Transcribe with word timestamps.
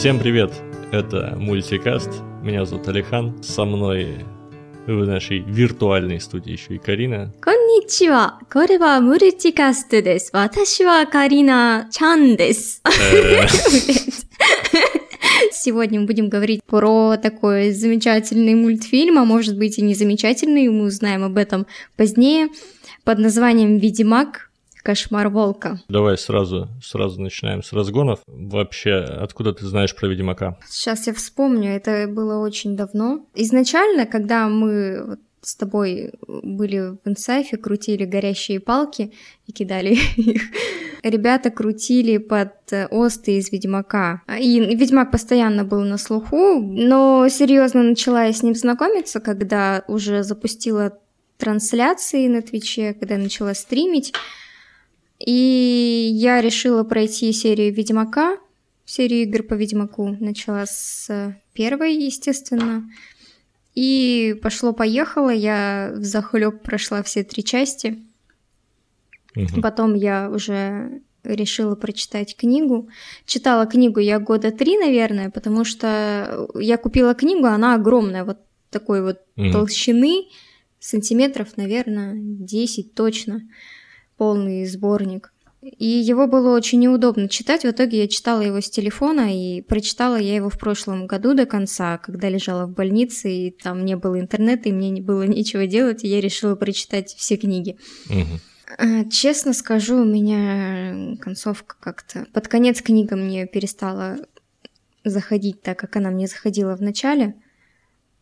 Всем 0.00 0.18
привет, 0.18 0.50
это 0.92 1.36
Мультикаст, 1.36 2.08
меня 2.42 2.64
зовут 2.64 2.88
Алихан, 2.88 3.42
со 3.42 3.66
мной 3.66 4.24
в 4.86 5.04
нашей 5.04 5.40
виртуальной 5.40 6.22
студии 6.22 6.52
еще 6.52 6.76
и 6.76 6.78
Карина. 6.78 7.34
Конничива, 7.40 8.38
коре 8.48 8.78
мультикаст 8.78 9.90
дес, 9.90 10.32
ваташи 10.32 10.84
Карина 11.12 11.90
чан 11.92 12.34
дес. 12.34 12.80
Э. 12.86 13.46
Сегодня 15.52 16.00
мы 16.00 16.06
будем 16.06 16.30
говорить 16.30 16.64
про 16.64 17.18
такой 17.18 17.72
замечательный 17.72 18.54
мультфильм, 18.54 19.18
а 19.18 19.26
может 19.26 19.58
быть 19.58 19.78
и 19.78 19.82
не 19.82 19.92
замечательный, 19.92 20.66
мы 20.68 20.86
узнаем 20.86 21.24
об 21.24 21.36
этом 21.36 21.66
позднее, 21.98 22.48
под 23.04 23.18
названием 23.18 23.76
«Видимак». 23.76 24.49
Кошмар 24.82 25.28
волка». 25.28 25.80
Давай 25.88 26.18
сразу, 26.18 26.68
сразу 26.82 27.20
начинаем 27.20 27.62
с 27.62 27.72
разгонов. 27.72 28.20
Вообще, 28.26 28.94
откуда 28.94 29.52
ты 29.52 29.66
знаешь 29.66 29.94
про 29.94 30.08
Ведьмака? 30.08 30.58
Сейчас 30.68 31.06
я 31.06 31.14
вспомню, 31.14 31.70
это 31.70 32.06
было 32.08 32.38
очень 32.44 32.76
давно. 32.76 33.26
Изначально, 33.34 34.06
когда 34.06 34.48
мы 34.48 35.04
вот 35.06 35.18
с 35.42 35.56
тобой 35.56 36.12
были 36.26 36.98
в 37.02 37.08
инсайфе, 37.08 37.56
крутили 37.56 38.04
горящие 38.04 38.60
палки 38.60 39.12
и 39.46 39.52
кидали 39.52 39.96
их, 40.16 40.42
ребята 41.02 41.50
крутили 41.50 42.18
под 42.18 42.52
осты 42.90 43.38
из 43.38 43.50
Ведьмака. 43.50 44.22
И 44.38 44.60
Ведьмак 44.60 45.10
постоянно 45.10 45.64
был 45.64 45.80
на 45.80 45.96
слуху, 45.96 46.60
но 46.60 47.26
серьезно 47.30 47.82
начала 47.82 48.24
я 48.24 48.32
с 48.32 48.42
ним 48.42 48.54
знакомиться, 48.54 49.20
когда 49.20 49.82
уже 49.88 50.22
запустила 50.22 50.98
трансляции 51.38 52.28
на 52.28 52.42
Твиче, 52.42 52.92
когда 52.92 53.16
начала 53.16 53.54
стримить. 53.54 54.12
И 55.24 56.10
я 56.14 56.40
решила 56.40 56.82
пройти 56.82 57.32
серию 57.32 57.74
Ведьмака, 57.74 58.38
серию 58.86 59.22
игр 59.22 59.42
по 59.42 59.54
Ведьмаку. 59.54 60.16
Начала 60.18 60.64
с 60.66 61.34
первой, 61.52 61.94
естественно. 61.94 62.90
И 63.74 64.38
пошло-поехало, 64.42 65.30
я 65.30 65.92
в 65.94 66.04
захлеб 66.04 66.62
прошла 66.62 67.02
все 67.02 67.22
три 67.22 67.44
части. 67.44 67.98
Мгм. 69.34 69.62
Потом 69.62 69.94
я 69.94 70.30
уже 70.30 71.02
решила 71.22 71.74
прочитать 71.74 72.34
книгу. 72.36 72.88
Читала 73.26 73.66
книгу 73.66 74.00
я 74.00 74.18
года 74.18 74.50
три, 74.50 74.78
наверное, 74.78 75.30
потому 75.30 75.64
что 75.64 76.48
я 76.54 76.78
купила 76.78 77.14
книгу, 77.14 77.46
она 77.46 77.74
огромная, 77.74 78.24
вот 78.24 78.38
такой 78.70 79.02
вот 79.02 79.18
Мгм. 79.36 79.52
толщины, 79.52 80.28
сантиметров, 80.78 81.56
наверное, 81.56 82.14
10 82.16 82.94
точно, 82.94 83.42
полный 84.20 84.66
сборник. 84.66 85.32
И 85.62 85.86
его 85.86 86.26
было 86.26 86.54
очень 86.54 86.80
неудобно 86.80 87.26
читать. 87.26 87.62
В 87.62 87.70
итоге 87.70 88.02
я 88.02 88.06
читала 88.06 88.42
его 88.42 88.60
с 88.60 88.68
телефона, 88.68 89.34
и 89.34 89.62
прочитала 89.62 90.16
я 90.16 90.34
его 90.34 90.50
в 90.50 90.58
прошлом 90.58 91.06
году 91.06 91.32
до 91.32 91.46
конца, 91.46 91.96
когда 91.96 92.28
лежала 92.28 92.66
в 92.66 92.74
больнице, 92.74 93.32
и 93.32 93.50
там 93.50 93.82
не 93.82 93.96
было 93.96 94.20
интернета, 94.20 94.68
и 94.68 94.72
мне 94.72 94.90
не 94.90 95.00
было 95.00 95.22
нечего 95.26 95.66
делать, 95.66 96.04
и 96.04 96.08
я 96.08 96.20
решила 96.20 96.54
прочитать 96.54 97.14
все 97.14 97.38
книги. 97.38 97.78
А, 98.76 99.04
Честно 99.06 99.54
скажу, 99.54 100.02
у 100.02 100.04
меня 100.04 101.16
концовка 101.16 101.76
как-то... 101.80 102.26
Под 102.34 102.46
конец 102.46 102.82
книга 102.82 103.16
мне 103.16 103.46
перестала 103.46 104.18
заходить 105.02 105.62
так, 105.62 105.78
как 105.78 105.96
она 105.96 106.10
мне 106.10 106.26
заходила 106.26 106.76
в 106.76 106.82
начале. 106.82 107.36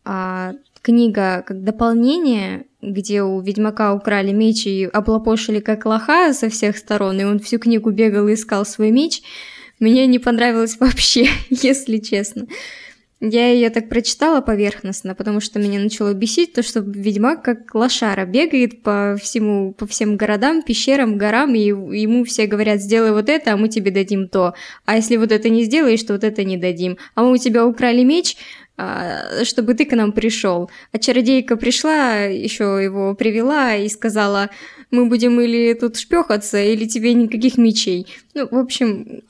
А 0.05 0.53
книга 0.81 1.43
как 1.45 1.63
дополнение, 1.63 2.65
где 2.81 3.23
у 3.23 3.39
ведьмака 3.41 3.93
украли 3.93 4.31
меч 4.31 4.65
и 4.65 4.85
облапошили 4.85 5.59
как 5.59 5.85
лоха 5.85 6.33
со 6.33 6.49
всех 6.49 6.77
сторон, 6.77 7.19
и 7.19 7.23
он 7.23 7.39
всю 7.39 7.59
книгу 7.59 7.91
бегал 7.91 8.27
и 8.27 8.33
искал 8.33 8.65
свой 8.65 8.91
меч, 8.91 9.21
мне 9.79 10.07
не 10.07 10.19
понравилось 10.19 10.77
вообще, 10.79 11.27
если 11.49 11.97
честно. 11.97 12.47
Я 13.21 13.51
ее 13.51 13.69
так 13.69 13.89
прочитала 13.89 14.39
поверхностно, 14.39 15.13
потому 15.13 15.41
что 15.41 15.59
меня 15.59 15.81
начало 15.81 16.13
бесить 16.13 16.53
то, 16.53 16.63
что 16.63 16.79
ведьмак 16.79 17.43
как 17.43 17.75
лошара 17.75 18.25
бегает 18.25 18.81
по 18.81 19.17
всему, 19.21 19.73
по 19.73 19.85
всем 19.85 20.15
городам, 20.15 20.61
пещерам, 20.61 21.17
горам, 21.17 21.53
и 21.53 21.59
ему 21.59 22.23
все 22.23 22.45
говорят, 22.45 22.79
сделай 22.79 23.11
вот 23.11 23.27
это, 23.27 23.53
а 23.53 23.57
мы 23.57 23.67
тебе 23.67 23.91
дадим 23.91 24.29
то. 24.29 24.53
А 24.85 24.95
если 24.95 25.17
вот 25.17 25.33
это 25.33 25.49
не 25.49 25.65
сделаешь, 25.65 26.01
то 26.03 26.13
вот 26.13 26.23
это 26.23 26.45
не 26.45 26.55
дадим. 26.55 26.97
А 27.13 27.23
мы 27.23 27.33
у 27.33 27.37
тебя 27.37 27.65
украли 27.65 28.03
меч, 28.03 28.37
чтобы 29.43 29.73
ты 29.73 29.85
к 29.85 29.95
нам 29.95 30.11
пришел. 30.11 30.69
А 30.91 30.99
чародейка 30.99 31.57
пришла, 31.57 32.23
еще 32.23 32.79
его 32.83 33.15
привела 33.15 33.75
и 33.75 33.89
сказала, 33.89 34.49
мы 34.91 35.07
будем 35.07 35.39
или 35.39 35.73
тут 35.73 35.97
шпехаться, 35.97 36.61
или 36.61 36.85
тебе 36.85 37.13
никаких 37.13 37.57
мечей. 37.57 38.07
Ну, 38.33 38.47
в 38.49 38.57
общем, 38.57 39.21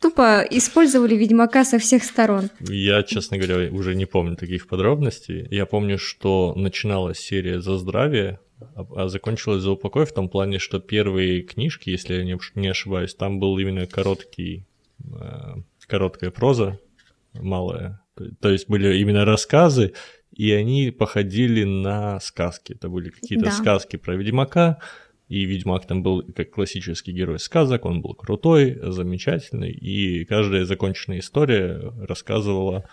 тупо 0.00 0.44
использовали 0.50 1.14
ведьмака 1.14 1.64
со 1.64 1.78
всех 1.78 2.04
сторон. 2.04 2.50
Я, 2.60 3.02
честно 3.02 3.38
говоря, 3.38 3.72
уже 3.72 3.94
не 3.94 4.06
помню 4.06 4.36
таких 4.36 4.66
подробностей. 4.66 5.46
Я 5.50 5.66
помню, 5.66 5.98
что 5.98 6.54
начиналась 6.56 7.18
серия 7.18 7.60
«За 7.60 7.76
здравие», 7.76 8.40
а 8.74 8.84
а 8.94 9.08
закончилась 9.08 9.62
«За 9.62 9.70
упокой» 9.70 10.04
в 10.04 10.12
том 10.12 10.28
плане, 10.28 10.58
что 10.58 10.80
первые 10.80 11.42
книжки, 11.42 11.90
если 11.90 12.14
я 12.14 12.38
не 12.54 12.68
ошибаюсь, 12.68 13.14
там 13.14 13.38
был 13.38 13.58
именно 13.58 13.86
короткий, 13.86 14.64
э, 14.98 15.54
короткая 15.86 16.30
проза, 16.30 16.78
малая. 17.32 17.99
То- 18.40 18.50
есть 18.50 18.68
были 18.68 18.98
именно 18.98 19.24
рассказы, 19.24 19.92
и 20.32 20.52
они 20.52 20.90
походили 20.90 21.64
на 21.64 22.20
сказки. 22.20 22.72
Это 22.72 22.88
были 22.88 23.10
какие-то 23.10 23.46
Да. 23.46 23.50
сказки 23.50 23.96
про 23.96 24.16
Ведьмака, 24.16 24.78
и 25.28 25.44
Ведьмак 25.44 25.86
там 25.86 26.02
был 26.02 26.24
как 26.34 26.50
классический 26.50 27.12
герой 27.12 27.38
сказок, 27.38 27.84
он 27.84 28.00
был 28.02 28.14
крутой, 28.14 28.78
замечательный, 28.82 29.70
и 29.70 30.24
каждая 30.24 30.64
законченная 30.64 31.20
история 31.20 31.92
рассказывала, 32.08 32.84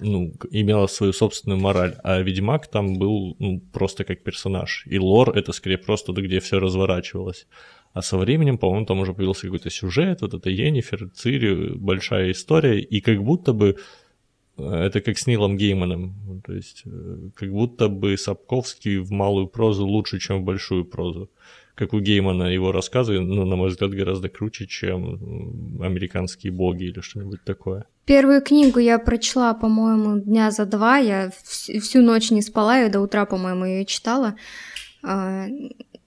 ну, 0.00 0.32
имела 0.50 0.88
свою 0.88 1.12
собственную 1.12 1.60
мораль, 1.60 1.94
а 2.02 2.20
Ведьмак 2.20 2.66
там 2.66 2.98
был 2.98 3.36
ну, 3.38 3.60
просто 3.72 4.04
как 4.04 4.22
персонаж. 4.24 4.84
И 4.86 4.98
лор 4.98 5.36
это 5.36 5.52
скорее 5.52 5.78
просто 5.78 6.12
то, 6.12 6.22
где 6.22 6.40
все 6.40 6.58
разворачивалось. 6.58 7.46
А 7.92 8.02
со 8.02 8.18
временем, 8.18 8.58
по-моему, 8.58 8.86
там 8.86 8.98
уже 8.98 9.14
появился 9.14 9.42
какой-то 9.42 9.70
сюжет, 9.70 10.22
вот 10.22 10.34
это 10.34 10.50
Йеннифер, 10.50 11.10
Цири, 11.10 11.74
большая 11.76 12.32
история, 12.32 12.80
и 12.80 13.00
как 13.00 13.22
будто 13.22 13.52
бы 13.52 13.76
это 14.56 15.00
как 15.00 15.18
с 15.18 15.26
Нилом 15.26 15.56
Гейманом. 15.56 16.14
Ну, 16.26 16.40
То 16.46 16.52
есть, 16.52 16.82
э, 16.86 17.16
как 17.34 17.50
будто 17.50 17.88
бы 17.88 18.16
Сапковский 18.16 18.98
в 18.98 19.10
малую 19.10 19.46
прозу 19.48 19.86
лучше, 19.86 20.18
чем 20.18 20.40
в 20.42 20.44
большую 20.44 20.84
прозу. 20.84 21.28
Как 21.74 21.92
у 21.92 21.98
Геймана 22.00 22.44
его 22.44 22.70
рассказы, 22.70 23.18
ну, 23.20 23.44
на 23.44 23.56
мой 23.56 23.68
взгляд, 23.70 23.90
гораздо 23.90 24.28
круче, 24.28 24.66
чем 24.66 25.80
американские 25.82 26.52
боги 26.52 26.84
или 26.84 27.00
что-нибудь 27.00 27.42
такое. 27.44 27.84
Первую 28.04 28.42
книгу 28.42 28.78
я 28.78 28.98
прочла, 28.98 29.54
по-моему, 29.54 30.20
дня 30.20 30.50
за 30.52 30.66
два. 30.66 30.98
Я 30.98 31.28
вс- 31.44 31.80
всю 31.80 32.02
ночь 32.02 32.30
не 32.30 32.42
спала, 32.42 32.78
я 32.78 32.88
до 32.88 33.00
утра, 33.00 33.24
по-моему, 33.24 33.64
ее 33.64 33.84
читала. 33.84 34.36
А, 35.02 35.46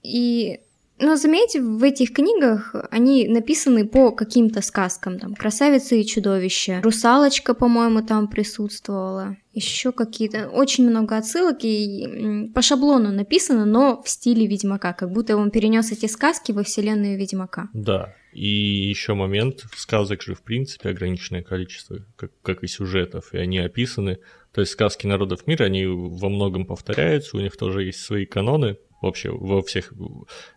И, 0.02 0.60
но 1.00 1.16
заметьте, 1.16 1.60
в 1.60 1.82
этих 1.82 2.12
книгах 2.12 2.74
они 2.90 3.28
написаны 3.28 3.86
по 3.86 4.10
каким-то 4.10 4.62
сказкам. 4.62 5.18
Там 5.18 5.34
«Красавица 5.34 5.94
и 5.94 6.04
чудовище», 6.04 6.80
«Русалочка», 6.82 7.54
по-моему, 7.54 8.02
там 8.02 8.28
присутствовала. 8.28 9.36
Еще 9.52 9.92
какие-то... 9.92 10.48
Очень 10.48 10.88
много 10.88 11.16
отсылок 11.16 11.58
и 11.62 12.50
по 12.54 12.62
шаблону 12.62 13.10
написано, 13.12 13.64
но 13.64 14.02
в 14.02 14.08
стиле 14.08 14.46
Ведьмака. 14.46 14.92
Как 14.92 15.10
будто 15.10 15.36
он 15.36 15.50
перенес 15.50 15.90
эти 15.92 16.06
сказки 16.06 16.52
во 16.52 16.62
вселенную 16.62 17.18
Ведьмака. 17.18 17.68
Да. 17.72 18.14
И 18.32 18.48
еще 18.48 19.14
момент, 19.14 19.64
сказок 19.74 20.22
же 20.22 20.34
в 20.34 20.42
принципе 20.42 20.90
ограниченное 20.90 21.42
количество, 21.42 21.98
как, 22.16 22.30
как 22.42 22.62
и 22.62 22.68
сюжетов, 22.68 23.32
и 23.32 23.38
они 23.38 23.58
описаны. 23.58 24.18
То 24.52 24.60
есть 24.60 24.72
сказки 24.72 25.06
народов 25.06 25.46
мира, 25.46 25.64
они 25.64 25.86
во 25.86 26.28
многом 26.28 26.66
повторяются, 26.66 27.36
у 27.36 27.40
них 27.40 27.56
тоже 27.56 27.84
есть 27.84 28.00
свои 28.00 28.26
каноны. 28.26 28.76
Вообще 29.00 29.30
во 29.30 29.62
всех 29.62 29.92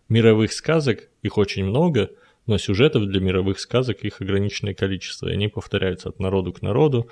мировых 0.09 0.52
сказок 0.52 1.09
их 1.22 1.38
очень 1.38 1.66
много, 1.66 2.09
но 2.47 2.57
сюжетов 2.57 3.06
для 3.06 3.22
мировых 3.22 3.60
сказок 3.60 4.04
их 4.04 4.21
ограниченное 4.21 4.74
количество, 4.74 5.27
и 5.27 5.33
они 5.33 5.48
повторяются 5.48 6.10
от 6.10 6.19
народу 6.19 6.54
к 6.54 6.62
народу, 6.62 7.07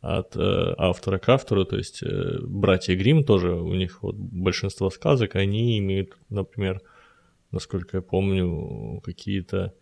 от 0.00 0.36
э, 0.36 0.74
автора 0.78 1.18
к 1.18 1.28
автору, 1.28 1.64
то 1.64 1.76
есть 1.76 2.02
э, 2.02 2.38
братья 2.42 2.94
Грим 2.96 3.24
тоже, 3.24 3.54
у 3.54 3.74
них 3.74 4.02
вот 4.02 4.16
большинство 4.16 4.90
сказок, 4.90 5.36
они 5.36 5.78
имеют, 5.78 6.16
например, 6.28 6.80
насколько 7.52 7.98
я 7.98 8.02
помню, 8.02 9.00
какие-то 9.04 9.74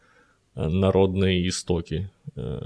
э, 0.55 0.69
народные 0.69 1.49
истоки. 1.49 2.11
Э, 2.37 2.61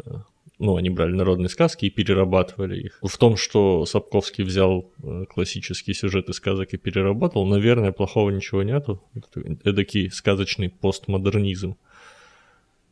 Ну, 0.58 0.76
они 0.76 0.88
брали 0.88 1.12
народные 1.12 1.48
сказки 1.48 1.86
и 1.86 1.90
перерабатывали 1.90 2.80
их. 2.80 2.98
В 3.02 3.18
том, 3.18 3.36
что 3.36 3.84
Сапковский 3.86 4.44
взял 4.44 4.92
э, 5.02 5.24
классические 5.28 5.94
сюжеты 5.94 6.32
сказок 6.32 6.72
и 6.72 6.76
переработал, 6.76 7.44
наверное, 7.44 7.90
плохого 7.90 8.30
ничего 8.30 8.62
нету. 8.62 9.02
Это 9.14 9.40
эдакий 9.64 10.10
сказочный 10.10 10.70
постмодернизм. 10.70 11.76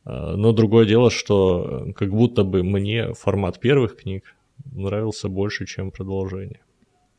А, 0.05 0.37
Но 0.37 0.53
другое 0.53 0.87
дело, 0.87 1.11
что 1.11 1.87
э, 1.89 1.93
как 1.93 2.11
будто 2.11 2.43
бы 2.43 2.65
мне 2.65 3.15
формат 3.15 3.61
первых 3.61 3.97
книг 3.97 4.35
нравился 4.65 5.29
больше, 5.29 5.65
чем 5.65 5.93
продолжение. 5.93 6.61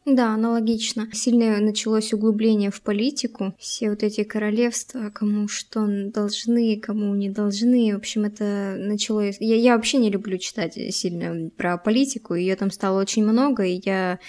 Да, 0.06 0.34
аналогично. 0.34 1.08
Сильное 1.14 1.62
началось 1.62 2.12
углубление 2.12 2.72
в 2.72 2.82
политику. 2.82 3.54
Все 3.58 3.90
вот 3.90 4.04
эти 4.04 4.24
королевства, 4.24 5.10
кому 5.14 5.48
что 5.48 5.88
должны, 5.88 6.78
кому 6.78 7.16
не 7.16 7.30
должны. 7.30 7.94
В 7.94 7.98
общем, 7.98 8.26
это 8.26 8.76
началось... 8.78 9.38
Я, 9.40 9.56
я 9.56 9.76
вообще 9.76 10.00
не 10.00 10.10
люблю 10.10 10.38
читать 10.38 10.78
сильно 10.94 11.50
про 11.52 11.78
политику. 11.78 12.34
Ее 12.34 12.58
там 12.58 12.70
стало 12.70 13.00
очень 13.00 13.24
много, 13.24 13.64
и 13.64 13.82
я 13.86 14.20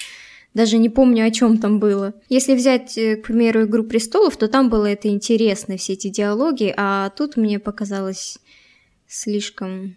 даже 0.55 0.79
не 0.79 0.89
помню, 0.89 1.27
о 1.27 1.33
чем 1.33 1.59
там 1.59 1.81
было. 1.81 2.15
Если 2.29 2.55
взять, 2.55 2.97
э, 2.97 3.17
к 3.17 3.27
примеру, 3.27 3.65
«Игру 3.65 3.83
престолов», 3.83 4.37
то 4.37 4.47
там 4.47 4.71
было 4.71 4.87
это 4.87 5.09
интересно, 5.09 5.77
все 5.77 5.95
эти 5.95 6.09
диалоги, 6.09 6.73
а 6.77 7.11
тут 7.11 7.37
мне 7.37 7.59
показалось 7.59 8.39
слишком 9.09 9.97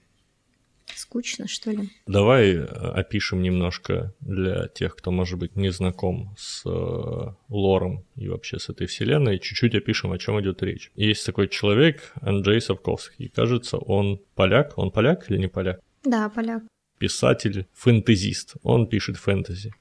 скучно, 1.08 1.48
что 1.48 1.72
ли. 1.72 1.90
Давай 2.06 2.52
э, 2.52 2.64
опишем 2.66 3.42
немножко 3.42 4.14
для 4.20 4.68
тех, 4.68 4.96
кто, 4.96 5.12
может 5.12 5.40
быть, 5.40 5.56
не 5.56 5.72
знаком 5.72 6.36
с 6.38 6.64
э, 6.66 7.34
лором 7.50 8.04
и 8.16 8.28
вообще 8.28 8.60
с 8.60 8.70
этой 8.70 8.88
вселенной, 8.88 9.40
чуть-чуть 9.40 9.76
опишем, 9.76 10.12
о 10.12 10.18
чем 10.18 10.40
идет 10.42 10.62
речь. 10.64 10.92
Есть 10.96 11.26
такой 11.26 11.48
человек, 11.48 12.14
Анджей 12.22 12.62
Сапковский. 12.62 13.30
Кажется, 13.30 13.78
он 13.78 14.20
поляк. 14.36 14.78
Он 14.78 14.92
поляк 14.92 15.32
или 15.32 15.38
не 15.38 15.48
поляк? 15.48 15.80
Да, 16.04 16.30
поляк. 16.30 16.64
Писатель, 17.00 17.68
фэнтезист. 17.74 18.56
Он 18.64 18.88
пишет 18.88 19.18
фэнтези. 19.18 19.74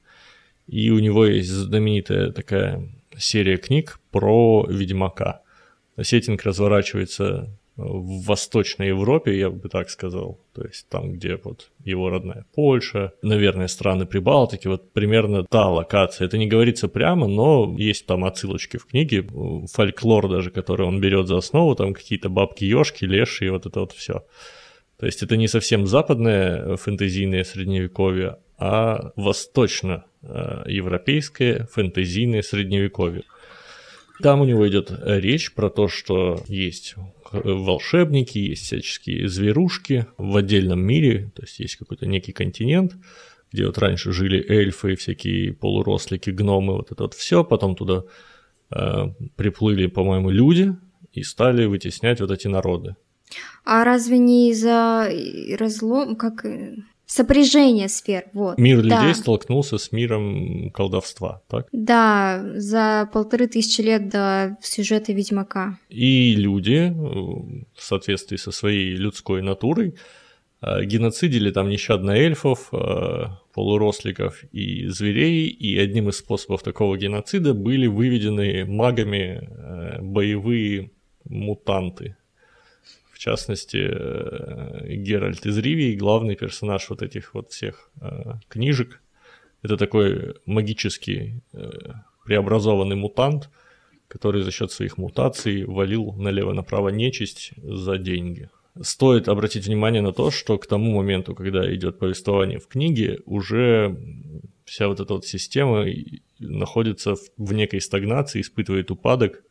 И 0.66 0.90
у 0.90 0.98
него 0.98 1.26
есть 1.26 1.50
знаменитая 1.50 2.30
такая 2.30 2.88
серия 3.16 3.56
книг 3.56 3.98
про 4.10 4.66
Ведьмака. 4.68 5.42
Сеттинг 6.00 6.42
разворачивается 6.44 7.48
в 7.76 8.24
Восточной 8.24 8.88
Европе, 8.88 9.38
я 9.38 9.50
бы 9.50 9.68
так 9.68 9.90
сказал. 9.90 10.40
То 10.54 10.64
есть 10.64 10.88
там, 10.88 11.12
где 11.12 11.36
вот 11.36 11.70
его 11.84 12.08
родная 12.08 12.46
Польша, 12.54 13.12
наверное, 13.22 13.68
страны 13.68 14.06
Прибалтики, 14.06 14.68
вот 14.68 14.90
примерно 14.92 15.44
та 15.44 15.68
локация. 15.68 16.26
Это 16.26 16.38
не 16.38 16.46
говорится 16.46 16.88
прямо, 16.88 17.26
но 17.26 17.76
есть 17.78 18.06
там 18.06 18.24
отсылочки 18.24 18.78
в 18.78 18.86
книге, 18.86 19.28
фольклор 19.72 20.28
даже, 20.28 20.50
который 20.50 20.86
он 20.86 21.00
берет 21.00 21.28
за 21.28 21.36
основу, 21.36 21.74
там 21.74 21.92
какие-то 21.92 22.30
бабки-ешки, 22.30 23.04
леши 23.04 23.44
и 23.46 23.50
вот 23.50 23.66
это 23.66 23.80
вот 23.80 23.92
все. 23.92 24.24
То 24.98 25.04
есть 25.04 25.22
это 25.22 25.36
не 25.36 25.46
совсем 25.46 25.86
западное 25.86 26.76
фэнтезийное 26.76 27.44
средневековье, 27.44 28.38
а 28.56 29.12
восточно-европейское 29.16 31.66
фэнтезийное 31.70 32.40
средневековье. 32.40 33.24
Там 34.22 34.40
у 34.40 34.46
него 34.46 34.66
идет 34.66 34.90
речь 35.04 35.52
про 35.52 35.68
то, 35.68 35.88
что 35.88 36.42
есть 36.48 36.94
волшебники, 37.32 38.38
есть 38.38 38.64
всяческие 38.64 39.28
зверушки 39.28 40.06
в 40.18 40.36
отдельном 40.36 40.80
мире, 40.80 41.30
то 41.34 41.42
есть 41.42 41.58
есть 41.60 41.76
какой-то 41.76 42.06
некий 42.06 42.32
континент, 42.32 42.96
где 43.52 43.66
вот 43.66 43.78
раньше 43.78 44.12
жили 44.12 44.44
эльфы, 44.48 44.96
всякие 44.96 45.52
полурослики, 45.52 46.30
гномы, 46.30 46.74
вот 46.74 46.92
это 46.92 47.04
вот 47.04 47.14
все, 47.14 47.44
потом 47.44 47.76
туда 47.76 48.04
э, 48.70 49.06
приплыли, 49.36 49.86
по-моему, 49.86 50.30
люди 50.30 50.76
и 51.12 51.22
стали 51.22 51.66
вытеснять 51.66 52.20
вот 52.20 52.30
эти 52.30 52.48
народы. 52.48 52.96
А 53.64 53.84
разве 53.84 54.18
не 54.18 54.50
из-за 54.50 55.10
разлом, 55.58 56.16
как 56.16 56.44
Сопряжение 57.06 57.88
сфер, 57.88 58.24
вот. 58.32 58.58
Мир 58.58 58.82
да. 58.82 59.00
людей 59.00 59.14
столкнулся 59.14 59.78
с 59.78 59.92
миром 59.92 60.70
колдовства, 60.70 61.40
так? 61.48 61.68
Да, 61.70 62.42
за 62.56 63.08
полторы 63.12 63.46
тысячи 63.46 63.80
лет 63.80 64.08
до 64.08 64.56
сюжета 64.60 65.12
Ведьмака. 65.12 65.78
И 65.88 66.34
люди, 66.34 66.92
в 66.92 67.82
соответствии 67.82 68.36
со 68.36 68.50
своей 68.50 68.96
людской 68.96 69.40
натурой, 69.40 69.94
э, 70.60 70.84
геноцидили 70.84 71.52
там 71.52 71.68
нещадно 71.68 72.10
эльфов, 72.10 72.70
э, 72.72 73.26
полуросликов 73.54 74.42
и 74.50 74.88
зверей, 74.88 75.46
и 75.46 75.78
одним 75.78 76.08
из 76.08 76.18
способов 76.18 76.64
такого 76.64 76.98
геноцида 76.98 77.54
были 77.54 77.86
выведены 77.86 78.64
магами 78.64 79.48
э, 79.48 80.02
боевые 80.02 80.90
мутанты, 81.24 82.16
частности, 83.26 83.88
э, 83.90 84.94
Геральт 84.94 85.44
из 85.46 85.58
Ривии, 85.58 85.96
главный 85.96 86.36
персонаж 86.36 86.88
вот 86.90 87.02
этих 87.02 87.34
вот 87.34 87.50
всех 87.50 87.90
э, 88.00 88.34
книжек. 88.48 89.00
Это 89.62 89.76
такой 89.76 90.36
магический 90.46 91.42
э, 91.52 91.70
преобразованный 92.24 92.94
мутант, 92.94 93.50
который 94.06 94.42
за 94.42 94.52
счет 94.52 94.70
своих 94.70 94.96
мутаций 94.98 95.64
валил 95.64 96.12
налево-направо 96.12 96.90
нечисть 96.90 97.50
за 97.62 97.98
деньги. 97.98 98.48
Стоит 98.80 99.28
обратить 99.28 99.66
внимание 99.66 100.02
на 100.02 100.12
то, 100.12 100.30
что 100.30 100.56
к 100.58 100.66
тому 100.66 100.94
моменту, 100.94 101.34
когда 101.34 101.74
идет 101.74 101.98
повествование 101.98 102.60
в 102.60 102.68
книге, 102.68 103.18
уже 103.24 103.96
вся 104.64 104.86
вот 104.86 105.00
эта 105.00 105.14
вот 105.14 105.26
система 105.26 105.84
находится 106.38 107.16
в, 107.16 107.20
в 107.38 107.52
некой 107.54 107.80
стагнации, 107.80 108.40
испытывает 108.40 108.90
упадок, 108.90 109.42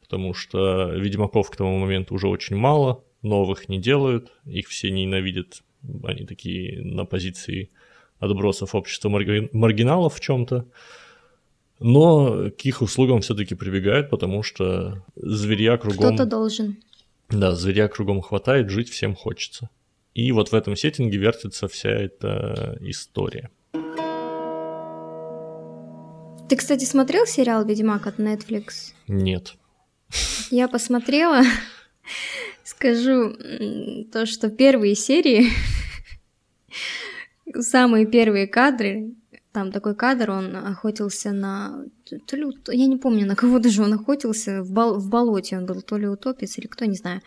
потому 0.00 0.34
что 0.34 0.92
Ведьмаков 0.92 1.50
к 1.50 1.56
тому 1.56 1.78
моменту 1.78 2.14
уже 2.14 2.28
очень 2.28 2.56
мало, 2.56 3.02
новых 3.22 3.68
не 3.68 3.78
делают, 3.78 4.32
их 4.44 4.68
все 4.68 4.90
ненавидят, 4.90 5.62
они 6.04 6.24
такие 6.24 6.82
на 6.82 7.04
позиции 7.04 7.70
отбросов 8.18 8.74
общества 8.74 9.08
марги... 9.08 9.48
маргиналов 9.52 10.14
в 10.14 10.20
чем-то. 10.20 10.66
Но 11.80 12.50
к 12.50 12.64
их 12.64 12.82
услугам 12.82 13.20
все-таки 13.20 13.54
прибегают, 13.54 14.10
потому 14.10 14.42
что 14.42 15.04
зверя 15.14 15.76
кругом... 15.76 16.14
Кто-то 16.14 16.26
должен. 16.26 16.76
Да, 17.28 17.54
зверя 17.54 17.88
кругом 17.88 18.20
хватает, 18.20 18.70
жить 18.70 18.90
всем 18.90 19.14
хочется. 19.14 19.70
И 20.14 20.32
вот 20.32 20.50
в 20.50 20.54
этом 20.54 20.74
сеттинге 20.74 21.18
вертится 21.18 21.68
вся 21.68 21.90
эта 21.90 22.76
история. 22.80 23.50
Ты, 26.48 26.56
кстати, 26.56 26.84
смотрел 26.84 27.26
сериал 27.26 27.64
«Ведьмак» 27.64 28.06
от 28.06 28.18
Netflix? 28.18 28.94
Нет. 29.06 29.54
Я 30.50 30.66
посмотрела. 30.66 31.42
Скажу 32.78 33.34
то, 34.12 34.24
что 34.24 34.50
первые 34.50 34.94
серии, 34.94 35.48
самые 37.58 38.06
первые 38.06 38.46
кадры, 38.46 39.16
там 39.50 39.72
такой 39.72 39.96
кадр, 39.96 40.30
он 40.30 40.54
охотился 40.54 41.32
на... 41.32 41.86
Я 42.08 42.86
не 42.86 42.96
помню, 42.96 43.26
на 43.26 43.34
кого 43.34 43.58
даже 43.64 43.82
он 43.82 43.94
охотился, 43.94 44.62
в, 44.62 44.70
бол... 44.70 45.00
в 45.00 45.08
болоте 45.08 45.58
он 45.58 45.66
был, 45.66 45.82
то 45.82 45.96
ли 45.96 46.06
утопец 46.06 46.56
или 46.56 46.68
кто, 46.68 46.84
не 46.84 46.94
знаю. 46.94 47.20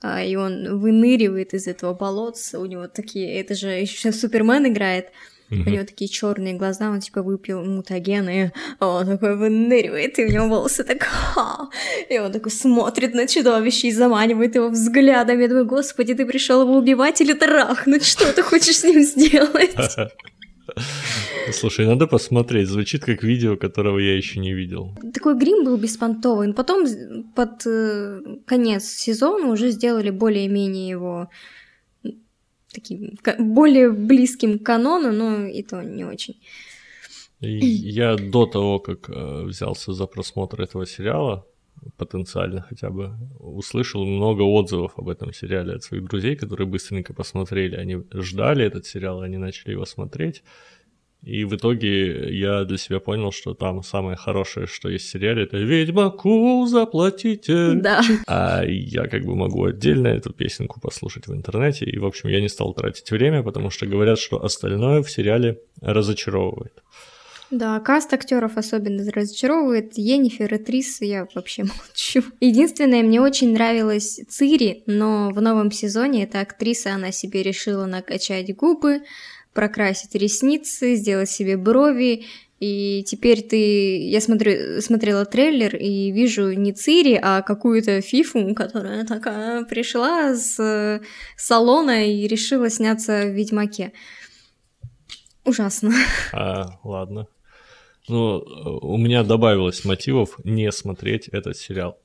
А, 0.00 0.22
и 0.22 0.34
он 0.34 0.78
выныривает 0.78 1.52
из 1.52 1.66
этого 1.66 1.92
болотца, 1.92 2.58
у 2.58 2.64
него 2.64 2.88
такие... 2.88 3.38
Это 3.38 3.54
же 3.54 3.68
еще 3.68 4.12
Супермен 4.12 4.66
играет, 4.66 5.08
Mm-hmm. 5.50 5.66
У 5.66 5.70
него 5.70 5.84
такие 5.84 6.08
черные 6.08 6.54
глаза, 6.54 6.90
он 6.90 7.00
типа 7.00 7.22
выпил 7.22 7.64
мутагены, 7.64 8.52
он 8.80 9.06
такой 9.06 9.36
выныривает, 9.36 10.18
и 10.18 10.24
у 10.24 10.28
него 10.28 10.48
волосы 10.48 10.82
так 10.82 11.02
ха, 11.02 11.68
и 12.08 12.18
он 12.18 12.32
такой 12.32 12.50
смотрит 12.50 13.14
на 13.14 13.28
чудовище 13.28 13.88
и 13.88 13.92
заманивает 13.92 14.56
его 14.56 14.68
взглядом. 14.68 15.40
Я 15.40 15.48
думаю, 15.48 15.66
господи, 15.66 16.14
ты 16.14 16.26
пришел 16.26 16.62
его 16.62 16.76
убивать 16.76 17.20
или 17.20 17.32
трахнуть, 17.32 18.04
что 18.04 18.32
ты 18.32 18.42
хочешь 18.42 18.78
с 18.78 18.84
ним 18.84 19.02
сделать? 19.02 19.74
Слушай, 21.52 21.86
надо 21.86 22.06
посмотреть. 22.06 22.68
Звучит 22.68 23.04
как 23.04 23.22
видео, 23.22 23.56
которого 23.56 23.98
я 23.98 24.16
еще 24.16 24.40
не 24.40 24.52
видел. 24.52 24.96
Такой 25.14 25.38
грим 25.38 25.64
был 25.64 25.76
беспонтовый. 25.76 26.52
Потом 26.52 26.86
под 27.34 27.66
э, 27.66 28.20
конец 28.46 28.84
сезона 28.84 29.52
уже 29.52 29.70
сделали 29.70 30.10
более-менее 30.10 30.88
его 30.88 31.28
таким 32.80 33.18
более 33.38 33.90
близким 33.90 34.58
к 34.58 34.66
канону, 34.66 35.12
но 35.12 35.46
и 35.46 35.62
то 35.62 35.82
не 35.82 36.04
очень. 36.04 36.36
Я 37.40 38.16
до 38.16 38.46
того, 38.46 38.78
как 38.78 39.10
э, 39.10 39.42
взялся 39.44 39.92
за 39.92 40.06
просмотр 40.06 40.62
этого 40.62 40.86
сериала, 40.86 41.44
потенциально 41.96 42.62
хотя 42.62 42.90
бы, 42.90 43.12
услышал 43.38 44.06
много 44.06 44.42
отзывов 44.42 44.92
об 44.96 45.08
этом 45.08 45.32
сериале 45.32 45.74
от 45.74 45.82
своих 45.82 46.04
друзей, 46.04 46.36
которые 46.36 46.66
быстренько 46.66 47.14
посмотрели. 47.14 47.76
Они 47.76 48.02
ждали 48.14 48.64
этот 48.64 48.86
сериал, 48.86 49.20
они 49.20 49.36
начали 49.36 49.72
его 49.72 49.84
смотреть. 49.84 50.42
И 51.22 51.44
в 51.44 51.56
итоге 51.56 52.36
я 52.38 52.64
для 52.64 52.78
себя 52.78 53.00
понял, 53.00 53.32
что 53.32 53.54
там 53.54 53.82
самое 53.82 54.16
хорошее, 54.16 54.66
что 54.66 54.88
есть 54.88 55.06
в 55.06 55.10
сериале, 55.10 55.42
это 55.42 55.56
«Ведьмаку 55.56 56.66
заплатите». 56.66 57.72
Да. 57.74 58.00
А 58.28 58.62
я 58.64 59.08
как 59.08 59.24
бы 59.24 59.34
могу 59.34 59.64
отдельно 59.64 60.08
эту 60.08 60.32
песенку 60.32 60.80
послушать 60.80 61.26
в 61.26 61.34
интернете. 61.34 61.84
И, 61.84 61.98
в 61.98 62.06
общем, 62.06 62.28
я 62.28 62.40
не 62.40 62.48
стал 62.48 62.74
тратить 62.74 63.10
время, 63.10 63.42
потому 63.42 63.70
что 63.70 63.86
говорят, 63.86 64.18
что 64.18 64.44
остальное 64.44 65.02
в 65.02 65.10
сериале 65.10 65.60
разочаровывает. 65.80 66.82
Да, 67.50 67.78
каст 67.78 68.12
актеров 68.12 68.56
особенно 68.56 69.08
разочаровывает. 69.12 69.96
Енифер 69.96 70.52
и 70.54 70.58
Трис 70.58 71.00
я 71.00 71.28
вообще 71.34 71.62
молчу. 71.64 72.22
Единственное, 72.40 73.02
мне 73.02 73.20
очень 73.20 73.52
нравилась 73.52 74.20
Цири, 74.28 74.82
но 74.86 75.30
в 75.30 75.40
новом 75.40 75.70
сезоне 75.70 76.24
эта 76.24 76.40
актриса, 76.40 76.94
она 76.94 77.12
себе 77.12 77.42
решила 77.42 77.86
накачать 77.86 78.54
губы, 78.56 79.02
прокрасить 79.56 80.14
ресницы, 80.14 80.94
сделать 80.94 81.30
себе 81.30 81.56
брови. 81.56 82.26
И 82.60 83.02
теперь 83.04 83.42
ты... 83.42 84.08
Я 84.08 84.20
смотрю, 84.20 84.80
смотрела 84.80 85.24
трейлер 85.24 85.74
и 85.74 86.12
вижу 86.12 86.52
не 86.52 86.72
Цири, 86.72 87.18
а 87.20 87.42
какую-то 87.42 88.00
фифу, 88.02 88.54
которая 88.54 89.04
такая 89.04 89.64
пришла 89.64 90.34
с 90.34 91.00
салона 91.36 92.06
и 92.06 92.28
решила 92.28 92.70
сняться 92.70 93.22
в 93.24 93.30
Ведьмаке. 93.30 93.92
Ужасно. 95.44 95.92
А, 96.32 96.78
ладно. 96.84 97.26
Ну, 98.08 98.38
у 98.82 98.96
меня 98.98 99.24
добавилось 99.24 99.84
мотивов 99.84 100.38
не 100.44 100.70
смотреть 100.70 101.28
этот 101.28 101.56
сериал. 101.56 101.98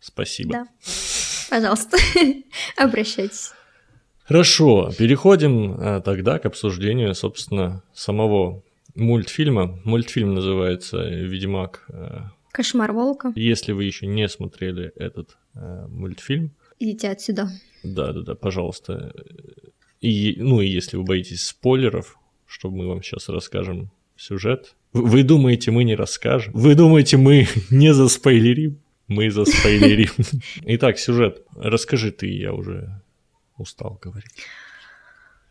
Спасибо. 0.00 0.52
Да. 0.52 0.66
Пожалуйста, 1.48 1.96
обращайтесь. 2.76 3.52
Хорошо, 4.26 4.90
переходим 4.98 5.76
а, 5.78 6.00
тогда 6.00 6.40
к 6.40 6.46
обсуждению, 6.46 7.14
собственно, 7.14 7.84
самого 7.94 8.64
мультфильма. 8.96 9.78
Мультфильм 9.84 10.34
называется 10.34 10.98
«Ведьмак». 11.08 11.84
Э, 11.88 12.22
Кошмар 12.50 12.92
волка. 12.92 13.32
Если 13.36 13.70
вы 13.70 13.84
еще 13.84 14.06
не 14.06 14.28
смотрели 14.28 14.90
этот 14.96 15.36
э, 15.54 15.86
мультфильм... 15.88 16.50
Идите 16.80 17.10
отсюда. 17.10 17.48
Да-да-да, 17.84 18.34
пожалуйста. 18.34 19.14
И, 20.00 20.36
ну 20.38 20.60
и 20.60 20.66
если 20.66 20.96
вы 20.96 21.04
боитесь 21.04 21.46
спойлеров, 21.46 22.18
чтобы 22.46 22.78
мы 22.78 22.88
вам 22.88 23.02
сейчас 23.02 23.28
расскажем 23.28 23.90
сюжет. 24.16 24.74
Вы 24.92 25.22
думаете, 25.22 25.70
мы 25.70 25.84
не 25.84 25.94
расскажем? 25.94 26.52
Вы 26.52 26.74
думаете, 26.74 27.16
мы 27.16 27.46
не 27.70 27.94
заспойлерим? 27.94 28.80
Мы 29.06 29.30
заспойлерим. 29.30 30.10
Итак, 30.64 30.98
сюжет. 30.98 31.44
Расскажи 31.54 32.10
ты, 32.10 32.26
я 32.26 32.52
уже 32.52 33.00
устал 33.58 33.98
говорить. 34.02 34.46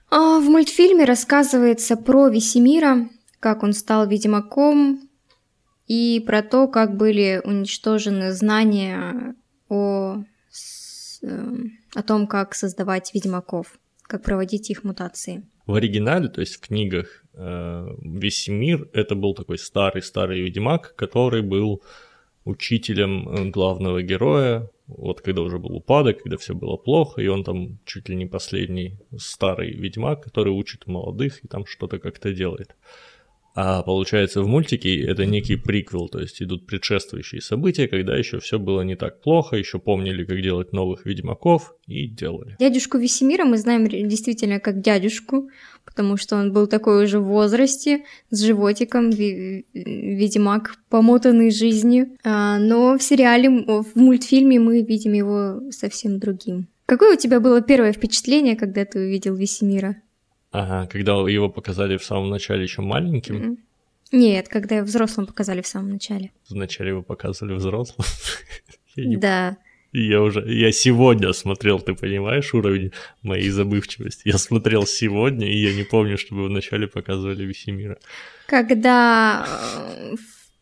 А, 0.10 0.40
в 0.40 0.44
мультфильме 0.44 1.06
рассказывается 1.06 1.98
про 1.98 2.28
Весемира, 2.30 3.10
как 3.40 3.64
он 3.64 3.74
стал 3.74 4.08
ведьмаком, 4.08 5.10
и 5.88 6.24
про 6.26 6.42
то, 6.42 6.68
как 6.68 6.98
были 6.98 7.42
уничтожены 7.44 8.32
знания 8.32 9.36
о, 9.70 10.24
эм, 11.22 11.78
о 11.94 12.04
том, 12.04 12.28
как 12.28 12.56
создавать 12.56 13.14
ведьмаков, 13.14 13.80
как 14.04 14.24
проводить 14.24 14.70
их 14.70 14.84
мутации. 14.84 15.44
В 15.68 15.76
оригинале, 15.76 16.28
то 16.28 16.42
есть 16.42 16.56
в 16.56 16.60
книгах, 16.60 17.24
э, 17.34 17.88
Весемир 18.02 18.90
это 18.94 19.16
был 19.16 19.34
такой 19.34 19.58
старый-старый 19.58 20.42
ведьмак, 20.42 20.96
который 20.96 21.42
был 21.42 21.84
учителем 22.46 23.28
э, 23.28 23.50
главного 23.50 24.02
героя, 24.02 24.70
вот 24.88 25.22
когда 25.22 25.42
уже 25.42 25.58
был 25.58 25.76
упадок, 25.76 26.22
когда 26.24 26.38
все 26.38 26.54
было 26.54 26.78
плохо, 26.78 27.22
и 27.22 27.28
он 27.28 27.44
там 27.44 27.80
чуть 27.86 28.10
ли 28.10 28.16
не 28.16 28.26
последний 28.26 29.00
старый 29.18 29.72
ведьмак, 29.72 30.24
который 30.24 30.54
учит 30.54 30.88
молодых 30.88 31.44
и 31.44 31.48
там 31.48 31.66
что-то 31.66 32.00
как-то 32.00 32.34
делает. 32.34 32.76
А 33.56 33.84
получается, 33.84 34.42
в 34.42 34.48
мультике 34.48 35.02
это 35.02 35.26
некий 35.26 35.56
приквел, 35.56 36.10
то 36.10 36.20
есть 36.20 36.42
идут 36.42 36.68
предшествующие 36.68 37.42
события, 37.42 37.88
когда 37.88 38.16
еще 38.18 38.40
все 38.40 38.60
было 38.60 38.82
не 38.82 38.96
так 38.96 39.22
плохо, 39.22 39.56
еще 39.56 39.80
помнили, 39.80 40.26
как 40.26 40.42
делать 40.42 40.74
новых 40.74 41.06
ведьмаков, 41.06 41.74
и 41.88 42.08
делали. 42.08 42.58
Дядюшку 42.60 42.98
Весемира 42.98 43.46
мы 43.46 43.58
знаем 43.58 43.88
действительно 43.88 44.60
как 44.60 44.82
дядюшку, 44.82 45.50
потому 45.86 46.18
что 46.18 46.36
он 46.36 46.52
был 46.52 46.68
такой 46.68 47.06
уже 47.06 47.20
в 47.20 47.26
возрасте, 47.26 48.04
с 48.30 48.42
животиком, 48.42 49.10
ведьмак, 49.10 50.76
помотанный 50.90 51.52
жизнью. 51.52 52.18
А, 52.26 52.60
но 52.60 52.98
в 52.98 53.04
сериале, 53.04 53.50
в 53.50 53.96
мультфильме 53.96 54.60
мы 54.60 54.82
видим 54.82 55.14
его 55.14 55.72
совсем 55.72 56.20
другим. 56.20 56.68
Какое 56.88 57.16
у 57.16 57.18
тебя 57.18 57.40
было 57.40 57.62
первое 57.62 57.94
впечатление, 57.94 58.56
когда 58.56 58.86
ты 58.86 59.00
увидел 59.00 59.36
Весемира? 59.36 59.96
Ага, 60.58 60.88
когда 60.88 61.12
его 61.30 61.50
показали 61.50 61.98
в 61.98 62.04
самом 62.04 62.30
начале 62.30 62.64
еще 62.64 62.82
маленьким? 62.82 63.58
Нет, 64.12 64.48
когда 64.48 64.82
взрослым 64.84 65.28
показали 65.28 65.62
в 65.62 65.68
самом 65.68 65.92
начале. 65.92 66.32
Вначале 66.50 66.90
его 66.90 67.02
показывали 67.02 67.54
взрослым? 67.56 68.06
Да. 68.98 69.58
Я 69.92 70.22
уже, 70.22 70.42
я 70.48 70.72
сегодня 70.72 71.34
смотрел, 71.34 71.82
ты 71.82 71.96
понимаешь, 71.96 72.54
уровень 72.54 72.94
моей 73.24 73.50
забывчивости. 73.50 74.22
Я 74.26 74.38
смотрел 74.38 74.86
сегодня, 74.86 75.48
и 75.52 75.58
я 75.58 75.74
не 75.74 75.84
помню, 75.84 76.18
чтобы 76.18 76.46
вначале 76.46 76.88
показывали 76.88 77.44
Весемира. 77.44 77.98
Когда 78.48 79.46
э, 79.46 80.16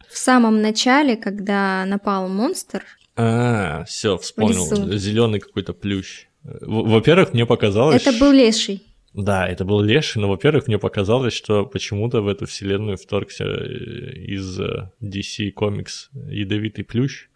в 0.10 0.18
самом 0.18 0.64
начале, 0.64 1.16
когда 1.16 1.86
напал 1.86 2.28
монстр. 2.28 2.84
А, 3.16 3.84
все, 3.86 4.18
вспомнил. 4.18 4.98
Зеленый 4.98 5.40
какой-то 5.40 5.74
плющ. 5.74 6.28
Во-первых, 6.44 7.34
мне 7.34 7.46
показалось. 7.46 8.02
Это 8.02 8.18
был 8.18 8.32
леший. 8.32 8.82
Да, 9.14 9.48
это 9.48 9.64
был 9.64 9.82
Леший, 9.82 10.22
но, 10.22 10.28
во-первых, 10.28 10.68
мне 10.68 10.80
показалось, 10.80 11.34
что 11.34 11.66
почему-то 11.66 12.22
в 12.22 12.28
эту 12.28 12.48
вселенную 12.48 12.98
вторгся 12.98 13.44
э, 13.44 14.14
из 14.16 14.60
э, 14.60 14.90
DC 15.02 15.54
Comics 15.54 16.10
ядовитый 16.14 16.84
плющ, 16.84 17.30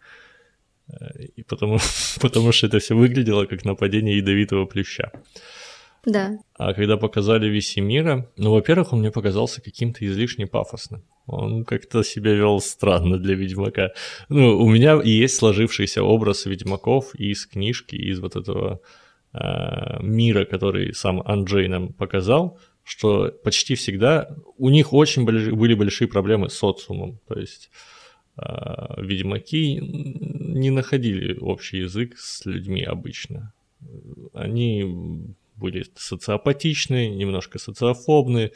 э, 0.88 1.24
и 1.36 1.42
потому, 1.44 1.78
потому 2.20 2.52
что 2.52 2.66
это 2.66 2.80
все 2.80 2.96
выглядело 2.96 3.46
как 3.46 3.64
нападение 3.64 4.16
ядовитого 4.16 4.66
плюща. 4.66 5.12
Да. 6.04 6.38
А 6.54 6.74
когда 6.74 6.96
показали 6.96 7.48
Весемира, 7.48 8.28
ну, 8.36 8.52
во-первых, 8.52 8.92
он 8.92 9.00
мне 9.00 9.10
показался 9.10 9.60
каким-то 9.60 10.04
излишне 10.04 10.46
пафосным. 10.46 11.04
Он 11.26 11.64
как-то 11.64 12.02
себя 12.02 12.32
вел 12.32 12.60
странно 12.60 13.18
для 13.18 13.34
Ведьмака. 13.34 13.92
Ну, 14.28 14.58
у 14.58 14.68
меня 14.68 15.00
есть 15.02 15.36
сложившийся 15.36 16.02
образ 16.02 16.46
Ведьмаков 16.46 17.14
из 17.14 17.46
книжки, 17.46 17.96
из 17.96 18.20
вот 18.20 18.36
этого 18.36 18.80
Э, 19.34 20.02
мира, 20.02 20.46
который 20.46 20.94
сам 20.94 21.20
Анджей 21.20 21.68
нам 21.68 21.92
показал, 21.92 22.58
что 22.82 23.30
почти 23.44 23.74
всегда 23.74 24.34
у 24.56 24.70
них 24.70 24.94
очень 24.94 25.24
были 25.26 25.74
большие 25.74 26.08
проблемы 26.08 26.48
с 26.48 26.54
социумом. 26.54 27.20
То 27.28 27.38
есть 27.38 27.70
э, 28.38 28.42
ведьмаки 28.96 29.80
не 29.80 30.70
находили 30.70 31.38
общий 31.38 31.80
язык 31.80 32.16
с 32.16 32.46
людьми 32.46 32.82
обычно. 32.82 33.52
Они 34.32 35.26
были 35.56 35.84
социопатичны, 35.94 37.10
немножко 37.10 37.58
социофобны, 37.58 38.52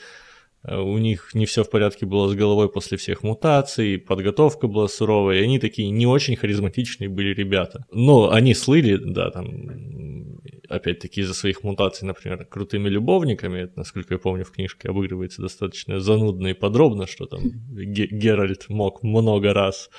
у 0.65 0.99
них 0.99 1.31
не 1.35 1.45
все 1.45 1.65
в 1.65 1.71
порядке 1.71 2.07
было 2.07 2.29
с 2.29 2.35
головой 2.35 2.69
после 2.69 2.97
всех 2.97 3.25
мутаций, 3.25 3.99
подготовка 3.99 4.69
была 4.69 4.87
суровая, 4.87 5.41
и 5.41 5.43
они 5.43 5.59
такие 5.59 5.91
не 5.91 6.07
очень 6.07 6.37
харизматичные 6.37 7.09
были 7.09 7.35
ребята. 7.35 7.85
Но 7.91 8.31
они 8.31 8.55
слыли, 8.55 8.97
да, 8.97 9.31
там, 9.31 10.39
опять-таки 10.69 11.23
из-за 11.23 11.35
своих 11.35 11.65
мутаций, 11.65 12.07
например, 12.07 12.45
крутыми 12.45 12.89
любовниками, 12.89 13.61
это, 13.61 13.73
насколько 13.77 14.15
я 14.15 14.19
помню, 14.19 14.45
в 14.45 14.53
книжке 14.53 14.89
обыгрывается 14.89 15.43
достаточно 15.43 15.99
занудно 15.99 16.49
и 16.49 16.55
подробно, 16.55 17.07
что 17.09 17.27
там 17.27 17.41
Геральт 17.71 18.69
мог 18.69 19.03
много 19.03 19.53
раз 19.53 19.91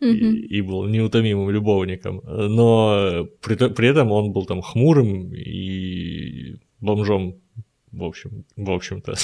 и, 0.00 0.06
и 0.06 0.60
был 0.60 0.86
неутомимым 0.86 1.50
любовником, 1.50 2.20
но 2.24 3.26
при, 3.42 3.56
при 3.56 3.88
этом 3.88 4.12
он 4.12 4.32
был 4.32 4.46
там 4.46 4.62
хмурым 4.62 5.34
и 5.34 6.56
бомжом, 6.80 7.40
в 7.90 8.04
общем, 8.04 8.44
в 8.56 8.70
общем-то. 8.70 9.14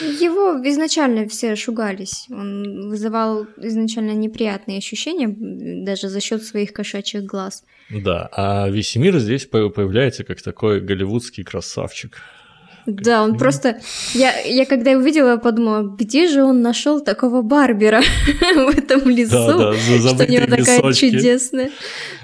Его 0.00 0.60
изначально 0.68 1.28
все 1.28 1.56
шугались. 1.56 2.26
Он 2.30 2.88
вызывал 2.90 3.46
изначально 3.56 4.12
неприятные 4.12 4.78
ощущения, 4.78 5.28
даже 5.28 6.08
за 6.08 6.20
счет 6.20 6.42
своих 6.42 6.72
кошачьих 6.72 7.24
глаз. 7.24 7.64
Да, 7.90 8.28
а 8.32 8.68
Весемир 8.68 9.18
здесь 9.18 9.46
появляется 9.46 10.24
как 10.24 10.42
такой 10.42 10.80
голливудский 10.80 11.44
красавчик. 11.44 12.18
Да, 12.86 13.24
он 13.24 13.36
просто... 13.36 13.80
Я, 14.14 14.38
я 14.40 14.64
когда 14.64 14.92
увидела, 14.92 15.36
подумала, 15.38 15.82
где 15.82 16.28
же 16.28 16.44
он 16.44 16.62
нашел 16.62 17.00
такого 17.00 17.42
Барбера 17.42 18.00
в 18.40 18.78
этом 18.78 19.08
лесу, 19.08 19.58
да, 19.58 19.72
да, 19.72 19.74
что 19.74 20.24
у 20.24 20.28
него 20.28 20.46
такая 20.46 20.80
сочки. 20.80 21.10
чудесная... 21.10 21.70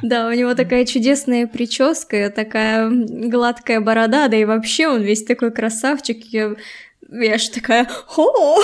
Да, 0.02 0.28
у 0.28 0.32
него 0.32 0.54
такая 0.54 0.84
чудесная 0.84 1.46
прическа, 1.48 2.30
такая 2.30 2.90
гладкая 2.90 3.80
борода, 3.80 4.28
да 4.28 4.36
и 4.36 4.44
вообще 4.44 4.86
он 4.86 5.02
весь 5.02 5.24
такой 5.24 5.50
красавчик. 5.50 6.24
Я 6.26 6.54
я 7.12 7.38
ж 7.38 7.48
такая, 7.48 7.88
о, 8.16 8.58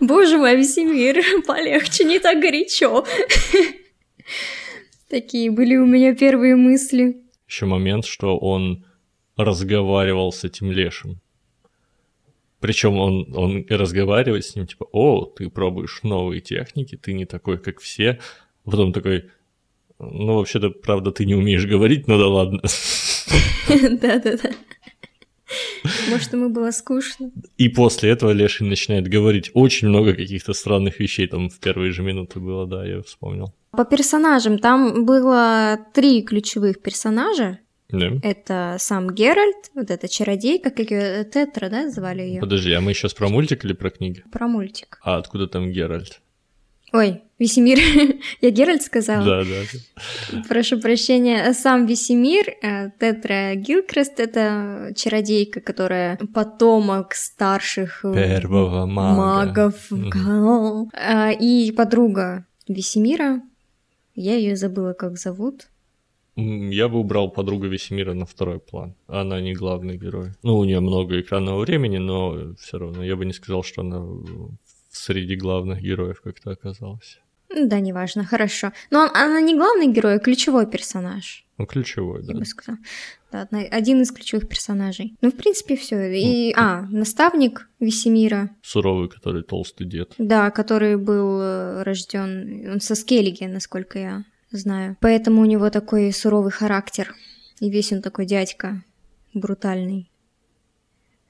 боже 0.00 0.38
мой, 0.38 0.56
Весемир, 0.56 1.22
полегче, 1.46 2.04
не 2.04 2.18
так 2.18 2.40
горячо. 2.40 3.04
Такие 5.08 5.50
были 5.50 5.76
у 5.76 5.86
меня 5.86 6.14
первые 6.14 6.56
мысли. 6.56 7.22
Еще 7.46 7.66
момент, 7.66 8.06
что 8.06 8.38
он 8.38 8.84
разговаривал 9.36 10.32
с 10.32 10.44
этим 10.44 10.72
лешим. 10.72 11.20
Причем 12.60 12.98
он, 12.98 13.36
он 13.36 13.66
разговаривает 13.68 14.44
с 14.44 14.56
ним, 14.56 14.66
типа, 14.66 14.88
о, 14.90 15.26
ты 15.26 15.50
пробуешь 15.50 16.00
новые 16.02 16.40
техники, 16.40 16.96
ты 16.96 17.12
не 17.12 17.26
такой, 17.26 17.58
как 17.58 17.80
все. 17.80 18.20
Потом 18.64 18.92
такой, 18.92 19.30
ну, 19.98 20.36
вообще-то, 20.36 20.70
правда, 20.70 21.12
ты 21.12 21.26
не 21.26 21.34
умеешь 21.34 21.66
говорить, 21.66 22.08
ну 22.08 22.18
да 22.18 22.26
ладно. 22.26 22.62
Да-да-да. 23.68 24.50
Может, 26.10 26.32
ему 26.32 26.48
было 26.48 26.70
скучно. 26.70 27.30
И 27.56 27.68
после 27.68 28.10
этого 28.10 28.30
Леший 28.30 28.66
начинает 28.66 29.08
говорить 29.08 29.50
очень 29.54 29.88
много 29.88 30.14
каких-то 30.14 30.52
странных 30.52 31.00
вещей. 31.00 31.26
Там 31.26 31.48
в 31.48 31.58
первые 31.58 31.92
же 31.92 32.02
минуты 32.02 32.40
было, 32.40 32.66
да, 32.66 32.86
я 32.86 33.02
вспомнил. 33.02 33.54
По 33.70 33.84
персонажам 33.84 34.58
там 34.58 35.04
было 35.04 35.78
три 35.92 36.22
ключевых 36.22 36.80
персонажа. 36.80 37.58
Да. 37.90 38.10
Это 38.22 38.76
сам 38.78 39.14
Геральт, 39.14 39.70
вот 39.74 39.90
эта 39.90 40.08
чародейка, 40.08 40.70
как 40.70 40.90
ее 40.90 41.24
Тетра, 41.24 41.68
да, 41.68 41.90
звали 41.90 42.22
ее. 42.22 42.40
Подожди, 42.40 42.72
а 42.72 42.80
мы 42.80 42.94
сейчас 42.94 43.14
про 43.14 43.28
мультик 43.28 43.64
или 43.64 43.72
про 43.72 43.90
книги? 43.90 44.22
Про 44.32 44.48
мультик. 44.48 44.98
А 45.02 45.16
откуда 45.16 45.46
там 45.46 45.70
Геральт? 45.70 46.20
Ой, 46.94 47.22
Весемир. 47.40 47.78
Я 48.40 48.50
Геральт 48.50 48.82
сказала? 48.82 49.24
Да, 49.24 49.42
да. 49.42 50.42
Прошу 50.48 50.80
прощения. 50.80 51.52
Сам 51.52 51.86
Весемир, 51.86 52.50
э, 52.62 52.90
Тетра 53.00 53.56
Гилкрест, 53.56 54.20
это 54.20 54.92
чародейка, 54.94 55.60
которая 55.60 56.16
потомок 56.32 57.14
старших 57.14 58.04
э, 58.04 58.14
Первого 58.14 58.86
мага. 58.86 59.46
магов. 59.46 59.90
Угу. 59.90 60.92
И 61.40 61.74
подруга 61.76 62.46
Весемира. 62.68 63.42
Я 64.14 64.36
ее 64.36 64.54
забыла, 64.54 64.92
как 64.92 65.18
зовут. 65.18 65.66
Я 66.36 66.88
бы 66.88 67.00
убрал 67.00 67.28
подругу 67.28 67.66
Весемира 67.66 68.14
на 68.14 68.24
второй 68.24 68.60
план. 68.60 68.94
Она 69.08 69.40
не 69.40 69.52
главный 69.52 69.96
герой. 69.96 70.30
Ну, 70.44 70.58
у 70.58 70.64
нее 70.64 70.78
много 70.78 71.20
экранного 71.20 71.58
времени, 71.58 71.98
но 71.98 72.54
все 72.54 72.78
равно 72.78 73.02
я 73.02 73.16
бы 73.16 73.24
не 73.24 73.32
сказал, 73.32 73.64
что 73.64 73.80
она 73.80 74.00
среди 74.94 75.36
главных 75.36 75.80
героев 75.80 76.20
как-то 76.22 76.50
оказалась. 76.50 77.18
Да, 77.54 77.80
неважно, 77.80 78.24
хорошо. 78.24 78.72
Но 78.90 79.00
он, 79.00 79.10
она 79.14 79.40
не 79.40 79.54
главный 79.54 79.92
герой, 79.92 80.16
а 80.16 80.18
ключевой 80.18 80.66
персонаж. 80.66 81.44
Ну, 81.58 81.66
ключевой, 81.66 82.22
да. 82.22 82.32
Я 82.32 82.38
бы 82.38 82.44
сказала. 82.44 82.78
Да, 83.30 83.46
один 83.70 84.02
из 84.02 84.10
ключевых 84.10 84.48
персонажей. 84.48 85.14
Ну, 85.20 85.30
в 85.30 85.36
принципе, 85.36 85.76
все. 85.76 86.12
И, 86.12 86.52
ну, 86.54 86.60
а, 86.60 86.82
наставник 86.90 87.68
Весемира. 87.80 88.50
Суровый, 88.62 89.08
который 89.08 89.42
толстый 89.42 89.86
дед. 89.86 90.14
Да, 90.18 90.50
который 90.50 90.96
был 90.96 91.40
э, 91.40 91.82
рожден, 91.82 92.72
он 92.72 92.80
со 92.80 92.94
Скеллиги, 92.94 93.44
насколько 93.44 93.98
я 93.98 94.24
знаю. 94.50 94.96
Поэтому 95.00 95.42
у 95.42 95.44
него 95.44 95.70
такой 95.70 96.12
суровый 96.12 96.52
характер. 96.52 97.14
И 97.60 97.70
весь 97.70 97.92
он 97.92 98.02
такой 98.02 98.26
дядька, 98.26 98.82
брутальный. 99.32 100.10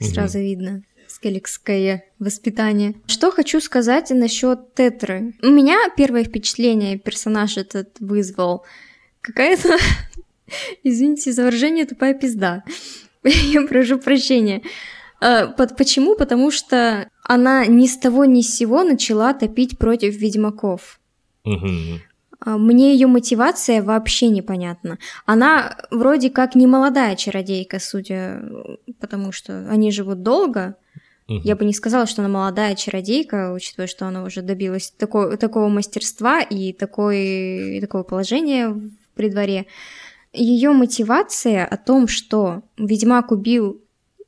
Сразу 0.01 0.39
угу. 0.39 0.47
видно 0.47 0.83
скелликское 1.15 2.05
воспитание. 2.19 2.95
Что 3.07 3.31
хочу 3.31 3.61
сказать 3.61 4.11
насчет 4.11 4.75
Тетры. 4.75 5.35
У 5.43 5.49
меня 5.49 5.79
первое 5.97 6.25
впечатление 6.25 6.99
персонаж 6.99 7.57
этот 7.57 8.01
вызвал 8.01 8.65
какая-то, 9.21 9.77
извините 10.83 11.33
за 11.33 11.45
выражение, 11.45 11.87
тупая 11.87 12.15
пизда. 12.15 12.65
Я 13.25 13.63
прошу 13.63 13.99
прощения. 13.99 14.63
А, 15.21 15.47
почему? 15.47 16.17
Потому 16.17 16.51
что 16.51 17.09
она 17.23 17.67
ни 17.67 17.87
с 17.87 17.97
того 17.97 18.25
ни 18.25 18.43
с 18.43 18.55
сего 18.57 18.83
начала 18.83 19.33
топить 19.33 19.79
против 19.79 20.17
ведьмаков. 20.17 21.01
А, 22.41 22.59
мне 22.59 22.93
ее 22.93 23.07
мотивация 23.07 23.83
вообще 23.83 24.29
непонятна. 24.29 24.99
Она 25.25 25.77
вроде 25.91 26.31
как 26.31 26.55
не 26.55 26.67
молодая 26.67 27.17
чародейка, 27.17 27.79
судя 27.79 28.43
потому 29.01 29.33
что 29.33 29.69
они 29.71 29.91
живут 29.91 30.23
долго. 30.23 30.77
Угу. 31.29 31.41
Я 31.45 31.57
бы 31.57 31.65
не 31.65 31.73
сказала, 31.73 32.07
что 32.07 32.23
она 32.23 32.29
молодая 32.29 32.75
чародейка, 32.75 33.53
учитывая, 33.53 33.87
что 33.87 34.07
она 34.07 34.25
уже 34.25 34.43
добилась 34.43 34.91
такого, 34.91 35.37
такого 35.37 35.69
мастерства 35.69 36.41
и, 36.41 36.73
такой, 36.73 37.79
и 37.79 37.81
такого 37.81 38.03
положения 38.03 38.75
при 39.15 39.31
дворе. 39.31 39.67
Ее 40.33 40.71
мотивация 40.71 41.65
о 41.65 41.77
том, 41.77 42.09
что 42.09 42.63
ведьмак 42.77 43.31
убил 43.31 43.81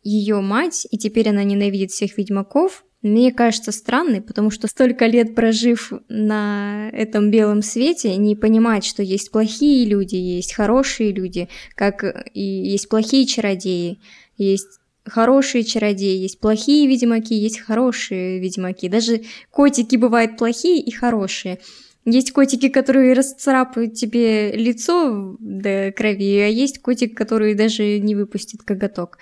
ее 0.03 0.41
мать, 0.41 0.87
и 0.91 0.97
теперь 0.99 1.29
она 1.29 1.43
ненавидит 1.43 1.91
всех 1.91 2.17
ведьмаков, 2.17 2.85
мне 3.03 3.33
кажется 3.33 3.73
странной, 3.73 4.21
потому 4.21 4.51
что 4.51 4.67
столько 4.67 5.07
лет 5.07 5.35
прожив 5.35 5.93
на 6.09 6.91
этом 6.93 7.31
белом 7.31 7.63
свете, 7.63 8.17
не 8.17 8.35
понимать, 8.35 8.85
что 8.85 9.03
есть 9.03 9.31
плохие 9.31 9.87
люди, 9.87 10.17
есть 10.17 10.55
хорошие 10.55 11.13
люди, 11.13 11.49
как 11.75 12.05
и 12.35 12.43
есть 12.43 12.89
плохие 12.89 13.27
чародеи, 13.27 14.01
есть 14.39 14.81
хорошие 15.07 15.65
чародеи, 15.65 16.19
есть 16.19 16.41
плохие 16.41 16.89
ведьмаки, 16.89 17.35
есть 17.35 17.61
хорошие 17.61 18.41
ведьмаки. 18.41 18.89
Даже 18.89 19.23
котики 19.51 19.97
бывают 19.97 20.37
плохие 20.37 20.81
и 20.81 20.91
хорошие. 20.91 21.61
Есть 22.05 22.33
котики, 22.33 22.69
которые 22.69 23.15
расцарапают 23.15 23.95
тебе 23.95 24.53
лицо 24.53 25.37
до 25.41 25.93
крови, 25.93 26.39
а 26.39 26.47
есть 26.47 26.81
котик, 26.81 27.17
который 27.17 27.55
даже 27.55 27.99
не 27.99 28.15
выпустит 28.15 28.63
коготок. 28.63 29.19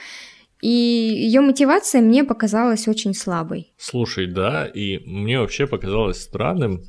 И 0.61 0.69
ее 0.69 1.41
мотивация 1.41 2.01
мне 2.01 2.25
показалась 2.25 2.89
очень 2.89 3.15
слабой. 3.15 3.73
Слушай, 3.79 4.27
да, 4.27 4.67
и 4.67 4.99
мне 5.07 5.41
вообще 5.41 5.67
показалось 5.67 6.21
странным, 6.21 6.85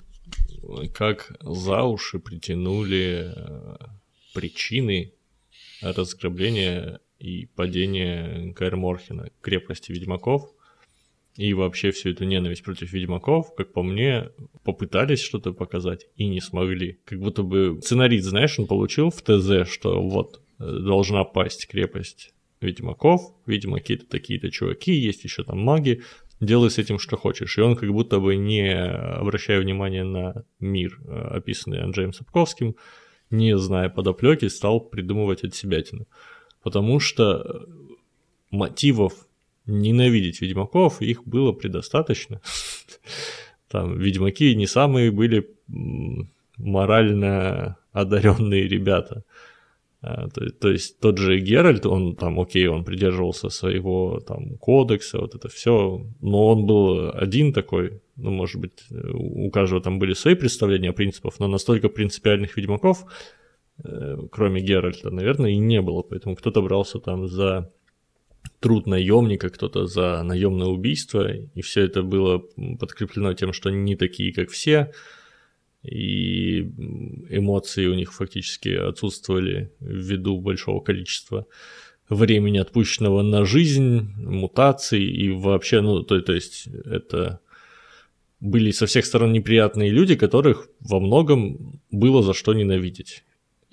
как 0.93 1.33
за 1.41 1.83
уши 1.83 2.19
притянули 2.19 3.31
э, 3.35 3.75
причины 4.33 5.13
разграбления 5.81 6.99
и 7.25 7.47
падения 7.47 8.53
Каэр 8.53 8.75
Морхена, 8.75 9.29
крепости 9.41 9.91
ведьмаков 9.91 10.53
и 11.35 11.53
вообще 11.53 11.91
всю 11.91 12.11
эту 12.11 12.23
ненависть 12.23 12.63
против 12.63 12.93
ведьмаков, 12.93 13.55
как 13.55 13.73
по 13.73 13.83
мне, 13.83 14.29
попытались 14.63 15.21
что-то 15.21 15.51
показать 15.51 16.07
и 16.15 16.27
не 16.27 16.39
смогли. 16.39 16.99
Как 17.03 17.19
будто 17.19 17.43
бы 17.43 17.79
сценарист, 17.81 18.27
знаешь, 18.27 18.57
он 18.59 18.67
получил 18.67 19.09
в 19.09 19.21
ТЗ, 19.21 19.69
что 19.69 20.01
вот 20.01 20.41
э, 20.59 20.63
должна 20.63 21.23
пасть 21.23 21.67
крепость 21.67 22.33
ведьмаков, 22.61 23.21
ведьмаки 23.45 23.95
это 23.95 24.05
такие-то 24.05 24.49
чуваки, 24.49 24.93
есть 24.93 25.23
еще 25.23 25.43
там 25.43 25.59
маги, 25.59 26.03
делай 26.39 26.69
с 26.69 26.77
этим 26.77 26.99
что 26.99 27.17
хочешь. 27.17 27.57
И 27.57 27.61
он 27.61 27.75
как 27.75 27.91
будто 27.91 28.19
бы 28.19 28.35
не 28.35 28.71
обращая 28.71 29.59
внимания 29.59 30.03
на 30.03 30.45
мир, 30.59 30.99
э, 31.05 31.37
описанный 31.37 31.81
Анджеем 31.81 32.13
Сапковским, 32.13 32.75
не 33.31 33.57
зная 33.57 33.89
подоплеки, 33.89 34.47
стал 34.47 34.79
придумывать 34.79 35.43
от 35.43 35.55
себя. 35.55 35.81
Потому 36.65 36.99
что 36.99 37.67
мотивов 38.49 39.13
ненавидеть 39.67 40.41
ведьмаков, 40.41 40.99
их 40.99 41.23
было 41.23 41.51
предостаточно. 41.51 42.41
Там 43.69 43.99
ведьмаки 43.99 44.55
не 44.55 44.65
самые 44.65 45.11
были 45.11 45.47
морально 46.57 47.77
одаренные 47.91 48.67
ребята. 48.67 49.23
А, 50.01 50.27
то, 50.29 50.49
то 50.49 50.71
есть 50.71 50.99
тот 50.99 51.19
же 51.19 51.39
Геральт, 51.39 51.85
он 51.85 52.15
там, 52.15 52.39
окей, 52.39 52.67
он 52.67 52.83
придерживался 52.83 53.49
своего 53.49 54.19
там 54.19 54.57
кодекса, 54.57 55.19
вот 55.19 55.35
это 55.35 55.49
все, 55.49 56.01
но 56.21 56.47
он 56.47 56.65
был 56.65 57.11
один 57.13 57.53
такой, 57.53 58.01
ну, 58.15 58.31
может 58.31 58.59
быть, 58.59 58.85
у 59.13 59.51
каждого 59.51 59.81
там 59.81 59.99
были 59.99 60.13
свои 60.13 60.33
представления 60.33 60.89
о 60.89 60.93
принципах, 60.93 61.39
но 61.39 61.47
настолько 61.47 61.89
принципиальных 61.89 62.57
ведьмаков, 62.57 63.03
э, 63.03 63.05
кроме 64.31 64.61
Геральта, 64.61 65.11
наверное, 65.11 65.51
и 65.51 65.57
не 65.57 65.81
было, 65.81 66.01
поэтому 66.01 66.35
кто-то 66.35 66.61
брался 66.61 66.99
там 66.99 67.27
за 67.27 67.71
труд 68.59 68.87
наемника, 68.87 69.49
кто-то 69.49 69.85
за 69.85 70.23
наемное 70.23 70.67
убийство, 70.67 71.31
и 71.31 71.61
все 71.61 71.81
это 71.81 72.03
было 72.03 72.39
подкреплено 72.79 73.33
тем, 73.33 73.53
что 73.53 73.69
они 73.69 73.79
не 73.79 73.95
такие, 73.95 74.33
как 74.33 74.49
все, 74.49 74.91
и 75.83 76.61
эмоции 77.29 77.85
у 77.87 77.93
них 77.93 78.13
фактически 78.13 78.69
отсутствовали 78.69 79.71
ввиду 79.79 80.39
большого 80.39 80.81
количества 80.81 81.45
времени, 82.09 82.57
отпущенного 82.57 83.21
на 83.21 83.45
жизнь, 83.45 84.13
мутаций 84.17 85.03
и 85.03 85.29
вообще, 85.31 85.81
ну, 85.81 86.03
то, 86.03 86.19
то 86.21 86.33
есть 86.33 86.67
это 86.85 87.39
были 88.39 88.71
со 88.71 88.85
всех 88.85 89.05
сторон 89.05 89.33
неприятные 89.33 89.89
люди, 89.89 90.15
которых 90.15 90.69
во 90.79 90.99
многом 90.99 91.81
было 91.91 92.21
за 92.21 92.33
что 92.33 92.53
ненавидеть. 92.53 93.23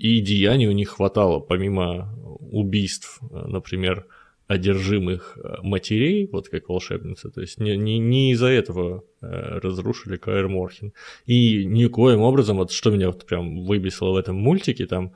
И 0.03 0.21
деяний 0.21 0.67
у 0.67 0.73
них 0.73 0.89
хватало, 0.89 1.39
помимо 1.39 2.13
убийств, 2.51 3.21
например, 3.31 4.05
одержимых 4.49 5.39
э, 5.39 5.59
матерей, 5.63 6.29
вот 6.33 6.49
как 6.49 6.69
волшебница. 6.69 7.31
То 7.31 7.41
есть 7.41 7.61
не, 7.61 7.77
не, 7.77 8.01
не 8.01 8.33
из-за 8.33 8.49
этого 8.49 9.05
э, 9.21 9.61
разрушили 9.63 10.17
Каэр 10.17 10.49
Морхен. 10.49 10.93
И 11.27 11.65
никоим 11.65 12.23
образом, 12.23 12.57
вот 12.57 12.73
что 12.73 12.91
меня 12.91 13.07
вот 13.07 13.25
прям 13.27 13.65
выбесило 13.65 14.11
в 14.11 14.17
этом 14.17 14.35
мультике, 14.35 14.87
там 14.87 15.13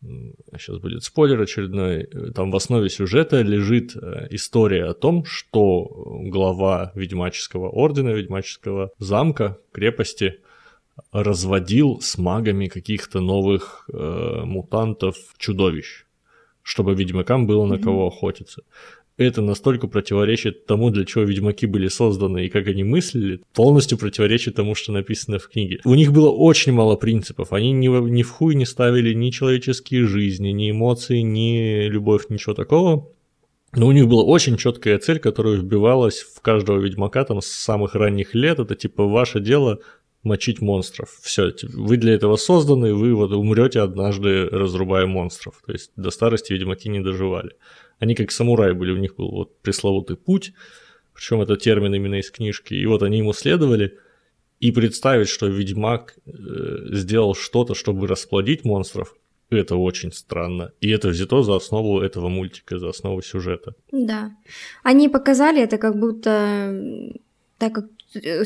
сейчас 0.00 0.78
будет 0.78 1.04
спойлер 1.04 1.40
очередной, 1.40 2.02
э, 2.02 2.32
там 2.32 2.50
в 2.50 2.56
основе 2.56 2.88
сюжета 2.88 3.42
лежит 3.42 3.94
история 4.30 4.86
о 4.86 4.94
том, 4.94 5.24
что 5.26 5.84
глава 6.24 6.90
ведьмаческого 6.96 7.68
ордена, 7.68 8.10
ведьмаческого 8.10 8.90
замка, 8.98 9.58
крепости 9.70 10.40
разводил 11.12 12.00
с 12.00 12.18
магами 12.18 12.68
каких-то 12.68 13.20
новых 13.20 13.88
э, 13.92 14.42
мутантов 14.44 15.16
чудовищ 15.38 16.04
чтобы 16.68 16.94
ведьмакам 16.94 17.46
было 17.46 17.64
на 17.64 17.78
кого 17.78 18.08
охотиться. 18.08 18.62
Это 19.16 19.40
настолько 19.40 19.88
противоречит 19.88 20.66
тому, 20.66 20.90
для 20.90 21.04
чего 21.06 21.24
ведьмаки 21.24 21.66
были 21.66 21.88
созданы 21.88 22.44
и 22.44 22.48
как 22.50 22.68
они 22.68 22.84
мыслили, 22.84 23.40
полностью 23.54 23.96
противоречит 23.98 24.54
тому, 24.54 24.76
что 24.76 24.92
написано 24.92 25.38
в 25.38 25.48
книге. 25.48 25.80
У 25.84 25.94
них 25.94 26.12
было 26.12 26.30
очень 26.30 26.72
мало 26.72 26.94
принципов. 26.94 27.52
Они 27.54 27.72
ни, 27.72 27.88
ни 27.88 28.22
в 28.22 28.30
хуй 28.30 28.54
не 28.54 28.66
ставили 28.66 29.14
ни 29.14 29.30
человеческие 29.30 30.06
жизни, 30.06 30.50
ни 30.50 30.70
эмоции, 30.70 31.20
ни 31.20 31.88
любовь, 31.88 32.26
ничего 32.28 32.54
такого. 32.54 33.08
Но 33.74 33.86
у 33.86 33.92
них 33.92 34.06
была 34.06 34.22
очень 34.22 34.56
четкая 34.56 34.98
цель, 34.98 35.18
которая 35.18 35.56
вбивалась 35.56 36.20
в 36.20 36.40
каждого 36.40 36.78
ведьмака 36.78 37.24
там 37.24 37.40
с 37.40 37.46
самых 37.46 37.94
ранних 37.94 38.34
лет. 38.34 38.58
Это 38.60 38.74
типа 38.76 39.04
ваше 39.04 39.40
дело 39.40 39.80
мочить 40.28 40.60
монстров. 40.60 41.18
Все, 41.22 41.52
вы 41.74 41.96
для 41.96 42.14
этого 42.14 42.36
созданы, 42.36 42.94
вы 42.94 43.14
вот 43.14 43.32
умрете 43.32 43.80
однажды, 43.80 44.48
разрубая 44.48 45.06
монстров. 45.06 45.60
То 45.66 45.72
есть 45.72 45.90
до 45.96 46.10
старости 46.10 46.52
ведьмаки 46.52 46.88
не 46.88 47.00
доживали. 47.00 47.56
Они 47.98 48.14
как 48.14 48.30
самураи 48.30 48.72
были, 48.72 48.92
у 48.92 48.96
них 48.96 49.16
был 49.16 49.30
вот 49.30 49.58
пресловутый 49.60 50.16
путь, 50.16 50.52
причем 51.14 51.40
это 51.40 51.56
термин 51.56 51.94
именно 51.94 52.20
из 52.20 52.30
книжки. 52.30 52.74
И 52.74 52.86
вот 52.86 53.02
они 53.02 53.18
ему 53.18 53.32
следовали, 53.32 53.98
И 54.60 54.72
представить, 54.72 55.28
что 55.28 55.46
Ведьмак 55.46 56.16
э, 56.26 56.32
сделал 56.92 57.34
что-то, 57.34 57.74
чтобы 57.74 58.06
расплодить 58.06 58.64
монстров, 58.64 59.14
это 59.50 59.76
очень 59.76 60.12
странно. 60.12 60.72
И 60.80 60.90
это 60.90 61.08
взято 61.08 61.42
за 61.42 61.56
основу 61.56 62.00
этого 62.00 62.28
мультика, 62.28 62.78
за 62.78 62.88
основу 62.88 63.22
сюжета. 63.22 63.74
Да. 63.92 64.30
Они 64.82 65.08
показали 65.08 65.62
это 65.62 65.78
как 65.78 65.98
будто, 65.98 67.12
так 67.58 67.72
как 67.72 67.84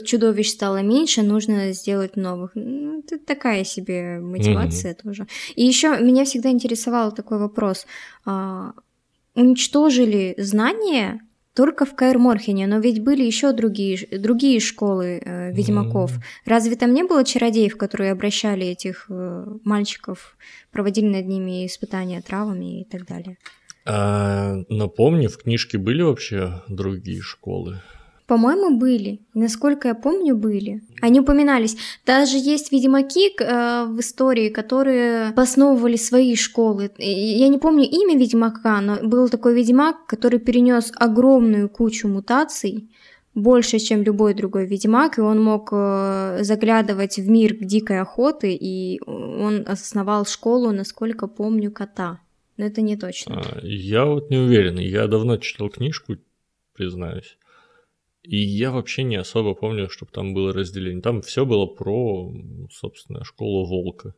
чудовищ 0.04 0.50
стало 0.50 0.82
меньше, 0.82 1.22
нужно 1.22 1.72
сделать 1.72 2.16
новых. 2.16 2.52
Ну, 2.54 3.00
это 3.00 3.18
такая 3.18 3.64
себе 3.64 4.18
мотивация 4.18 4.92
mm-hmm. 4.92 5.02
тоже. 5.02 5.26
И 5.54 5.64
еще 5.64 5.98
меня 6.00 6.24
всегда 6.24 6.50
интересовал 6.50 7.12
такой 7.12 7.38
вопрос. 7.38 7.86
А, 8.24 8.72
уничтожили 9.34 10.34
знания 10.38 11.20
только 11.54 11.84
в 11.84 11.94
Каэр 11.94 12.18
Морхене, 12.18 12.66
но 12.66 12.78
ведь 12.78 13.02
были 13.02 13.22
еще 13.24 13.52
другие, 13.52 13.98
другие 14.10 14.58
школы 14.58 15.20
э, 15.22 15.52
ведьмаков. 15.52 16.12
Mm. 16.12 16.20
Разве 16.46 16.76
там 16.76 16.94
не 16.94 17.02
было 17.02 17.24
чародеев, 17.24 17.76
которые 17.76 18.12
обращали 18.12 18.66
этих 18.66 19.06
э, 19.10 19.46
мальчиков, 19.62 20.36
проводили 20.70 21.06
над 21.06 21.26
ними 21.26 21.66
испытания 21.66 22.22
травами 22.22 22.80
и 22.80 22.84
так 22.84 23.06
далее? 23.06 23.36
А, 23.84 24.56
напомню, 24.70 25.28
в 25.28 25.36
книжке 25.36 25.76
были 25.76 26.00
вообще 26.02 26.62
другие 26.68 27.20
школы? 27.20 27.82
По-моему, 28.32 28.78
были. 28.78 29.20
Насколько 29.34 29.88
я 29.88 29.94
помню, 29.94 30.34
были. 30.34 30.80
Они 31.02 31.20
упоминались. 31.20 31.76
Даже 32.06 32.38
есть 32.38 32.72
ведьмаки 32.72 33.28
э, 33.28 33.84
в 33.84 34.00
истории, 34.00 34.48
которые 34.48 35.34
основывали 35.36 35.96
свои 35.96 36.34
школы. 36.34 36.90
Я 36.96 37.48
не 37.48 37.58
помню 37.58 37.84
имя 37.84 38.16
ведьмака, 38.18 38.80
но 38.80 39.06
был 39.06 39.28
такой 39.28 39.54
ведьмак, 39.54 40.06
который 40.06 40.38
перенес 40.38 40.92
огромную 40.96 41.68
кучу 41.68 42.08
мутаций, 42.08 42.88
больше, 43.34 43.78
чем 43.78 44.02
любой 44.02 44.32
другой 44.32 44.64
ведьмак, 44.64 45.18
и 45.18 45.20
он 45.20 45.42
мог 45.42 45.68
э, 45.70 46.38
заглядывать 46.40 47.18
в 47.18 47.28
мир 47.28 47.54
дикой 47.60 48.00
охоты, 48.00 48.56
и 48.58 48.98
он 49.06 49.64
основал 49.66 50.24
школу, 50.24 50.72
насколько 50.72 51.26
помню, 51.26 51.70
кота. 51.70 52.18
Но 52.56 52.64
это 52.64 52.80
не 52.80 52.96
точно. 52.96 53.42
А, 53.44 53.58
я 53.62 54.06
вот 54.06 54.30
не 54.30 54.38
уверен. 54.38 54.78
Я 54.78 55.06
давно 55.06 55.36
читал 55.36 55.68
книжку, 55.68 56.16
признаюсь. 56.72 57.36
И 58.22 58.36
я 58.36 58.70
вообще 58.70 59.02
не 59.02 59.16
особо 59.16 59.54
помню, 59.54 59.88
чтобы 59.90 60.12
там 60.12 60.32
было 60.32 60.52
разделение. 60.52 61.02
Там 61.02 61.22
все 61.22 61.44
было 61.44 61.66
про, 61.66 62.32
собственно, 62.70 63.24
школу 63.24 63.66
волка. 63.66 64.14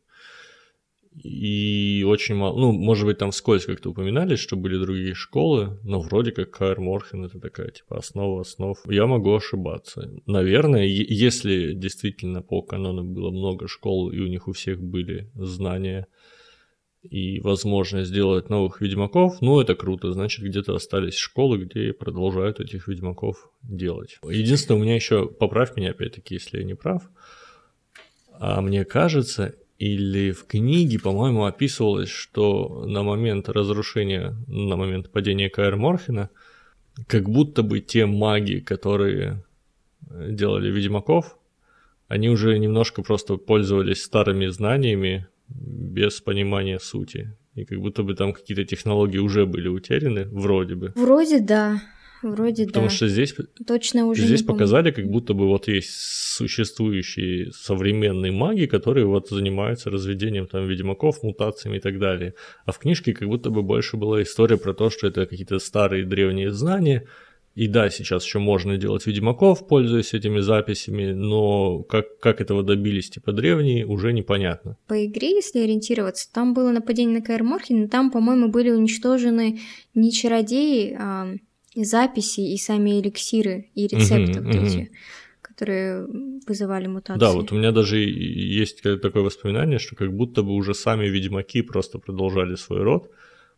И 1.23 2.05
очень 2.07 2.35
мало, 2.35 2.59
ну, 2.59 2.73
может 2.73 3.07
быть, 3.07 3.19
там 3.19 3.31
вскользь 3.31 3.67
как-то 3.67 3.91
упоминали, 3.91 4.35
что 4.35 4.57
были 4.57 4.77
другие 4.77 5.15
школы, 5.15 5.79
но 5.85 6.01
вроде 6.01 6.33
как 6.33 6.51
Каэр 6.51 6.81
Морхен 6.81 7.25
это 7.25 7.39
такая, 7.39 7.71
типа, 7.71 7.99
основа 7.99 8.41
основ. 8.41 8.77
Я 8.89 9.07
могу 9.07 9.33
ошибаться. 9.33 10.11
Наверное, 10.27 10.85
если 10.85 11.73
действительно 11.73 12.43
по 12.43 12.63
канону 12.63 13.05
было 13.05 13.31
много 13.31 13.69
школ, 13.69 14.11
и 14.11 14.19
у 14.19 14.27
них 14.27 14.49
у 14.49 14.53
всех 14.53 14.83
были 14.83 15.31
знания, 15.35 16.09
и 17.05 17.41
возможность 17.41 18.09
сделать 18.09 18.49
новых 18.49 18.81
ведьмаков, 18.81 19.41
ну 19.41 19.61
это 19.61 19.75
круто, 19.75 20.13
значит 20.13 20.45
где-то 20.45 20.75
остались 20.75 21.17
школы, 21.17 21.59
где 21.59 21.93
продолжают 21.93 22.61
этих 22.61 22.89
ведьмаков 22.89 23.51
делать. 23.63 24.19
Единственное, 24.29 24.81
у 24.81 24.83
меня 24.83 24.95
еще, 24.95 25.27
поправь 25.27 25.77
меня 25.77 25.91
опять-таки, 25.91 26.35
если 26.35 26.59
я 26.59 26.65
не 26.65 26.75
прав, 26.75 27.03
а 28.39 28.61
мне 28.61 28.85
кажется, 28.85 29.55
или 29.79 30.33
в 30.33 30.47
книге, 30.47 30.99
по-моему, 30.99 31.45
описывалось, 31.45 32.09
что 32.09 32.85
на 32.87 33.03
момент 33.03 33.49
разрушения, 33.49 34.37
на 34.47 34.77
момент 34.77 35.11
падения 35.11 35.51
Каэр 35.51 35.77
Морхена, 35.77 36.31
как 37.07 37.29
будто 37.29 37.63
бы 37.63 37.81
те 37.81 38.07
маги, 38.07 38.61
которые 38.61 39.45
делали 40.01 40.71
ведьмаков, 40.71 41.39
они 42.09 42.29
уже 42.29 42.59
немножко 42.59 43.03
просто 43.03 43.37
пользовались 43.37 44.03
старыми 44.03 44.47
знаниями 44.47 45.27
без 45.49 46.21
понимания 46.21 46.79
сути. 46.79 47.37
И 47.55 47.65
как 47.65 47.79
будто 47.79 48.03
бы 48.03 48.15
там 48.15 48.33
какие-то 48.33 48.65
технологии 48.65 49.19
уже 49.19 49.47
были 49.47 49.69
утеряны, 49.69 50.27
вроде 50.27 50.75
бы. 50.75 50.93
Вроде 50.97 51.41
да. 51.41 51.81
Вроде 52.25 52.67
Потому 52.67 52.87
да. 52.87 52.91
что 52.91 53.07
здесь, 53.07 53.35
Точно 53.67 54.07
уже 54.07 54.25
здесь 54.25 54.43
показали, 54.43 54.91
как 54.93 55.07
будто 55.07 55.35
бы 55.35 55.47
вот 55.47 55.69
есть 55.69 55.91
существующие 55.91 57.53
современные 57.53 58.33
маги, 58.33 58.65
которые 58.65 59.05
вот 59.05 59.29
занимаются 59.29 59.91
разведением 59.91 60.47
там 60.47 60.67
ведьмаков, 60.67 61.23
мутациями 61.23 61.77
и 61.77 61.81
так 61.81 61.99
далее. 61.99 62.33
А 62.65 62.73
в 62.73 62.79
книжке 62.79 63.13
как 63.13 63.29
будто 63.29 63.51
бы 63.51 63.63
больше 63.63 63.99
была 63.99 64.23
история 64.23 64.57
про 64.57 64.73
то, 64.73 64.89
что 64.89 65.07
это 65.07 65.27
какие-то 65.27 65.59
старые 65.59 66.07
древние 66.07 66.51
знания, 66.51 67.07
и 67.55 67.69
да, 67.69 67.89
сейчас 67.89 68.25
еще 68.25 68.41
можно 68.41 68.77
делать 68.77 69.07
ведьмаков, 69.07 69.67
пользуясь 69.69 70.13
этими 70.13 70.41
записями, 70.41 71.13
но 71.13 71.83
как, 71.85 72.19
как 72.19 72.41
этого 72.41 72.65
добились 72.65 73.11
типа 73.11 73.33
древние, 73.33 73.87
уже 73.87 74.13
непонятно. 74.13 74.77
По 74.89 75.07
игре, 75.07 75.31
если 75.37 75.61
ориентироваться, 75.61 76.33
там 76.33 76.53
было 76.53 76.73
нападение 76.73 77.21
на 77.21 77.25
Каэр 77.25 77.45
Морхен, 77.45 77.89
там, 77.89 78.11
по-моему, 78.11 78.49
были 78.49 78.71
уничтожены 78.71 79.61
не 79.95 80.11
чародеи, 80.11 80.97
а 80.99 81.29
записи 81.77 82.41
и 82.41 82.57
сами 82.57 83.01
эликсиры 83.01 83.71
и 83.75 83.87
рецепты 83.87 84.41
вот 84.41 84.55
эти 84.55 84.91
которые 85.43 86.07
вызывали 86.49 86.89
мутации. 86.89 87.21
Да, 87.21 87.31
вот 87.31 87.53
у 87.53 87.55
меня 87.55 87.71
даже 87.71 87.99
есть 87.99 88.83
такое 88.83 89.23
воспоминание, 89.23 89.79
что 89.79 89.95
как 89.95 90.13
будто 90.13 90.43
бы 90.43 90.51
уже 90.53 90.75
сами 90.75 91.07
ведьмаки 91.07 91.63
просто 91.63 92.01
продолжали 92.01 92.57
свой 92.57 92.83
род, 92.83 93.09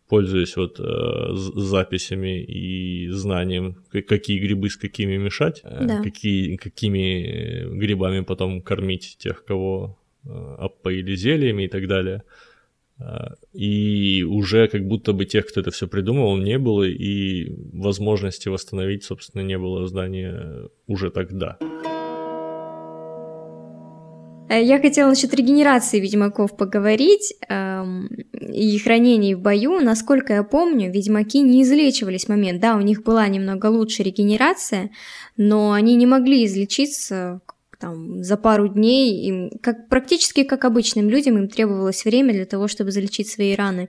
пользуясь 0.09 0.57
вот 0.57 0.79
э, 0.79 1.29
записями 1.35 2.43
и 2.43 3.09
знанием, 3.11 3.77
какие 3.91 4.39
грибы 4.39 4.71
с 4.71 4.77
какими 4.77 5.17
мешать, 5.17 5.61
э, 5.65 5.85
да. 5.85 6.03
какие, 6.03 6.57
какими 6.57 7.77
грибами 7.77 8.21
потом 8.21 8.63
кормить 8.63 9.17
тех, 9.19 9.45
кого 9.45 9.99
э, 10.25 10.57
опоили 10.59 11.17
зельями 11.17 11.65
и 11.65 11.69
так 11.69 11.89
далее. 11.89 12.23
Э, 13.01 13.35
и 13.53 14.23
уже 14.23 14.69
как 14.69 14.87
будто 14.87 15.13
бы 15.13 15.25
тех, 15.25 15.47
кто 15.47 15.61
это 15.61 15.71
все 15.71 15.89
придумывал, 15.89 16.37
не 16.37 16.59
было, 16.59 16.85
и 16.85 17.53
возможности 17.73 18.49
восстановить, 18.49 19.05
собственно, 19.05 19.43
не 19.43 19.59
было 19.59 19.87
здания 19.87 20.69
уже 20.87 21.11
тогда. 21.11 21.59
Э, 24.49 24.63
я 24.63 24.81
хотела 24.81 25.09
насчет 25.09 25.35
регенерации 25.35 26.01
ведьмаков 26.01 26.57
поговорить 26.57 27.35
эм, 27.49 28.09
и 28.33 28.79
хранений 28.79 29.35
в 29.35 29.41
бою. 29.41 29.81
Насколько 29.81 30.35
я 30.35 30.43
помню, 30.45 30.93
ведьмаки 30.93 31.41
не 31.41 31.63
излечивались 31.63 32.27
в 32.27 32.29
момент. 32.29 32.61
Да, 32.61 32.77
у 32.77 32.81
них 32.81 33.03
была 33.03 33.27
немного 33.29 33.67
лучше 33.67 34.03
регенерация, 34.03 34.91
но 35.37 35.73
они 35.73 35.97
не 35.97 36.07
могли 36.07 36.45
излечиться 36.45 37.41
там, 37.81 38.23
за 38.23 38.37
пару 38.37 38.69
дней. 38.69 39.27
Им, 39.27 39.51
как, 39.61 39.89
практически 39.89 40.45
как 40.45 40.65
обычным 40.65 41.09
людям 41.09 41.37
им 41.39 41.49
требовалось 41.49 42.05
время 42.05 42.33
для 42.33 42.47
того, 42.47 42.69
чтобы 42.69 42.93
залечить 42.93 43.29
свои 43.29 43.55
раны. 43.55 43.89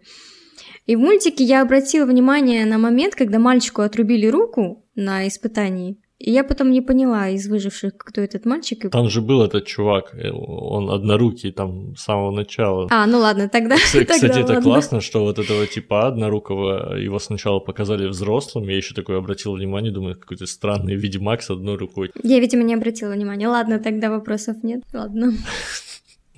И 0.88 0.96
в 0.96 1.00
мультике 1.00 1.44
я 1.44 1.62
обратила 1.62 2.06
внимание 2.06 2.66
на 2.66 2.78
момент, 2.78 3.14
когда 3.14 3.40
мальчику 3.40 3.82
отрубили 3.82 4.26
руку 4.28 4.86
на 4.96 5.28
испытании. 5.28 5.98
И 6.20 6.32
я 6.32 6.44
потом 6.44 6.72
не 6.72 6.82
поняла 6.82 7.30
из 7.30 7.48
выживших, 7.48 7.96
кто 7.98 8.22
этот 8.22 8.46
мальчик. 8.46 8.90
Там 8.90 9.08
же 9.08 9.22
был 9.22 9.44
этот 9.44 9.66
чувак, 9.68 10.16
э, 10.16 10.32
он 10.32 10.90
однорукий 10.90 11.52
там 11.52 11.96
с 11.96 12.04
самого 12.04 12.32
начала. 12.32 12.88
А, 12.90 13.06
ну 13.06 13.20
ладно, 13.20 13.50
тогда. 13.50 13.76
Кстати, 13.76 14.06
тогда 14.06 14.40
это 14.40 14.54
ладно. 14.54 14.62
классно, 14.62 15.02
что 15.02 15.24
вот 15.24 15.38
этого 15.38 15.68
типа 15.68 16.08
однорукого 16.08 16.96
его 16.96 17.20
сначала 17.20 17.60
показали 17.60 18.08
взрослым. 18.08 18.68
Я 18.68 18.78
еще 18.78 18.96
такое 18.96 19.20
обратил 19.20 19.54
внимание, 19.54 19.92
думаю, 19.92 20.20
какой-то 20.20 20.48
странный 20.48 20.96
ведьмак 20.96 21.44
с 21.44 21.52
одной 21.52 21.78
рукой. 21.78 22.12
Я, 22.24 22.40
видимо, 22.40 22.64
не 22.64 22.74
обратила 22.74 23.12
внимания. 23.12 23.48
Ладно, 23.48 23.80
тогда 23.80 24.10
вопросов 24.10 24.64
нет. 24.64 24.82
Ладно. 24.94 25.34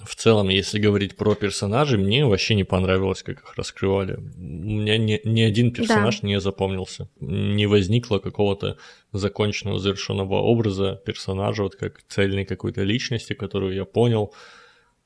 В 0.10 0.16
целом, 0.16 0.50
если 0.50 0.80
говорить 0.80 1.16
про 1.16 1.36
персонажей, 1.36 2.00
мне 2.00 2.26
вообще 2.26 2.56
не 2.56 2.64
понравилось, 2.64 3.22
как 3.22 3.42
их 3.44 3.54
раскрывали. 3.56 4.16
У 4.16 4.42
меня 4.42 4.98
ни, 4.98 5.22
ни 5.24 5.42
один 5.42 5.72
персонаж 5.72 6.22
да. 6.22 6.28
не 6.28 6.40
запомнился. 6.40 7.10
Не 7.20 7.68
возникло 7.68 8.18
какого-то 8.18 8.78
законченного, 9.14 9.80
завершенного 9.80 10.42
образа 10.42 11.00
персонажа, 11.06 11.62
вот 11.62 11.76
как 11.76 12.02
цельной 12.08 12.46
какой-то 12.46 12.82
личности, 12.82 13.34
которую 13.34 13.76
я 13.76 13.86
понял, 13.86 14.34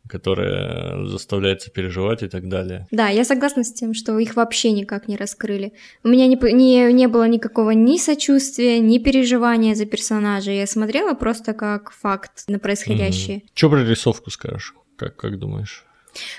которая 0.08 1.06
заставляет 1.06 1.74
переживать 1.74 2.24
и 2.24 2.30
так 2.30 2.48
далее. 2.48 2.88
Да, 2.90 3.10
я 3.10 3.26
согласна 3.26 3.66
с 3.66 3.74
тем, 3.74 3.94
что 3.94 4.18
их 4.20 4.38
вообще 4.38 4.72
никак 4.72 5.10
не 5.10 5.18
раскрыли. 5.18 5.74
У 6.06 6.08
меня 6.08 6.28
не, 6.28 6.38
не, 6.54 6.94
не 6.94 7.08
было 7.10 7.28
никакого 7.28 7.72
ни 7.72 7.98
сочувствия, 7.98 8.80
ни 8.80 9.00
переживания 9.00 9.76
за 9.76 9.86
персонажа. 9.86 10.52
Я 10.52 10.66
смотрела 10.66 11.14
просто 11.14 11.54
как 11.54 11.92
факт 11.92 12.46
на 12.48 12.58
происходящее. 12.58 13.40
Mm. 13.40 13.50
Что 13.54 13.70
про 13.70 13.84
рисовку 13.84 14.32
скажешь? 14.32 14.74
Как, 15.04 15.18
как 15.18 15.40
думаешь? 15.40 15.86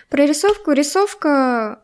Про 0.09 0.27
рисовку. 0.27 0.73
Рисовка... 0.73 1.81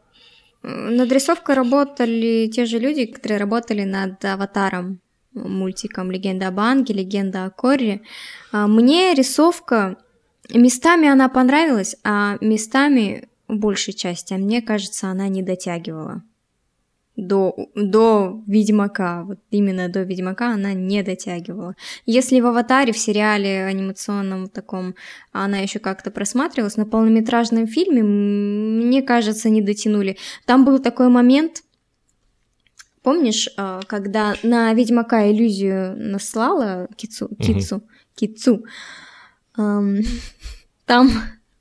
Над 0.62 1.10
рисовкой 1.12 1.54
работали 1.54 2.50
те 2.52 2.66
же 2.66 2.78
люди, 2.78 3.06
которые 3.06 3.38
работали 3.38 3.84
над 3.84 4.22
аватаром 4.24 5.00
мультиком 5.32 6.10
«Легенда 6.10 6.48
об 6.48 6.60
Анге», 6.60 6.94
«Легенда 6.94 7.44
о 7.44 7.50
Корре». 7.50 8.00
А, 8.52 8.66
мне 8.66 9.14
рисовка... 9.14 9.96
Местами 10.52 11.06
она 11.06 11.28
понравилась, 11.28 11.96
а 12.02 12.36
местами, 12.40 13.28
большей 13.46 13.94
части, 13.94 14.34
а 14.34 14.38
мне 14.38 14.62
кажется, 14.62 15.08
она 15.08 15.28
не 15.28 15.42
дотягивала 15.42 16.24
до, 17.20 17.68
до 17.74 18.42
Ведьмака, 18.46 19.24
вот 19.24 19.38
именно 19.50 19.88
до 19.88 20.02
Ведьмака 20.02 20.54
она 20.54 20.72
не 20.72 21.02
дотягивала. 21.02 21.74
Если 22.06 22.40
в 22.40 22.46
«Аватаре», 22.46 22.92
в 22.92 22.98
сериале 22.98 23.64
анимационном 23.64 24.48
таком, 24.48 24.94
она 25.32 25.58
еще 25.58 25.78
как-то 25.78 26.10
просматривалась, 26.10 26.76
на 26.76 26.86
полнометражном 26.86 27.66
фильме, 27.66 28.02
мне 28.02 29.02
кажется, 29.02 29.50
не 29.50 29.62
дотянули. 29.62 30.16
Там 30.46 30.64
был 30.64 30.78
такой 30.78 31.08
момент, 31.08 31.62
помнишь, 33.02 33.48
а, 33.56 33.80
когда 33.86 34.34
на 34.42 34.72
Ведьмака 34.74 35.30
иллюзию 35.30 35.96
наслала 35.96 36.88
Кицу, 36.96 37.28
Кицу, 37.38 37.76
угу. 37.76 37.84
Кицу, 38.14 38.64
там 39.54 41.10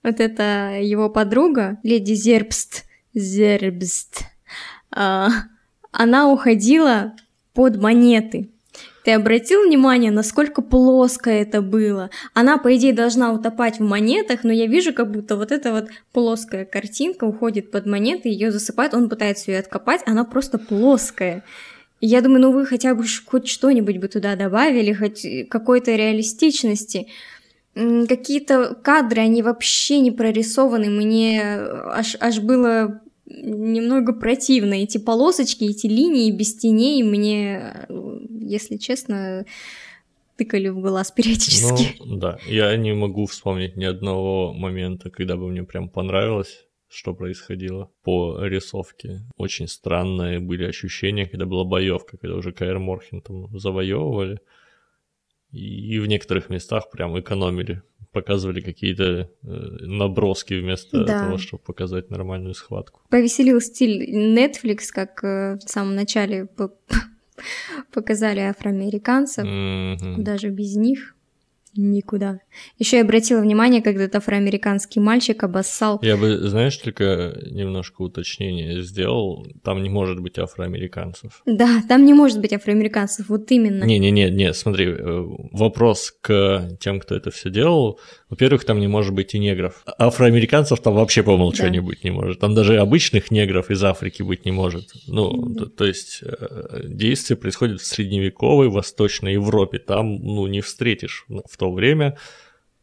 вот 0.03 0.19
эта 0.19 0.79
его 0.81 1.09
подруга, 1.09 1.77
леди 1.83 2.13
Зербст, 2.13 2.85
Зербст, 3.13 4.23
она 4.91 6.31
уходила 6.31 7.13
под 7.53 7.77
монеты. 7.81 8.49
Ты 9.03 9.11
обратил 9.11 9.63
внимание, 9.63 10.11
насколько 10.11 10.61
плоско 10.61 11.29
это 11.29 11.61
было? 11.61 12.09
Она, 12.33 12.57
по 12.57 12.75
идее, 12.75 12.93
должна 12.93 13.31
утопать 13.31 13.79
в 13.79 13.83
монетах, 13.83 14.43
но 14.43 14.51
я 14.51 14.67
вижу, 14.67 14.93
как 14.93 15.11
будто 15.11 15.35
вот 15.37 15.51
эта 15.51 15.71
вот 15.71 15.89
плоская 16.11 16.65
картинка 16.65 17.23
уходит 17.23 17.71
под 17.71 17.85
монеты, 17.85 18.29
ее 18.29 18.51
засыпает, 18.51 18.93
он 18.93 19.09
пытается 19.09 19.51
ее 19.51 19.59
откопать, 19.59 20.01
она 20.05 20.25
просто 20.25 20.57
плоская. 20.57 21.43
Я 22.01 22.21
думаю, 22.21 22.41
ну 22.41 22.51
вы 22.51 22.65
хотя 22.65 22.93
бы 22.93 23.03
хоть 23.25 23.47
что-нибудь 23.47 23.97
бы 23.97 24.07
туда 24.07 24.35
добавили, 24.35 24.93
хоть 24.93 25.25
какой-то 25.49 25.95
реалистичности. 25.95 27.07
Какие-то 27.73 28.75
кадры, 28.75 29.21
они 29.21 29.41
вообще 29.41 29.99
не 29.99 30.11
прорисованы, 30.11 30.89
мне 30.89 31.41
аж, 31.41 32.15
аж 32.19 32.39
было 32.39 33.01
немного 33.29 34.13
противно. 34.13 34.73
Эти 34.73 34.97
полосочки, 34.97 35.63
эти 35.65 35.87
линии 35.87 36.31
без 36.31 36.55
теней 36.55 37.03
мне, 37.03 37.87
если 38.29 38.77
честно, 38.77 39.45
тыкали 40.35 40.69
в 40.69 40.81
глаз 40.81 41.11
периодически. 41.15 41.95
Ну, 41.99 42.17
да, 42.17 42.39
я 42.47 42.75
не 42.75 42.93
могу 42.93 43.25
вспомнить 43.25 43.77
ни 43.77 43.85
одного 43.85 44.53
момента, 44.53 45.09
когда 45.09 45.35
бы 45.37 45.47
мне 45.47 45.63
прям 45.63 45.89
понравилось 45.89 46.65
что 46.91 47.13
происходило 47.13 47.91
по 48.03 48.43
рисовке. 48.43 49.21
Очень 49.37 49.67
странные 49.67 50.39
были 50.39 50.65
ощущения, 50.65 51.27
когда 51.27 51.45
была 51.45 51.63
боевка, 51.63 52.17
когда 52.17 52.35
уже 52.35 52.51
Каэр 52.51 52.79
Морхен 52.79 53.21
там 53.21 53.57
завоевывали. 53.57 54.39
И 55.51 55.99
в 55.99 56.05
некоторых 56.05 56.49
местах 56.49 56.91
прям 56.91 57.19
экономили 57.19 57.81
показывали 58.11 58.61
какие-то 58.61 59.03
э, 59.03 59.27
наброски 59.43 60.55
вместо 60.55 61.05
да. 61.05 61.25
того, 61.25 61.37
чтобы 61.37 61.63
показать 61.63 62.09
нормальную 62.09 62.53
схватку. 62.55 63.01
Повеселил 63.09 63.61
стиль 63.61 64.35
Netflix, 64.35 64.87
как 64.91 65.23
э, 65.23 65.57
в 65.57 65.69
самом 65.69 65.95
начале 65.95 66.47
показали 67.93 68.39
афроамериканцев, 68.39 69.45
mm-hmm. 69.45 70.17
даже 70.17 70.49
без 70.49 70.75
них 70.75 71.15
никуда. 71.79 72.39
Еще 72.77 72.97
я 72.97 73.03
обратила 73.03 73.41
внимание, 73.41 73.81
когда 73.81 74.03
этот 74.03 74.17
афроамериканский 74.17 75.01
мальчик 75.01 75.43
обоссал. 75.43 75.99
Я 76.01 76.17
бы, 76.17 76.37
знаешь, 76.37 76.77
только 76.77 77.37
немножко 77.49 78.01
уточнение 78.01 78.81
сделал. 78.81 79.45
Там 79.63 79.83
не 79.83 79.89
может 79.89 80.19
быть 80.19 80.37
афроамериканцев. 80.37 81.41
Да, 81.45 81.81
там 81.87 82.05
не 82.05 82.13
может 82.13 82.39
быть 82.41 82.53
афроамериканцев, 82.53 83.29
вот 83.29 83.51
именно. 83.51 83.83
Не-не-не, 83.83 84.29
не, 84.29 84.53
смотри, 84.53 84.87
э, 84.87 85.23
вопрос 85.51 86.11
к 86.21 86.77
тем, 86.79 86.99
кто 86.99 87.15
это 87.15 87.31
все 87.31 87.49
делал. 87.49 87.99
Во-первых, 88.29 88.63
там 88.63 88.79
не 88.79 88.87
может 88.87 89.13
быть 89.13 89.33
и 89.33 89.39
негров. 89.39 89.83
Афроамериканцев 89.97 90.79
там 90.81 90.93
вообще 90.93 91.23
по 91.23 91.31
умолчанию 91.31 91.81
да. 91.81 91.87
быть 91.87 92.03
не 92.03 92.11
может. 92.11 92.39
Там 92.39 92.53
даже 92.53 92.77
обычных 92.77 93.31
негров 93.31 93.71
из 93.71 93.83
Африки 93.83 94.21
быть 94.21 94.45
не 94.45 94.51
может. 94.51 94.91
Ну, 95.07 95.47
да. 95.47 95.65
то, 95.65 95.69
то 95.69 95.85
есть 95.85 96.19
э, 96.21 96.81
действие 96.83 97.37
происходит 97.37 97.81
в 97.81 97.85
средневековой 97.85 98.69
Восточной 98.69 99.33
Европе. 99.33 99.79
Там, 99.79 100.15
ну, 100.17 100.45
не 100.45 100.61
встретишь 100.61 101.25
в 101.27 101.57
то 101.57 101.71
время 101.71 102.17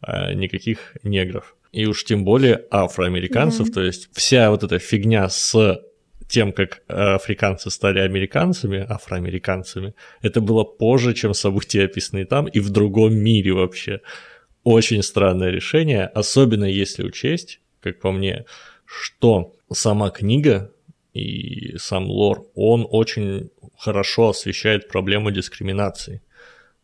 э, 0.05 0.35
никаких 0.35 0.97
негров. 1.05 1.55
И 1.71 1.87
уж 1.87 2.05
тем 2.05 2.25
более 2.25 2.65
афроамериканцев. 2.71 3.69
Да. 3.69 3.75
То 3.75 3.83
есть 3.83 4.09
вся 4.13 4.51
вот 4.51 4.65
эта 4.65 4.81
фигня 4.81 5.29
с 5.29 5.81
тем, 6.29 6.53
как 6.53 6.83
африканцы 6.89 7.71
стали 7.71 8.01
американцами, 8.01 8.85
афроамериканцами, 8.89 9.95
это 10.23 10.41
было 10.41 10.65
позже, 10.65 11.15
чем 11.15 11.35
события, 11.35 11.85
описанные 11.85 12.27
там, 12.27 12.49
и 12.49 12.59
в 12.59 12.71
другом 12.71 13.15
мире 13.15 13.53
вообще 13.53 14.01
очень 14.67 15.05
странное 15.05 15.51
решение, 15.51 16.07
особенно 16.07 16.65
если 16.65 17.05
учесть, 17.05 17.61
как 17.79 18.01
по 18.01 18.11
мне, 18.11 18.47
что 18.85 19.55
сама 19.73 20.11
книга 20.11 20.73
и 21.15 21.79
сам 21.79 22.07
лор, 22.11 22.51
он 22.57 22.85
очень 22.91 23.51
хорошо 23.79 24.31
освещает 24.31 24.89
проблему 24.89 25.31
дискриминации. 25.31 26.21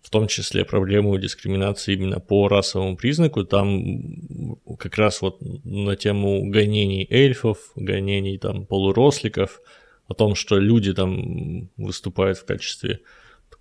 В 0.01 0.11
том 0.11 0.29
числе 0.29 0.65
проблему 0.65 1.19
дискриминации 1.19 1.95
именно 1.95 2.21
по 2.21 2.47
расовому 2.47 2.97
признаку. 2.97 3.45
Там 3.45 4.57
как 4.79 4.97
раз 4.97 5.21
вот 5.21 5.39
на 5.65 5.97
тему 5.97 6.49
гонений 6.51 7.05
эльфов, 7.11 7.73
гонений 7.75 8.39
там 8.39 8.65
полуросликов, 8.65 9.61
о 10.07 10.15
том, 10.15 10.37
что 10.37 10.57
люди 10.57 10.95
там 10.95 11.69
выступают 11.77 12.39
в 12.39 12.45
качестве 12.45 13.01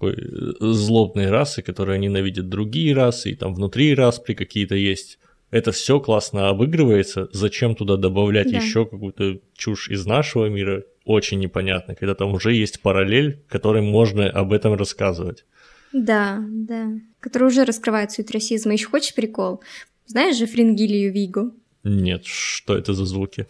такой 0.02 0.14
э, 0.14 0.54
злобной 0.60 1.30
расы, 1.30 1.62
которая 1.62 1.98
ненавидит 1.98 2.50
другие 2.50 2.94
расы, 2.94 3.32
и 3.32 3.36
там 3.36 3.54
внутри 3.54 3.94
распри 3.94 4.34
какие-то 4.34 4.76
есть. 4.76 5.20
Это 5.52 5.72
все 5.72 6.00
классно 6.00 6.50
обыгрывается. 6.50 7.28
Зачем 7.34 7.76
туда 7.76 7.98
добавлять 7.98 8.52
да. 8.52 8.58
еще 8.58 8.86
какую-то 8.86 9.40
чушь 9.54 9.90
из 9.90 10.06
нашего 10.06 10.46
мира? 10.48 10.84
Очень 11.04 11.40
непонятно, 11.40 11.94
когда 11.96 12.16
там 12.16 12.34
уже 12.34 12.54
есть 12.54 12.82
параллель, 12.82 13.44
которой 13.50 13.82
можно 13.82 14.30
об 14.30 14.54
этом 14.54 14.76
рассказывать. 14.76 15.46
Да, 15.92 16.42
да. 16.48 16.88
Который 17.20 17.48
уже 17.50 17.66
раскрывает 17.66 18.12
суть 18.12 18.32
расизма. 18.32 18.74
Еще 18.74 18.88
хочешь 18.88 19.14
прикол? 19.14 19.62
Знаешь 20.06 20.38
же 20.38 20.46
Фрингилию 20.46 21.12
Вигу? 21.12 21.52
Нет, 21.84 22.26
что 22.26 22.78
это 22.78 22.94
за 22.94 23.06
звуки? 23.06 23.46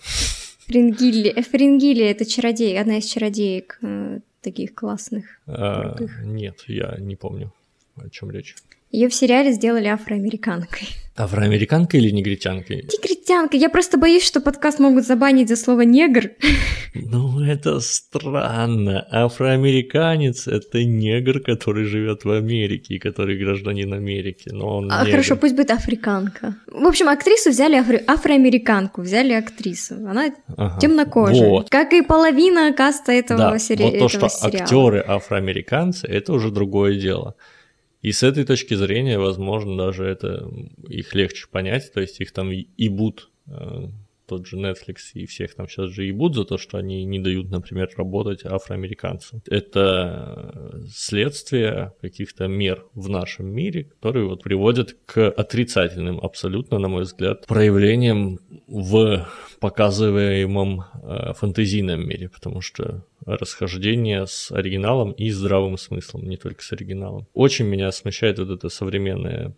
Фрингилия, 0.65 1.43
Фрингилия 1.43 2.11
это 2.11 2.25
чародей, 2.25 2.79
одна 2.79 2.97
из 2.97 3.05
чародеек 3.05 3.77
э, 3.81 4.19
таких 4.41 4.73
классных. 4.75 5.39
А, 5.47 5.95
нет, 6.23 6.63
я 6.67 6.95
не 6.97 7.15
помню, 7.15 7.53
о 7.95 8.09
чем 8.09 8.31
речь. 8.31 8.55
Ее 8.91 9.07
в 9.07 9.13
сериале 9.13 9.53
сделали 9.53 9.87
афроамериканкой. 9.87 10.89
Афроамериканкой 11.15 12.01
или 12.01 12.09
негритянкой? 12.09 12.77
Негритянкой. 12.77 13.59
Я 13.59 13.69
просто 13.69 13.97
боюсь, 13.97 14.23
что 14.23 14.41
подкаст 14.41 14.79
могут 14.79 15.05
забанить 15.05 15.49
за 15.49 15.55
слово 15.55 15.81
негр. 15.81 16.31
Ну, 16.93 17.41
это 17.41 17.79
странно. 17.79 19.07
Афроамериканец— 19.11 20.47
это 20.47 20.83
негр, 20.83 21.39
который 21.39 21.85
живет 21.85 22.25
в 22.25 22.31
Америке 22.31 22.95
и 22.95 22.99
который 22.99 23.37
гражданин 23.37 23.93
Америки. 23.93 24.49
Но 24.51 24.77
он 24.77 24.91
а, 24.91 25.01
негр. 25.01 25.11
хорошо, 25.11 25.35
пусть 25.37 25.55
будет 25.55 25.71
африканка. 25.71 26.55
В 26.67 26.85
общем, 26.85 27.07
актрису 27.07 27.51
взяли 27.51 27.75
афро... 27.75 28.01
афроамериканку, 28.07 29.01
взяли 29.01 29.31
актрису. 29.31 29.95
Она 29.95 30.33
ага. 30.57 30.79
темнокожая. 30.81 31.49
Вот. 31.49 31.69
Как 31.69 31.93
и 31.93 32.01
половина 32.01 32.73
каста 32.73 33.13
этого, 33.13 33.51
да, 33.51 33.59
сери... 33.59 33.83
вот 33.83 33.99
то, 33.99 34.09
что 34.09 34.27
сериала. 34.27 34.63
актеры 34.63 35.05
афроамериканцы, 35.07 36.07
это 36.07 36.33
уже 36.33 36.51
другое 36.51 36.99
дело. 36.99 37.35
И 38.01 38.11
с 38.11 38.23
этой 38.23 38.45
точки 38.45 38.73
зрения, 38.73 39.19
возможно, 39.19 39.77
даже 39.77 40.05
это 40.05 40.49
их 40.87 41.13
легче 41.13 41.47
понять, 41.49 41.91
то 41.93 42.01
есть 42.01 42.19
их 42.19 42.31
там 42.31 42.49
ебут, 42.49 43.29
э, 43.47 43.89
тот 44.31 44.47
же 44.47 44.55
Netflix 44.55 45.11
и 45.13 45.25
всех 45.25 45.55
там 45.55 45.67
сейчас 45.67 45.91
же 45.91 46.05
ебут 46.05 46.35
за 46.35 46.45
то, 46.45 46.57
что 46.57 46.77
они 46.77 47.03
не 47.03 47.19
дают, 47.19 47.51
например, 47.51 47.89
работать 47.97 48.45
афроамериканцам. 48.45 49.41
Это 49.45 50.81
следствие 50.89 51.91
каких-то 52.01 52.47
мер 52.47 52.85
в 52.93 53.09
нашем 53.09 53.47
мире, 53.47 53.83
которые 53.83 54.25
вот 54.27 54.41
приводят 54.41 54.95
к 55.05 55.29
отрицательным 55.29 56.19
абсолютно, 56.21 56.79
на 56.79 56.87
мой 56.87 57.03
взгляд, 57.03 57.45
проявлениям 57.45 58.39
в 58.67 59.27
показываемом 59.59 60.85
э, 61.03 61.33
фэнтезийном 61.33 62.07
мире, 62.07 62.29
потому 62.29 62.61
что 62.61 63.05
расхождение 63.25 64.25
с 64.27 64.51
оригиналом 64.51 65.11
и 65.11 65.29
здравым 65.29 65.77
смыслом, 65.77 66.27
не 66.27 66.37
только 66.37 66.63
с 66.63 66.71
оригиналом. 66.71 67.27
Очень 67.33 67.65
меня 67.65 67.91
смущает 67.91 68.39
вот 68.39 68.49
эта 68.49 68.69
современная 68.69 69.53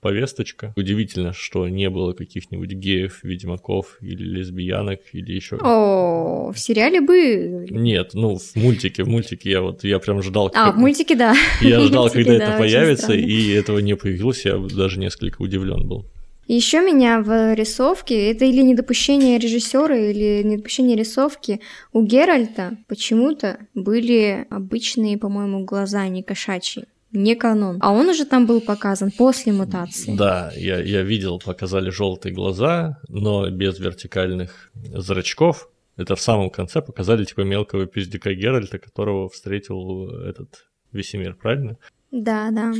повесточка. 0.00 0.74
Удивительно, 0.76 1.32
что 1.32 1.68
не 1.68 1.88
было 1.88 2.12
каких-нибудь 2.12 2.72
геев, 2.72 3.20
ведьмаков 3.22 3.96
или 4.00 4.22
лесбиянок 4.22 5.00
или 5.12 5.32
еще. 5.32 5.56
О, 5.56 6.52
в 6.52 6.58
сериале 6.58 7.00
бы. 7.00 7.66
Нет, 7.70 8.10
ну 8.12 8.36
в 8.36 8.54
мультике, 8.56 9.04
в 9.04 9.08
мультике 9.08 9.50
я 9.50 9.62
вот 9.62 9.82
я 9.84 9.98
прям 9.98 10.22
ждал. 10.22 10.52
А 10.54 10.72
в 10.72 10.76
мультике 10.76 11.16
да. 11.16 11.34
Я 11.62 11.80
ждал, 11.80 12.10
когда 12.10 12.34
это 12.34 12.58
появится, 12.58 13.14
и 13.14 13.50
этого 13.52 13.78
не 13.78 13.96
появилось, 13.96 14.44
я 14.44 14.58
даже 14.58 14.98
несколько 14.98 15.40
удивлен 15.40 15.88
был. 15.88 16.06
Еще 16.46 16.80
меня 16.80 17.20
в 17.20 17.54
рисовке, 17.54 18.30
это 18.30 18.44
или 18.44 18.62
недопущение 18.62 19.38
режиссера, 19.38 19.96
или 19.96 20.42
недопущение 20.42 20.96
рисовки, 20.96 21.60
у 21.92 22.02
Геральта 22.02 22.76
почему-то 22.86 23.58
были 23.74 24.46
обычные, 24.50 25.16
по-моему, 25.18 25.64
глаза, 25.64 26.06
не 26.08 26.22
кошачьи. 26.22 26.84
Не 27.12 27.36
канон. 27.36 27.78
А 27.80 27.92
он 27.92 28.08
уже 28.08 28.24
там 28.24 28.44
был 28.44 28.60
показан 28.60 29.12
после 29.12 29.52
мутации. 29.52 30.16
Да, 30.16 30.50
я, 30.56 30.82
я 30.82 31.02
видел, 31.02 31.38
показали 31.38 31.90
желтые 31.90 32.34
глаза, 32.34 32.98
но 33.08 33.48
без 33.50 33.78
вертикальных 33.78 34.72
зрачков. 34.74 35.70
Это 35.96 36.16
в 36.16 36.20
самом 36.20 36.50
конце 36.50 36.82
показали 36.82 37.24
типа 37.24 37.42
мелкого 37.42 37.86
пиздюка 37.86 38.34
Геральта, 38.34 38.78
которого 38.78 39.28
встретил 39.28 40.10
этот 40.10 40.64
Весемир, 40.90 41.34
правильно? 41.34 41.78
Да, 42.10 42.50
да. 42.50 42.72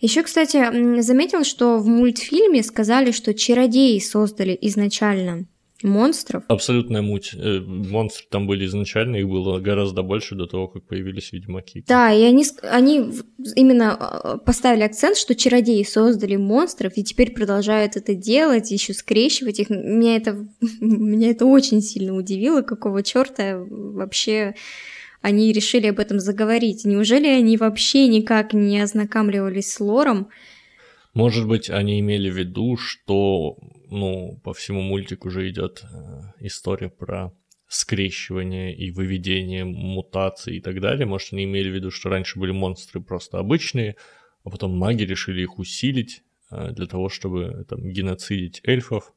Еще, 0.00 0.22
кстати, 0.22 1.00
заметил, 1.00 1.44
что 1.44 1.78
в 1.78 1.86
мультфильме 1.86 2.62
сказали, 2.62 3.10
что 3.10 3.34
чародеи 3.34 3.98
создали 3.98 4.56
изначально 4.62 5.46
монстров. 5.82 6.44
Абсолютная 6.48 7.02
муть. 7.02 7.34
Э, 7.34 7.60
монстры 7.60 8.26
там 8.30 8.46
были 8.46 8.66
изначально, 8.66 9.16
их 9.16 9.28
было 9.28 9.58
гораздо 9.58 10.02
больше 10.02 10.34
до 10.34 10.46
того, 10.46 10.68
как 10.68 10.84
появились 10.84 11.32
ведьмаки. 11.32 11.84
Да, 11.86 12.12
и 12.12 12.22
они, 12.22 12.44
они 12.62 13.12
именно 13.56 13.94
а, 13.94 14.38
поставили 14.38 14.82
акцент, 14.82 15.16
что 15.16 15.34
чародеи 15.34 15.82
создали 15.82 16.36
монстров, 16.36 16.92
и 16.96 17.04
теперь 17.04 17.32
продолжают 17.32 17.96
это 17.96 18.14
делать, 18.14 18.70
еще 18.70 18.94
скрещивать 18.94 19.60
их. 19.60 19.70
Меня 19.70 20.16
это, 20.16 20.46
меня 20.80 21.30
это 21.30 21.46
очень 21.46 21.82
сильно 21.82 22.14
удивило, 22.14 22.62
какого 22.62 23.02
черта 23.02 23.58
вообще 23.58 24.54
они 25.20 25.52
решили 25.52 25.88
об 25.88 25.98
этом 25.98 26.20
заговорить. 26.20 26.84
Неужели 26.84 27.26
они 27.26 27.56
вообще 27.56 28.08
никак 28.08 28.52
не 28.52 28.80
ознакомливались 28.80 29.72
с 29.72 29.80
лором? 29.80 30.28
Может 31.14 31.48
быть, 31.48 31.70
они 31.70 32.00
имели 32.00 32.28
в 32.30 32.36
виду, 32.36 32.76
что 32.76 33.56
ну, 33.90 34.38
по 34.44 34.52
всему 34.52 34.82
мультику 34.82 35.28
уже 35.28 35.48
идет 35.48 35.82
э, 35.82 35.86
история 36.40 36.90
про 36.90 37.32
скрещивание 37.68 38.74
и 38.76 38.90
выведение 38.90 39.64
мутаций 39.64 40.58
и 40.58 40.60
так 40.60 40.80
далее. 40.80 41.06
Может, 41.06 41.32
они 41.32 41.44
имели 41.44 41.70
в 41.70 41.74
виду, 41.74 41.90
что 41.90 42.08
раньше 42.08 42.38
были 42.38 42.52
монстры 42.52 43.00
просто 43.00 43.38
обычные, 43.38 43.96
а 44.44 44.50
потом 44.50 44.76
маги 44.76 45.02
решили 45.02 45.42
их 45.42 45.58
усилить 45.58 46.22
э, 46.50 46.70
для 46.72 46.86
того, 46.86 47.08
чтобы 47.08 47.64
там, 47.68 47.88
геноцидить 47.88 48.60
эльфов, 48.64 49.12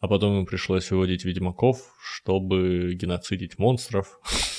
а 0.00 0.08
потом 0.08 0.40
им 0.40 0.46
пришлось 0.46 0.90
выводить 0.90 1.24
ведьмаков, 1.24 1.94
чтобы 2.02 2.94
геноцидить 2.94 3.58
монстров. 3.58 4.20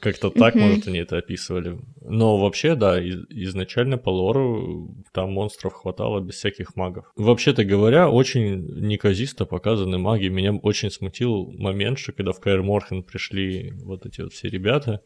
Как-то 0.00 0.30
так, 0.30 0.54
может, 0.54 0.88
они 0.88 0.98
это 0.98 1.18
описывали. 1.18 1.78
Но 2.00 2.38
вообще, 2.38 2.74
да, 2.74 2.98
изначально 3.00 3.98
по 3.98 4.08
лору 4.08 4.96
там 5.12 5.32
монстров 5.32 5.74
хватало 5.74 6.20
без 6.20 6.36
всяких 6.36 6.74
магов. 6.74 7.12
Вообще-то 7.16 7.64
говоря, 7.64 8.08
очень 8.08 8.86
неказисто 8.86 9.44
показаны 9.44 9.98
маги. 9.98 10.28
Меня 10.28 10.54
очень 10.54 10.90
смутил 10.90 11.52
момент, 11.52 11.98
что 11.98 12.12
когда 12.12 12.32
в 12.32 12.40
Каэр 12.40 12.62
Морхен 12.62 13.02
пришли 13.02 13.72
вот 13.84 14.06
эти 14.06 14.22
вот 14.22 14.32
все 14.32 14.48
ребята, 14.48 15.02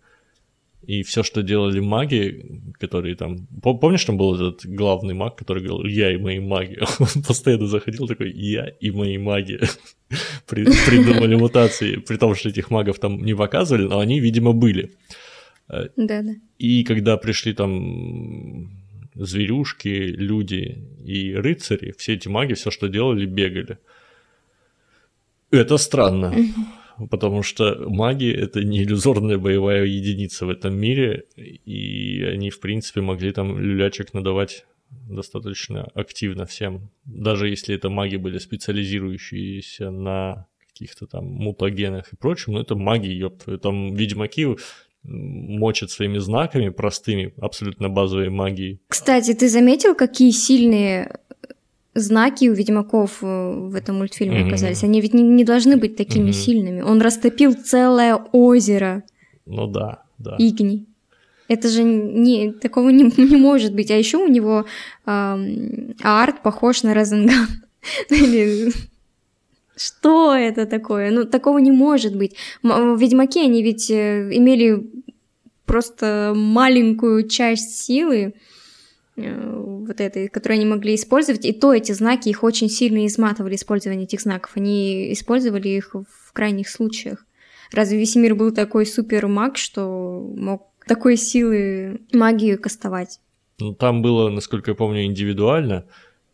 и 0.87 1.03
все, 1.03 1.23
что 1.23 1.43
делали 1.43 1.81
маги, 1.81 2.61
которые 2.79 3.15
там... 3.17 3.47
Помнишь, 3.63 4.05
там 4.05 4.17
был 4.17 4.35
этот 4.35 4.67
главный 4.67 5.15
маг, 5.15 5.37
который 5.37 5.63
говорил 5.63 5.85
«я 5.87 6.13
и 6.13 6.17
мои 6.17 6.41
маги»? 6.41 6.79
Он 6.99 7.23
постоянно 7.23 7.67
заходил 7.67 8.07
такой 8.07 8.33
«я 8.33 8.67
и 8.67 8.91
мои 8.91 9.19
маги». 9.19 9.61
Придумали 10.47 11.37
мутации, 11.37 11.97
при 11.97 12.17
том, 12.17 12.35
что 12.35 12.49
этих 12.49 12.71
магов 12.71 12.99
там 12.99 13.25
не 13.25 13.35
показывали, 13.35 13.85
но 13.85 13.99
они, 13.99 14.21
видимо, 14.21 14.53
были. 14.53 14.93
Да-да. 15.69 16.35
И 16.59 16.85
когда 16.85 17.17
пришли 17.17 17.55
там 17.55 18.71
зверюшки, 19.15 19.89
люди 19.89 20.79
и 21.05 21.35
рыцари, 21.35 21.95
все 21.97 22.15
эти 22.15 22.29
маги, 22.29 22.55
все, 22.55 22.71
что 22.71 22.89
делали, 22.89 23.27
бегали. 23.27 23.79
Это 25.51 25.79
странно 25.79 26.35
потому 27.11 27.43
что 27.43 27.85
маги— 27.89 28.31
это 28.33 28.65
не 28.65 28.83
иллюзорная 28.83 29.39
боевая 29.39 29.85
единица 29.85 30.47
в 30.47 30.51
этом 30.51 30.77
мире, 30.77 31.25
и 31.37 32.23
они, 32.23 32.51
в 32.51 32.61
принципе, 32.61 33.01
могли 33.01 33.33
там 33.33 33.59
люлячек 33.59 34.15
надавать 34.15 34.67
достаточно 34.91 35.89
активно 35.95 36.47
всем. 36.47 36.91
Даже 37.05 37.49
если 37.49 37.75
это 37.75 37.91
маги 37.91 38.17
были 38.17 38.39
специализирующиеся 38.39 39.91
на 39.91 40.47
каких-то 40.69 41.07
там 41.07 41.27
мутагенах 41.27 42.13
и 42.13 42.17
прочем, 42.17 42.55
но 42.55 42.61
это 42.61 42.75
маги, 42.75 43.09
ёпт. 43.09 43.61
Там 43.63 43.95
ведьмаки 43.95 44.57
мочат 45.03 45.91
своими 45.91 46.19
знаками 46.19 46.71
простыми, 46.71 47.35
абсолютно 47.41 47.89
базовой 47.89 48.31
магией. 48.31 48.81
Кстати, 48.89 49.35
ты 49.35 49.49
заметил, 49.49 49.95
какие 49.95 50.31
сильные 50.31 51.21
знаки 51.95 52.49
у 52.49 52.55
ведьмаков 52.55 53.23
э, 53.23 53.27
в 53.27 53.75
этом 53.75 53.99
мультфильме 53.99 54.41
mm-hmm. 54.41 54.49
оказались. 54.49 54.85
Они 54.85 55.01
ведь 55.01 55.15
не, 55.15 55.23
не 55.23 55.45
должны 55.45 55.77
быть 55.77 55.97
такими 55.97 56.31
mm-hmm. 56.31 56.33
сильными. 56.33 56.81
Он 56.83 57.01
растопил 57.01 57.55
целое 57.55 58.17
озеро. 58.33 59.05
Ну 59.47 59.67
да, 59.67 60.03
да. 60.19 60.37
Игни. 60.39 60.87
Это 61.49 61.69
же 61.69 61.83
не, 61.85 62.53
такого 62.53 62.89
не, 62.89 63.05
не 63.17 63.37
может 63.37 63.75
быть. 63.75 63.91
А 63.91 63.97
еще 63.97 64.19
у 64.19 64.29
него 64.29 64.67
эм, 65.07 65.95
арт 66.03 66.43
похож 66.43 66.83
на 66.83 66.95
Розенган. 66.95 67.47
Или 68.11 68.73
что 69.77 70.35
это 70.35 70.67
такое? 70.67 71.11
Ну, 71.11 71.25
такого 71.25 71.59
не 71.59 71.73
может 71.73 72.17
быть. 72.17 72.37
Ведьмаки, 72.63 73.41
они 73.41 73.63
ведь 73.63 73.91
э, 73.91 74.31
имели 74.33 74.85
просто 75.67 76.33
маленькую 76.35 77.29
часть 77.29 77.83
силы, 77.83 78.35
Э, 78.35 78.39
вот 79.17 80.01
этой, 80.01 80.29
которые 80.29 80.59
они 80.59 80.67
могли 80.67 80.95
использовать, 80.95 81.45
и 81.45 81.53
то 81.53 81.73
эти 81.73 81.93
знаки 81.93 82.29
их 82.29 82.43
очень 82.43 82.69
сильно 82.69 83.07
изматывали 83.07 83.55
использование 83.55 84.05
этих 84.05 84.21
знаков. 84.21 84.53
Они 84.57 85.13
использовали 85.13 85.69
их 85.69 85.95
в 85.95 86.33
крайних 86.33 86.69
случаях. 86.69 87.25
Разве 87.73 87.99
весь 87.99 88.17
мир 88.17 88.35
был 88.35 88.53
такой 88.53 88.87
супер 88.87 89.27
маг, 89.27 89.57
что 89.57 90.21
мог 90.37 90.69
такой 90.87 91.17
силы 91.17 92.01
магию 92.13 92.61
кастовать? 92.61 93.21
Ну, 93.59 93.75
там 93.75 94.03
было, 94.03 94.31
насколько 94.31 94.73
я 94.73 94.75
помню, 94.75 95.05
индивидуально. 95.05 95.87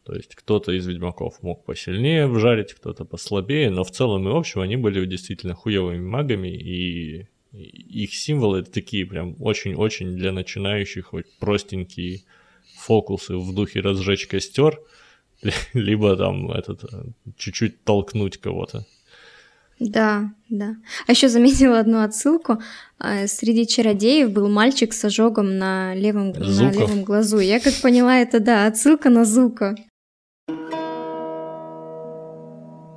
То 0.04 0.14
есть 0.14 0.34
кто-то 0.34 0.72
из 0.72 0.86
ведьмаков 0.86 1.42
мог 1.42 1.64
посильнее 1.64 2.26
вжарить, 2.26 2.72
кто-то 2.72 3.04
послабее, 3.04 3.70
но 3.70 3.84
в 3.84 3.90
целом 3.90 4.26
и 4.28 4.32
общем 4.32 4.60
они 4.62 4.76
были 4.76 5.04
действительно 5.04 5.54
хуевыми 5.54 6.04
магами, 6.04 6.48
и 6.48 7.26
их 7.52 8.14
символы 8.14 8.60
это 8.60 8.72
такие 8.72 9.06
прям 9.06 9.36
очень-очень 9.40 10.16
для 10.16 10.32
начинающих 10.32 11.12
вот 11.12 11.26
простенькие 11.38 12.22
фокусы 12.80 13.36
в 13.36 13.54
духе 13.54 13.80
разжечь 13.80 14.26
костер, 14.26 14.80
либо 15.74 16.16
там 16.16 16.50
этот 16.50 16.84
э, 16.84 17.04
чуть-чуть 17.36 17.84
толкнуть 17.84 18.38
кого-то. 18.38 18.86
Да, 19.80 20.30
да. 20.50 20.76
А 21.06 21.12
еще 21.12 21.30
заметила 21.30 21.78
одну 21.78 22.02
отсылку. 22.02 22.58
А, 22.98 23.26
среди 23.26 23.66
чародеев 23.66 24.30
был 24.30 24.48
мальчик 24.50 24.92
с 24.92 25.02
ожогом 25.06 25.56
на 25.56 25.94
левом, 25.94 26.32
на 26.32 26.70
левом 26.70 27.02
глазу. 27.02 27.38
Я 27.38 27.60
как 27.60 27.72
поняла, 27.80 28.18
это 28.18 28.40
да, 28.40 28.66
отсылка 28.66 29.08
на 29.08 29.24
Зука. 29.24 29.76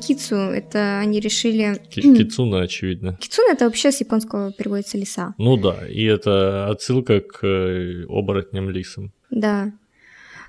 Кицу, 0.02 0.36
это 0.36 1.00
они 1.00 1.22
решили... 1.22 1.82
Кицуна, 1.90 2.62
очевидно. 2.62 3.18
Кицуна 3.22 3.54
это 3.54 3.66
вообще 3.66 3.92
с 3.92 4.02
японского 4.02 4.52
переводится 4.52 4.98
лиса. 4.98 5.34
Ну 5.38 5.56
да, 5.56 5.88
и 5.88 6.04
это 6.04 6.70
отсылка 6.70 7.22
к 7.22 7.48
э, 7.48 8.04
оборотням 8.10 8.70
лисам. 8.70 9.14
Да. 9.34 9.72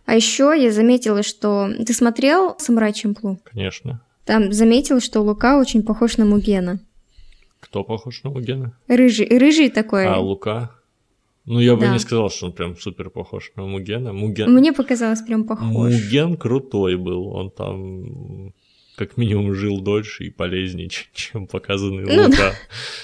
А 0.07 0.15
еще 0.15 0.55
я 0.57 0.71
заметила, 0.71 1.23
что... 1.23 1.71
Ты 1.85 1.95
смотрел 1.95 2.57
«Самурай 2.59 2.93
Чемплу»? 2.93 3.39
Конечно. 3.45 4.03
Там 4.25 4.53
заметил, 4.53 5.01
что 5.01 5.21
Лука 5.23 5.59
очень 5.59 5.83
похож 5.83 6.19
на 6.19 6.25
Мугена. 6.25 6.79
Кто 7.61 7.85
похож 7.85 8.23
на 8.23 8.31
Мугена? 8.31 8.77
Рыжий, 8.89 9.27
рыжий 9.27 9.71
такой. 9.71 10.07
А, 10.07 10.19
Лука? 10.19 10.71
Ну, 11.47 11.61
я 11.61 11.75
бы 11.75 11.83
да. 11.83 11.93
не 11.93 11.99
сказал, 11.99 12.31
что 12.31 12.47
он 12.47 12.53
прям 12.53 12.77
супер 12.77 13.11
похож 13.11 13.53
на 13.57 13.65
Мугена. 13.65 14.13
Муген... 14.13 14.53
Мне 14.53 14.73
показалось 14.73 15.23
прям 15.23 15.45
похож. 15.45 15.67
Муген 15.67 16.37
крутой 16.37 16.97
был, 16.97 17.29
он 17.29 17.51
там 17.51 18.53
как 18.97 19.17
минимум 19.17 19.55
жил 19.55 19.81
дольше 19.81 20.25
и 20.25 20.31
полезнее, 20.31 20.89
чем 21.13 21.47
показанный 21.47 22.05
ну, 22.05 22.25
Лука. 22.25 22.55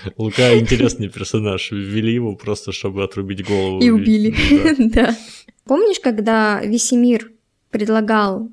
Да. 0.05 0.13
Лука 0.17 0.59
интересный 0.59 1.09
персонаж. 1.09 1.71
Ввели 1.71 2.15
его 2.15 2.37
просто, 2.37 2.73
чтобы 2.73 3.03
отрубить 3.03 3.47
голову. 3.47 3.81
И 3.81 3.91
убили. 3.91 4.35
Да. 4.79 5.17
Помнишь, 5.71 6.01
когда 6.01 6.61
Весемир 6.65 7.31
предлагал 7.71 8.51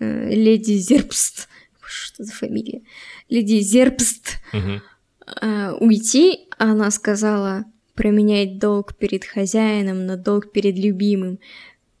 э, 0.00 0.30
леди 0.34 0.72
Зербст, 0.72 1.48
что 1.80 2.24
за 2.24 2.32
фамилия, 2.32 2.82
леди 3.28 3.60
Зербст 3.60 4.40
угу. 4.52 4.80
э, 5.40 5.72
уйти, 5.78 6.48
она 6.58 6.90
сказала 6.90 7.64
променять 7.94 8.58
долг 8.58 8.96
перед 8.96 9.24
хозяином 9.24 10.04
на 10.04 10.16
долг 10.16 10.50
перед 10.50 10.76
любимым. 10.76 11.38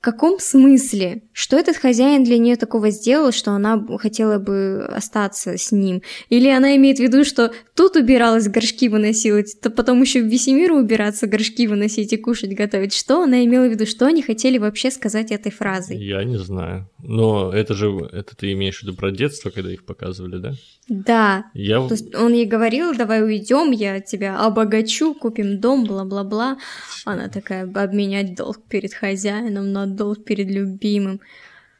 каком 0.00 0.38
смысле? 0.38 1.22
Что 1.32 1.56
этот 1.56 1.76
хозяин 1.76 2.22
для 2.22 2.38
нее 2.38 2.54
такого 2.54 2.90
сделал, 2.90 3.32
что 3.32 3.50
она 3.50 3.84
хотела 3.98 4.38
бы 4.38 4.84
остаться 4.84 5.58
с 5.58 5.72
ним? 5.72 6.02
Или 6.28 6.48
она 6.48 6.76
имеет 6.76 6.98
в 6.98 7.02
виду, 7.02 7.24
что 7.24 7.52
тут 7.74 7.96
убиралась 7.96 8.46
горшки 8.46 8.88
выносить, 8.88 9.60
то 9.60 9.70
потом 9.70 10.00
еще 10.00 10.22
в 10.22 10.26
весь 10.26 10.46
мир 10.46 10.70
убираться, 10.72 11.26
горшки 11.26 11.66
выносить 11.66 12.12
и 12.12 12.16
кушать 12.16 12.54
готовить? 12.54 12.94
Что 12.94 13.24
она 13.24 13.44
имела 13.44 13.66
в 13.66 13.70
виду? 13.70 13.86
Что 13.86 14.06
они 14.06 14.22
хотели 14.22 14.58
вообще 14.58 14.92
сказать 14.92 15.32
этой 15.32 15.50
фразой? 15.50 15.96
Я 15.96 16.22
не 16.22 16.38
знаю. 16.38 16.88
Но 17.02 17.52
это 17.52 17.74
же, 17.74 17.90
это 18.12 18.36
ты 18.36 18.52
имеешь 18.52 18.78
в 18.78 18.82
виду 18.84 18.94
про 18.94 19.10
детство, 19.10 19.50
когда 19.50 19.72
их 19.72 19.84
показывали, 19.84 20.38
да? 20.38 20.52
Да. 20.88 21.44
Я... 21.54 21.80
То 21.86 21.94
есть 21.94 22.14
он 22.14 22.32
ей 22.32 22.46
говорил, 22.46 22.94
давай 22.94 23.22
уйдем, 23.22 23.72
я 23.72 24.00
тебя 24.00 24.38
обогачу, 24.38 25.14
купим 25.14 25.58
дом, 25.58 25.84
бла-бла-бла. 25.84 26.58
Она 27.04 27.28
такая, 27.28 27.64
обменять 27.64 28.36
долг 28.36 28.58
перед 28.68 28.94
хозяином 28.94 29.72
на 29.72 29.87
долг 29.96 30.24
перед 30.24 30.48
любимым. 30.50 31.20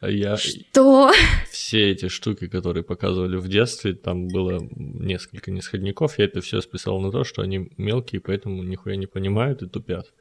Я... 0.00 0.36
Что? 0.36 1.10
Все 1.50 1.90
эти 1.90 2.08
штуки, 2.08 2.46
которые 2.46 2.84
показывали 2.84 3.36
в 3.36 3.48
детстве, 3.48 3.94
там 3.94 4.28
было 4.28 4.60
несколько 4.76 5.50
нисходников, 5.50 6.18
я 6.18 6.26
это 6.26 6.40
все 6.40 6.60
списал 6.60 7.00
на 7.00 7.10
то, 7.10 7.24
что 7.24 7.42
они 7.42 7.70
мелкие, 7.76 8.20
поэтому 8.20 8.62
нихуя 8.62 8.96
не 8.96 9.06
понимают 9.06 9.62
и 9.62 9.68
тупят. 9.68 10.12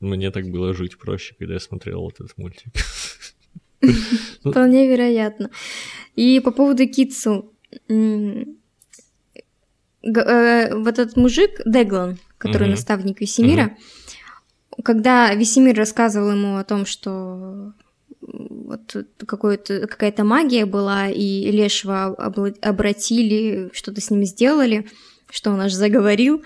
Мне 0.00 0.30
так 0.30 0.48
было 0.48 0.72
жить 0.72 0.96
проще, 0.96 1.34
когда 1.38 1.54
я 1.54 1.60
смотрел 1.60 2.00
вот 2.00 2.14
этот 2.14 2.38
мультик. 2.38 2.72
Вполне 4.40 4.88
вероятно. 4.88 5.50
И 6.14 6.40
по 6.40 6.50
поводу 6.50 6.88
Китсу. 6.88 7.52
Э, 10.06 10.74
вот 10.74 10.98
этот 10.98 11.16
мужик, 11.16 11.60
Деглан, 11.66 12.18
который 12.38 12.68
наставник 12.68 13.20
Весемира, 13.20 13.76
когда 14.82 15.32
Весемир 15.34 15.76
рассказывал 15.76 16.32
ему 16.32 16.56
о 16.56 16.64
том, 16.64 16.86
что 16.86 17.72
вот 18.20 18.96
какая-то 19.26 20.24
магия 20.24 20.66
была, 20.66 21.08
и 21.08 21.50
Лешего 21.50 22.06
обратили, 22.06 23.70
что-то 23.72 24.00
с 24.00 24.10
ним 24.10 24.24
сделали, 24.24 24.86
что 25.30 25.50
он 25.50 25.60
аж 25.60 25.72
заговорил, 25.72 26.42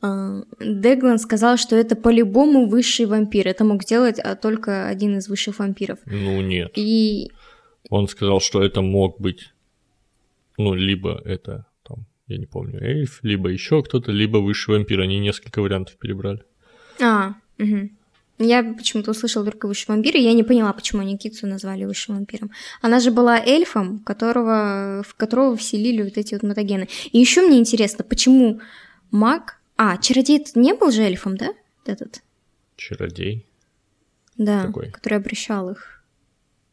а, 0.00 0.42
Деглан 0.60 1.18
сказал, 1.18 1.56
что 1.56 1.74
это 1.76 1.96
по-любому 1.96 2.68
высший 2.68 3.06
вампир. 3.06 3.48
Это 3.48 3.64
мог 3.64 3.82
сделать 3.82 4.18
а, 4.20 4.36
только 4.36 4.86
один 4.86 5.18
из 5.18 5.28
высших 5.28 5.58
вампиров. 5.58 5.98
Ну 6.06 6.40
нет. 6.40 6.72
И... 6.76 7.30
Он 7.90 8.06
сказал, 8.06 8.40
что 8.40 8.62
это 8.62 8.80
мог 8.80 9.20
быть, 9.20 9.52
ну, 10.56 10.74
либо 10.74 11.20
это, 11.24 11.66
там, 11.82 12.06
я 12.26 12.36
не 12.36 12.46
помню, 12.46 12.80
эльф, 12.80 13.20
либо 13.22 13.48
еще 13.48 13.82
кто-то, 13.82 14.12
либо 14.12 14.38
высший 14.38 14.76
вампир. 14.76 15.00
Они 15.00 15.18
несколько 15.18 15.62
вариантов 15.62 15.96
перебрали. 15.96 16.42
А, 17.00 17.34
угу. 17.58 17.90
Я 18.38 18.62
почему-то 18.62 19.10
услышала 19.10 19.44
только 19.44 19.66
высший 19.66 19.88
вампир, 19.88 20.16
и 20.16 20.22
я 20.22 20.32
не 20.32 20.44
поняла, 20.44 20.72
почему 20.72 21.02
они 21.02 21.18
Китсу 21.18 21.48
назвали 21.48 21.84
высшим 21.84 22.14
вампиром. 22.14 22.52
Она 22.80 23.00
же 23.00 23.10
была 23.10 23.40
эльфом, 23.40 23.98
которого, 23.98 25.02
в 25.04 25.14
которого 25.16 25.56
вселили 25.56 26.02
вот 26.02 26.16
эти 26.16 26.34
вот 26.34 26.44
мутагены. 26.44 26.88
И 27.10 27.18
еще 27.18 27.42
мне 27.42 27.58
интересно, 27.58 28.04
почему 28.04 28.60
маг 29.10 29.60
а, 29.76 29.96
чародей 29.96 30.44
не 30.54 30.72
был 30.74 30.92
же 30.92 31.02
эльфом, 31.02 31.36
да? 31.36 31.48
Этот? 31.84 32.22
Чародей? 32.76 33.44
Да, 34.36 34.66
Какой? 34.66 34.90
который 34.92 35.18
обращал 35.18 35.70
их. 35.70 36.04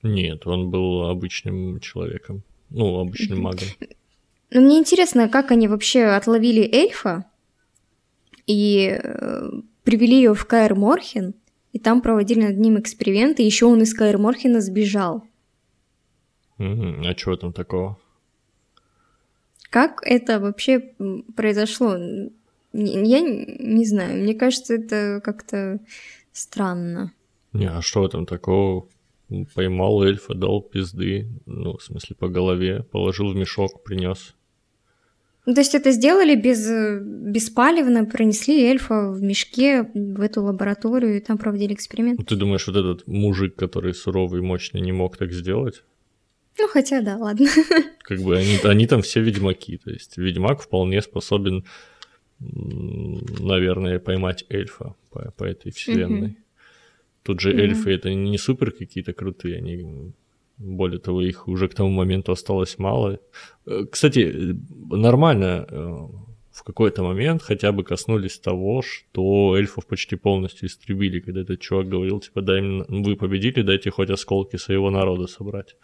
Нет, 0.03 0.45
он 0.45 0.69
был 0.69 1.09
обычным 1.09 1.79
человеком. 1.79 2.43
Ну, 2.69 2.99
обычным 2.99 3.41
магом. 3.41 3.67
Ну, 4.51 4.61
мне 4.61 4.77
интересно, 4.77 5.29
как 5.29 5.51
они 5.51 5.67
вообще 5.67 6.03
отловили 6.03 6.61
эльфа 6.61 7.25
и 8.45 8.99
э, 9.01 9.49
привели 9.85 10.17
ее 10.17 10.33
в 10.33 10.45
Каэр 10.45 10.75
Морхен, 10.75 11.35
и 11.71 11.79
там 11.79 12.01
проводили 12.01 12.41
над 12.47 12.57
ним 12.57 12.77
эксперименты, 12.79 13.43
и 13.43 13.45
еще 13.45 13.67
он 13.67 13.81
из 13.81 13.93
Каэр 13.93 14.17
Морхена 14.17 14.59
сбежал. 14.59 15.23
Угу. 16.57 17.05
А 17.05 17.13
чего 17.13 17.35
там 17.37 17.53
такого? 17.53 17.97
Как 19.69 20.01
это 20.03 20.39
вообще 20.39 20.93
произошло? 21.35 21.95
Я 22.73 23.21
не 23.21 23.85
знаю, 23.85 24.23
мне 24.23 24.33
кажется, 24.33 24.75
это 24.75 25.21
как-то 25.23 25.79
странно. 26.31 27.13
Не, 27.53 27.69
а 27.69 27.81
что 27.81 28.07
там 28.07 28.25
такого? 28.25 28.87
Поймал 29.53 30.03
эльфа, 30.03 30.33
дал 30.33 30.61
пизды, 30.61 31.27
ну, 31.45 31.77
в 31.77 31.83
смысле, 31.83 32.15
по 32.15 32.27
голове, 32.27 32.83
положил 32.83 33.31
в 33.31 33.35
мешок, 33.35 33.83
принес. 33.83 34.35
Ну, 35.45 35.53
то 35.53 35.61
есть 35.61 35.75
это 35.75 35.91
сделали 35.91 36.35
без, 36.35 36.67
беспалевно, 37.01 38.05
пронесли 38.05 38.63
эльфа 38.63 39.11
в 39.11 39.21
мешке 39.21 39.83
в 39.93 40.21
эту 40.21 40.43
лабораторию 40.43 41.17
и 41.17 41.19
там 41.19 41.37
проводили 41.37 41.73
эксперимент. 41.73 42.17
Ну, 42.17 42.25
ты 42.25 42.35
думаешь, 42.35 42.65
вот 42.67 42.75
этот 42.75 43.07
мужик, 43.07 43.55
который 43.55 43.93
суровый 43.93 44.41
и 44.41 44.43
мощный, 44.43 44.81
не 44.81 44.91
мог 44.91 45.17
так 45.17 45.31
сделать? 45.31 45.83
Ну, 46.57 46.67
хотя 46.67 47.01
да, 47.01 47.17
ладно. 47.17 47.47
Как 47.99 48.21
бы 48.21 48.37
они, 48.37 48.57
они 48.63 48.87
там 48.87 49.01
все 49.01 49.21
ведьмаки, 49.21 49.77
то 49.77 49.91
есть 49.91 50.17
ведьмак 50.17 50.61
вполне 50.61 51.01
способен 51.01 51.65
наверное, 52.39 53.99
поймать 53.99 54.45
эльфа 54.49 54.95
по, 55.09 55.31
по 55.31 55.43
этой 55.43 55.71
вселенной. 55.71 56.29
Mm-hmm. 56.29 56.43
Тут 57.23 57.39
же 57.39 57.53
эльфы 57.53 57.91
это 57.91 58.13
не 58.13 58.37
супер 58.37 58.71
какие-то 58.71 59.13
крутые, 59.13 59.57
они 59.57 60.13
более 60.57 60.99
того, 60.99 61.21
их 61.21 61.47
уже 61.47 61.67
к 61.67 61.73
тому 61.73 61.89
моменту 61.89 62.31
осталось 62.31 62.79
мало. 62.79 63.19
Э, 63.65 63.85
кстати, 63.91 64.55
нормально 64.89 65.65
э, 65.69 66.07
в 66.51 66.63
какой-то 66.63 67.03
момент 67.03 67.41
хотя 67.41 67.71
бы 67.71 67.83
коснулись 67.83 68.39
того, 68.39 68.81
что 68.81 69.57
эльфов 69.57 69.85
почти 69.85 70.15
полностью 70.15 70.67
истребили, 70.67 71.19
когда 71.19 71.41
этот 71.41 71.59
чувак 71.59 71.89
говорил, 71.89 72.19
типа, 72.19 72.41
дай 72.41 72.61
вы 72.61 73.15
победили, 73.15 73.61
дайте 73.61 73.91
хоть 73.91 74.09
осколки 74.09 74.55
своего 74.57 74.89
народа 74.89 75.27
собрать. 75.27 75.75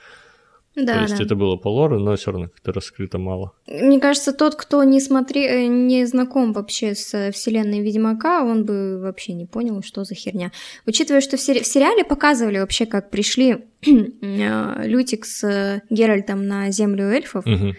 Да, 0.76 0.94
То 0.96 1.02
есть 1.02 1.18
да. 1.18 1.24
это 1.24 1.36
было 1.36 1.58
по 1.58 1.68
лору, 1.68 2.00
но 2.00 2.16
все 2.16 2.32
равно 2.32 2.48
как-то 2.48 2.72
раскрыто 2.72 3.18
мало. 3.18 3.52
Мне 3.68 4.00
кажется, 4.00 4.32
тот, 4.32 4.56
кто 4.56 4.84
не 4.86 5.02
смотри, 5.02 5.46
э, 5.46 5.68
не 5.68 6.06
знаком 6.06 6.54
вообще 6.54 6.96
с 6.96 7.32
вселенной 7.34 7.82
Ведьмака, 7.82 8.44
он 8.44 8.64
бы 8.64 8.98
вообще 9.00 9.34
не 9.34 9.46
понял, 9.46 9.84
что 9.84 10.06
за 10.06 10.16
херня. 10.16 10.52
Учитывая, 10.86 11.20
что 11.20 11.36
в, 11.36 11.42
сери- 11.42 11.62
в 11.62 11.68
сериале 11.68 12.06
показывали 12.06 12.60
вообще, 12.60 12.86
как 12.86 13.10
пришли 13.10 13.66
э, 13.86 14.88
Лютик 14.88 15.26
с 15.26 15.82
Геральтом 15.90 16.48
на 16.48 16.72
землю 16.72 17.10
эльфов. 17.10 17.46
Угу. 17.46 17.76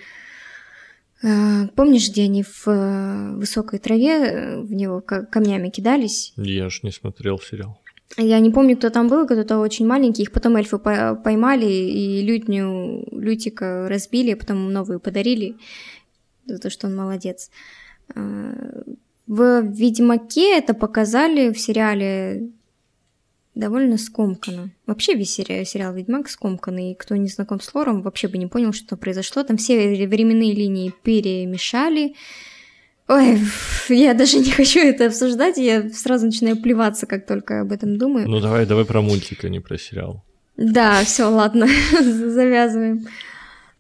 Помнишь, 1.76 2.11
где 2.11 2.24
они 2.24 2.43
в 2.43 2.66
высокой 3.36 3.78
траве 3.78 4.57
в 4.59 4.72
него 4.72 5.01
камнями 5.01 5.70
кидались? 5.70 6.32
Я 6.36 6.68
ж 6.68 6.80
не 6.82 6.90
смотрел 6.90 7.38
сериал. 7.38 7.82
Я 8.19 8.41
не 8.41 8.51
помню, 8.51 8.77
кто 8.77 8.91
там 8.91 9.09
был, 9.09 9.25
кто-то 9.25 9.59
очень 9.59 9.87
маленький. 9.87 10.23
Их 10.23 10.33
потом 10.33 10.57
эльфы 10.57 10.79
поймали 10.79 11.67
и 11.67 12.23
лютню, 12.23 13.07
лютика 13.11 13.89
разбили, 13.89 14.33
а 14.33 14.37
потом 14.37 14.73
новую 14.73 15.01
подарили 15.01 15.57
за 16.45 16.59
то, 16.59 16.69
что 16.69 16.89
он 16.89 16.97
молодец. 16.97 17.51
А, 18.15 18.53
в 19.27 19.63
Ведьмаке 19.63 20.59
это 20.59 20.75
показали 20.75 21.53
в 21.53 21.59
сериале 21.59 22.51
довольно 23.55 23.97
скомканно. 23.99 24.71
Вообще 24.87 25.15
весь 25.15 25.35
сериал, 25.35 25.65
сериал 25.65 25.95
Ведьмак 25.95 26.29
скомканный, 26.29 26.93
и 26.93 26.95
кто 26.95 27.17
не 27.17 27.29
знаком 27.29 27.61
с 27.61 27.75
лором, 27.75 28.03
вообще 28.03 28.29
бы 28.29 28.39
не 28.39 28.47
понял, 28.47 28.73
что 28.73 28.97
произошло. 28.97 29.43
Там 29.43 29.57
все 29.57 30.07
временные 30.07 30.55
линии 30.55 30.93
перемешали, 31.03 32.15
Ой, 33.13 33.39
я 33.89 34.15
даже 34.15 34.39
не 34.39 34.51
хочу 34.51 34.81
это 34.81 35.07
обсуждать, 35.07 35.59
я 35.59 35.91
сразу 35.91 36.27
начинаю 36.27 36.57
плеваться, 36.57 37.07
как 37.07 37.27
только 37.27 37.61
об 37.61 37.73
этом 37.73 37.99
думаю. 37.99 38.29
Ну 38.29 38.41
давай, 38.41 38.65
давай 38.65 38.85
про 38.85 39.03
мультик, 39.03 39.45
а 39.45 39.49
не 39.49 39.61
про 39.61 39.77
сериал. 39.77 40.25
Да, 40.57 41.03
все, 41.05 41.25
ладно, 41.25 41.67
завязываем. 42.01 43.07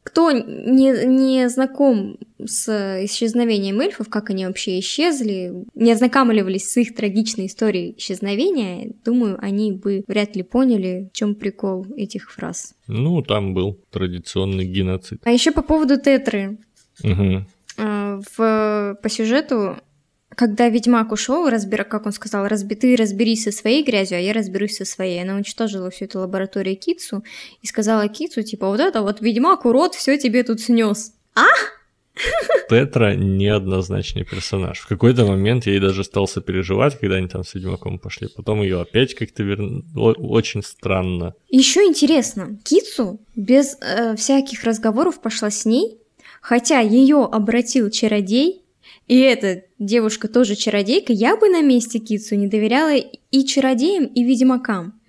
Кто 0.02 0.32
не, 0.32 1.06
не 1.06 1.48
знаком 1.48 2.18
с 2.44 2.68
исчезновением 3.04 3.80
эльфов, 3.80 4.08
как 4.08 4.30
они 4.30 4.46
вообще 4.46 4.80
исчезли, 4.80 5.52
не 5.74 5.92
ознакомливались 5.92 6.70
с 6.70 6.76
их 6.76 6.94
трагичной 6.94 7.46
историей 7.46 7.94
исчезновения, 7.96 8.92
думаю, 9.04 9.38
они 9.40 9.72
бы 9.72 10.04
вряд 10.08 10.34
ли 10.34 10.42
поняли, 10.42 11.08
в 11.12 11.16
чем 11.16 11.36
прикол 11.36 11.86
этих 11.96 12.32
фраз. 12.32 12.74
Ну, 12.88 13.22
там 13.22 13.54
был 13.54 13.78
традиционный 13.90 14.64
геноцид. 14.64 15.20
А 15.24 15.30
еще 15.30 15.52
по 15.52 15.62
поводу 15.62 15.98
тетры. 15.98 16.58
Угу. 17.02 17.46
Э, 18.38 18.94
в, 18.94 18.98
по 19.02 19.08
сюжету, 19.08 19.76
когда 20.34 20.68
Ведьмак 20.68 21.12
ушел, 21.12 21.48
разбира, 21.48 21.84
как 21.84 22.06
он 22.06 22.12
сказал, 22.12 22.48
разби, 22.48 22.74
ты 22.74 22.96
разберись 22.96 23.44
со 23.44 23.52
своей 23.52 23.84
грязью, 23.84 24.18
а 24.18 24.20
я 24.20 24.32
разберусь 24.32 24.76
со 24.76 24.84
своей. 24.84 25.22
Она 25.22 25.36
уничтожила 25.36 25.90
всю 25.90 26.06
эту 26.06 26.20
лабораторию 26.20 26.76
Китсу 26.76 27.22
и 27.60 27.66
сказала 27.66 28.08
Китсу, 28.08 28.42
типа, 28.42 28.68
вот 28.68 28.80
это 28.80 29.02
вот 29.02 29.20
Ведьмак, 29.20 29.64
урод, 29.64 29.94
все 29.94 30.18
тебе 30.18 30.42
тут 30.42 30.60
снес. 30.60 31.12
А? 31.34 31.46
Тетра 32.68 33.14
неоднозначный 33.14 34.24
персонаж. 34.24 34.80
В 34.80 34.86
какой-то 34.86 35.26
момент 35.26 35.66
я 35.66 35.72
ей 35.72 35.80
даже 35.80 36.04
стал 36.04 36.28
сопереживать, 36.28 36.98
когда 36.98 37.16
они 37.16 37.26
там 37.26 37.42
с 37.44 37.54
Ведьмаком 37.54 37.98
пошли. 37.98 38.28
Потом 38.28 38.62
ее 38.62 38.80
опять 38.80 39.14
как-то 39.14 39.42
вер... 39.42 39.60
очень 39.94 40.62
странно. 40.62 41.34
Еще 41.48 41.80
интересно, 41.80 42.58
Китсу 42.64 43.20
без 43.34 43.76
э, 43.80 44.14
всяких 44.16 44.64
разговоров 44.64 45.20
пошла 45.20 45.50
с 45.50 45.64
ней, 45.64 46.01
Хотя 46.42 46.80
ее 46.80 47.24
обратил 47.24 47.88
чародей, 47.88 48.64
и 49.06 49.16
эта 49.20 49.62
девушка 49.78 50.26
тоже 50.26 50.56
чародейка, 50.56 51.12
я 51.12 51.36
бы 51.36 51.48
на 51.48 51.62
месте 51.62 52.00
Кицу 52.00 52.34
не 52.34 52.48
доверяла 52.48 52.96
и 52.96 53.44
чародеям, 53.44 54.06
и 54.06 54.24
ведьмакам. 54.24 55.00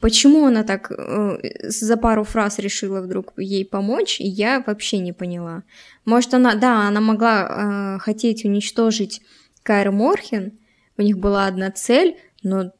Почему 0.00 0.46
она 0.46 0.64
так 0.64 0.90
э, 0.90 1.68
за 1.68 1.96
пару 1.98 2.24
фраз 2.24 2.58
решила 2.58 3.02
вдруг 3.02 3.34
ей 3.36 3.66
помочь, 3.66 4.16
я 4.18 4.64
вообще 4.66 4.98
не 4.98 5.12
поняла. 5.12 5.62
Может, 6.06 6.32
она, 6.32 6.54
да, 6.54 6.88
она 6.88 7.02
могла 7.02 7.96
э, 7.96 7.98
хотеть 7.98 8.46
уничтожить 8.46 9.20
Кайр 9.62 9.92
Морхен, 9.92 10.58
у 10.96 11.02
них 11.02 11.18
была 11.18 11.46
одна 11.46 11.70
цель, 11.70 12.16
но 12.42 12.72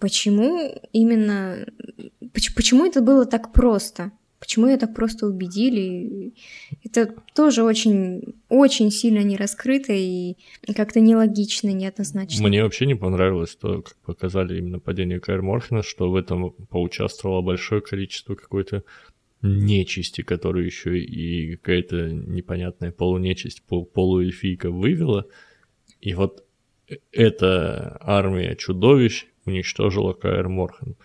почему 0.00 0.74
именно... 0.92 1.64
Почему 2.32 2.86
это 2.86 3.02
было 3.02 3.24
так 3.24 3.52
просто? 3.52 4.10
Почему 4.50 4.66
ее 4.66 4.78
так 4.78 4.92
просто 4.92 5.26
убедили. 5.26 6.32
Это 6.84 7.14
тоже 7.36 7.62
очень, 7.62 8.34
очень 8.48 8.90
сильно 8.90 9.20
не 9.20 9.36
раскрыто 9.36 9.92
и 9.92 10.34
как-то 10.74 10.98
нелогично, 10.98 11.68
неоднозначно. 11.68 12.48
Мне 12.48 12.64
вообще 12.64 12.86
не 12.86 12.96
понравилось 12.96 13.54
то, 13.54 13.82
как 13.82 13.96
показали 14.04 14.58
именно 14.58 14.80
падение 14.80 15.20
Кайр 15.20 15.42
Морхена, 15.42 15.84
что 15.84 16.10
в 16.10 16.16
этом 16.16 16.50
поучаствовало 16.68 17.42
большое 17.42 17.80
количество 17.80 18.34
какой-то 18.34 18.82
нечисти, 19.40 20.22
которую 20.22 20.66
еще 20.66 20.98
и 20.98 21.54
какая-то 21.54 22.10
непонятная 22.10 22.90
полунечисть, 22.90 23.62
полуэльфийка 23.62 24.72
вывела. 24.72 25.26
И 26.00 26.12
вот 26.14 26.44
э, 26.88 26.96
эта 27.12 27.98
армия 28.00 28.56
чудовищ 28.56 29.26
уничтожила 29.44 30.12
Каэр 30.12 30.48
Морхен. 30.48 30.96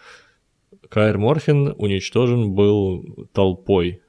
Каэр 0.89 1.17
Морхен 1.17 1.73
уничтожен 1.77 2.53
был 2.53 3.27
толпой, 3.33 4.01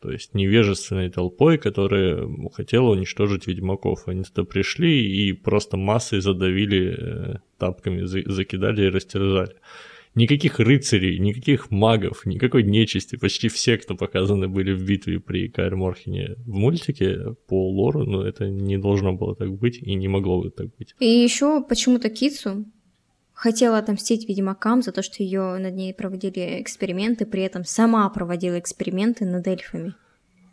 то 0.00 0.10
есть 0.10 0.34
невежественной 0.34 1.08
толпой, 1.08 1.56
которая 1.56 2.28
хотела 2.52 2.90
уничтожить 2.90 3.46
ведьмаков. 3.46 4.06
Они 4.06 4.22
туда 4.22 4.44
пришли 4.44 5.02
и 5.02 5.32
просто 5.32 5.78
массой 5.78 6.20
задавили 6.20 6.94
э, 6.94 7.36
тапками, 7.58 8.04
закидали 8.04 8.84
и 8.84 8.90
растерзали. 8.90 9.56
Никаких 10.14 10.60
рыцарей, 10.60 11.18
никаких 11.18 11.70
магов, 11.70 12.26
никакой 12.26 12.62
нечисти. 12.62 13.16
Почти 13.16 13.48
все, 13.48 13.78
кто 13.78 13.96
показаны 13.96 14.46
были 14.46 14.72
в 14.72 14.84
битве 14.84 15.20
при 15.20 15.48
Каэр 15.48 15.74
Морхене 15.74 16.36
в 16.44 16.52
мультике 16.52 17.34
по 17.48 17.68
лору, 17.68 18.04
но 18.04 18.26
это 18.26 18.48
не 18.48 18.76
должно 18.76 19.14
было 19.14 19.34
так 19.34 19.52
быть 19.52 19.78
и 19.78 19.94
не 19.94 20.06
могло 20.06 20.42
бы 20.42 20.50
так 20.50 20.68
быть. 20.76 20.94
И 21.00 21.06
еще 21.06 21.64
почему-то 21.66 22.10
Кицу 22.10 22.66
хотела 23.34 23.78
отомстить 23.78 24.28
ведьмакам 24.28 24.82
за 24.82 24.92
то, 24.92 25.02
что 25.02 25.22
ее 25.22 25.58
над 25.58 25.74
ней 25.74 25.92
проводили 25.92 26.62
эксперименты, 26.62 27.26
при 27.26 27.42
этом 27.42 27.64
сама 27.64 28.08
проводила 28.08 28.58
эксперименты 28.58 29.26
над 29.26 29.46
эльфами. 29.46 29.94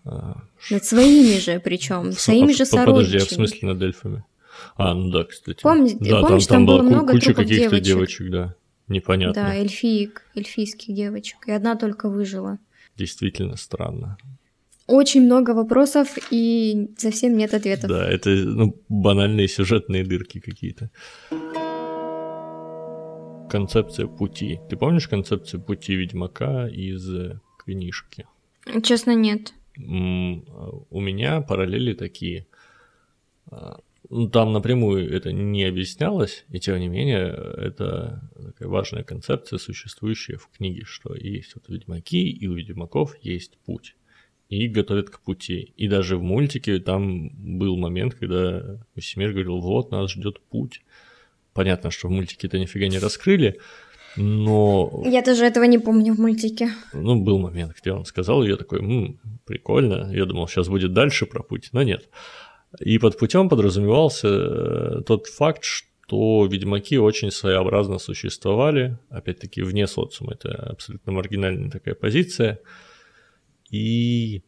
А, 0.04 0.42
над 0.70 0.84
своими 0.84 1.40
же, 1.40 1.60
причем, 1.60 2.12
своими 2.12 2.52
же 2.52 2.66
сородичами. 2.66 3.06
Подожди, 3.06 3.18
а 3.18 3.26
в 3.26 3.30
смысле 3.30 3.68
над 3.68 3.82
эльфами? 3.82 4.24
А, 4.76 4.94
ну 4.94 5.12
да, 5.12 5.24
кстати. 5.24 5.62
Помните, 5.62 5.98
да, 6.00 6.22
помнишь, 6.22 6.48
там, 6.48 6.66
там, 6.66 6.66
там 6.66 6.66
было 6.66 6.82
много 6.82 7.14
куча 7.14 7.34
каких-то 7.34 7.80
девочек. 7.80 7.84
девочек, 7.84 8.32
да. 8.32 8.56
Непонятно. 8.88 9.42
Да, 9.42 9.56
эльфиек, 9.56 10.24
эльфийских 10.36 10.94
девочек. 10.94 11.38
И 11.48 11.52
одна 11.52 11.76
только 11.76 12.10
выжила. 12.10 12.58
Действительно 12.98 13.56
странно. 13.56 14.18
Очень 14.88 15.22
много 15.22 15.52
вопросов 15.52 16.18
и 16.32 16.90
совсем 16.98 17.38
нет 17.38 17.54
ответов. 17.54 17.90
Да, 17.90 18.10
это 18.10 18.32
ну, 18.32 18.76
банальные 18.90 19.48
сюжетные 19.48 20.04
дырки 20.04 20.40
какие-то 20.40 20.90
концепция 23.52 24.08
пути. 24.08 24.60
Ты 24.70 24.78
помнишь 24.78 25.10
концепцию 25.10 25.62
пути 25.62 25.94
Ведьмака 25.94 26.70
из 26.70 27.06
книжки? 27.60 28.26
Честно, 28.82 29.14
нет. 29.14 29.54
У 29.78 31.02
меня 31.02 31.42
параллели 31.42 31.94
такие. 31.94 32.48
А, 33.48 33.80
ну, 34.10 34.30
там 34.30 34.54
напрямую 34.54 35.12
это 35.14 35.34
не 35.34 35.66
объяснялось, 35.66 36.46
и 36.50 36.60
тем 36.60 36.80
не 36.80 36.88
менее 36.88 37.28
это 37.58 38.30
такая 38.36 38.70
важная 38.70 39.04
концепция, 39.04 39.60
существующая 39.60 40.38
в 40.38 40.48
книге, 40.48 40.84
что 40.86 41.14
есть 41.14 41.56
вот 41.56 41.68
ведьмаки, 41.68 42.30
и 42.30 42.48
у 42.48 42.54
ведьмаков 42.54 43.18
есть 43.22 43.58
путь. 43.66 43.96
И 44.48 44.66
их 44.66 44.72
готовят 44.72 45.10
к 45.10 45.20
пути. 45.20 45.74
И 45.76 45.88
даже 45.90 46.18
в 46.18 46.24
мультике 46.24 46.80
там 46.80 47.30
был 47.60 47.78
момент, 47.78 48.16
когда 48.16 48.80
Весемир 48.96 49.32
говорил, 49.32 49.60
вот 49.60 49.92
нас 49.92 50.12
ждет 50.12 50.40
путь. 50.42 50.82
Понятно, 51.54 51.92
что 51.92 52.08
в 52.08 52.12
мультике 52.12 52.48
это 52.48 52.60
нифига 52.60 52.88
не 52.88 53.00
раскрыли, 53.00 53.60
но... 54.18 55.04
Я 55.06 55.22
тоже 55.22 55.46
этого 55.46 55.64
не 55.66 55.78
помню 55.78 56.14
в 56.14 56.20
мультике. 56.20 56.70
Ну, 56.94 57.16
был 57.22 57.40
момент, 57.40 57.74
где 57.80 57.94
он 57.94 58.06
сказал, 58.06 58.44
и 58.44 58.50
я 58.50 58.58
такой, 58.58 58.80
М, 58.80 59.20
прикольно. 59.46 60.12
Я 60.14 60.26
думал, 60.26 60.48
сейчас 60.48 60.68
будет 60.68 60.94
дальше 60.94 61.26
про 61.26 61.44
путь, 61.44 61.70
но 61.72 61.84
нет. 61.84 62.10
И 62.80 62.98
под 63.00 63.18
путем 63.18 63.50
подразумевался 63.50 64.28
э, 64.28 65.02
тот 65.06 65.28
факт, 65.28 65.64
что 65.64 66.46
ведьмаки 66.46 66.98
очень 66.98 67.32
своеобразно 67.32 68.00
существовали, 68.00 68.98
опять-таки 69.10 69.62
вне 69.62 69.88
социума, 69.88 70.34
это 70.34 70.52
абсолютно 70.70 71.12
маргинальная 71.12 71.70
такая 71.70 71.96
позиция. 71.96 72.60
И 73.70 74.44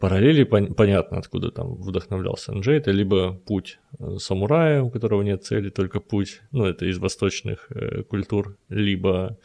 параллели 0.00 0.44
пон- 0.44 0.74
понятно, 0.74 1.18
откуда 1.18 1.50
там 1.50 1.74
вдохновлялся 1.74 2.52
Анджей. 2.52 2.78
Это 2.78 2.90
либо 2.90 3.34
путь 3.34 3.78
э, 3.98 4.16
самурая, 4.18 4.82
у 4.82 4.90
которого 4.90 5.22
нет 5.22 5.44
цели, 5.44 5.70
только 5.70 6.00
путь, 6.00 6.42
ну, 6.52 6.64
это 6.64 6.86
из 6.86 6.98
восточных 6.98 7.66
э, 7.70 8.02
культур, 8.02 8.56
либо 8.68 9.38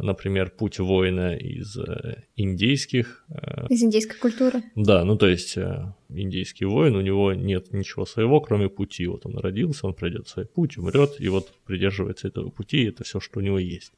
например, 0.00 0.50
путь 0.50 0.78
воина 0.78 1.36
из 1.36 1.76
э, 1.76 2.24
индейских. 2.36 3.24
Э, 3.28 3.66
из 3.68 3.82
индейской 3.82 4.18
культуры? 4.18 4.62
Да, 4.74 5.04
ну 5.04 5.16
то 5.16 5.26
есть 5.26 5.56
э, 5.56 5.92
индейский 6.08 6.66
воин, 6.66 6.96
у 6.96 7.00
него 7.00 7.32
нет 7.32 7.72
ничего 7.72 8.06
своего, 8.06 8.40
кроме 8.40 8.68
пути. 8.68 9.06
Вот 9.06 9.26
он 9.26 9.38
родился, 9.38 9.86
он 9.86 9.94
пройдет 9.94 10.28
свой 10.28 10.46
путь, 10.46 10.78
умрет, 10.78 11.16
и 11.18 11.28
вот 11.28 11.52
придерживается 11.64 12.28
этого 12.28 12.50
пути, 12.50 12.82
и 12.82 12.88
это 12.88 13.04
все, 13.04 13.20
что 13.20 13.40
у 13.40 13.42
него 13.42 13.58
есть. 13.58 13.92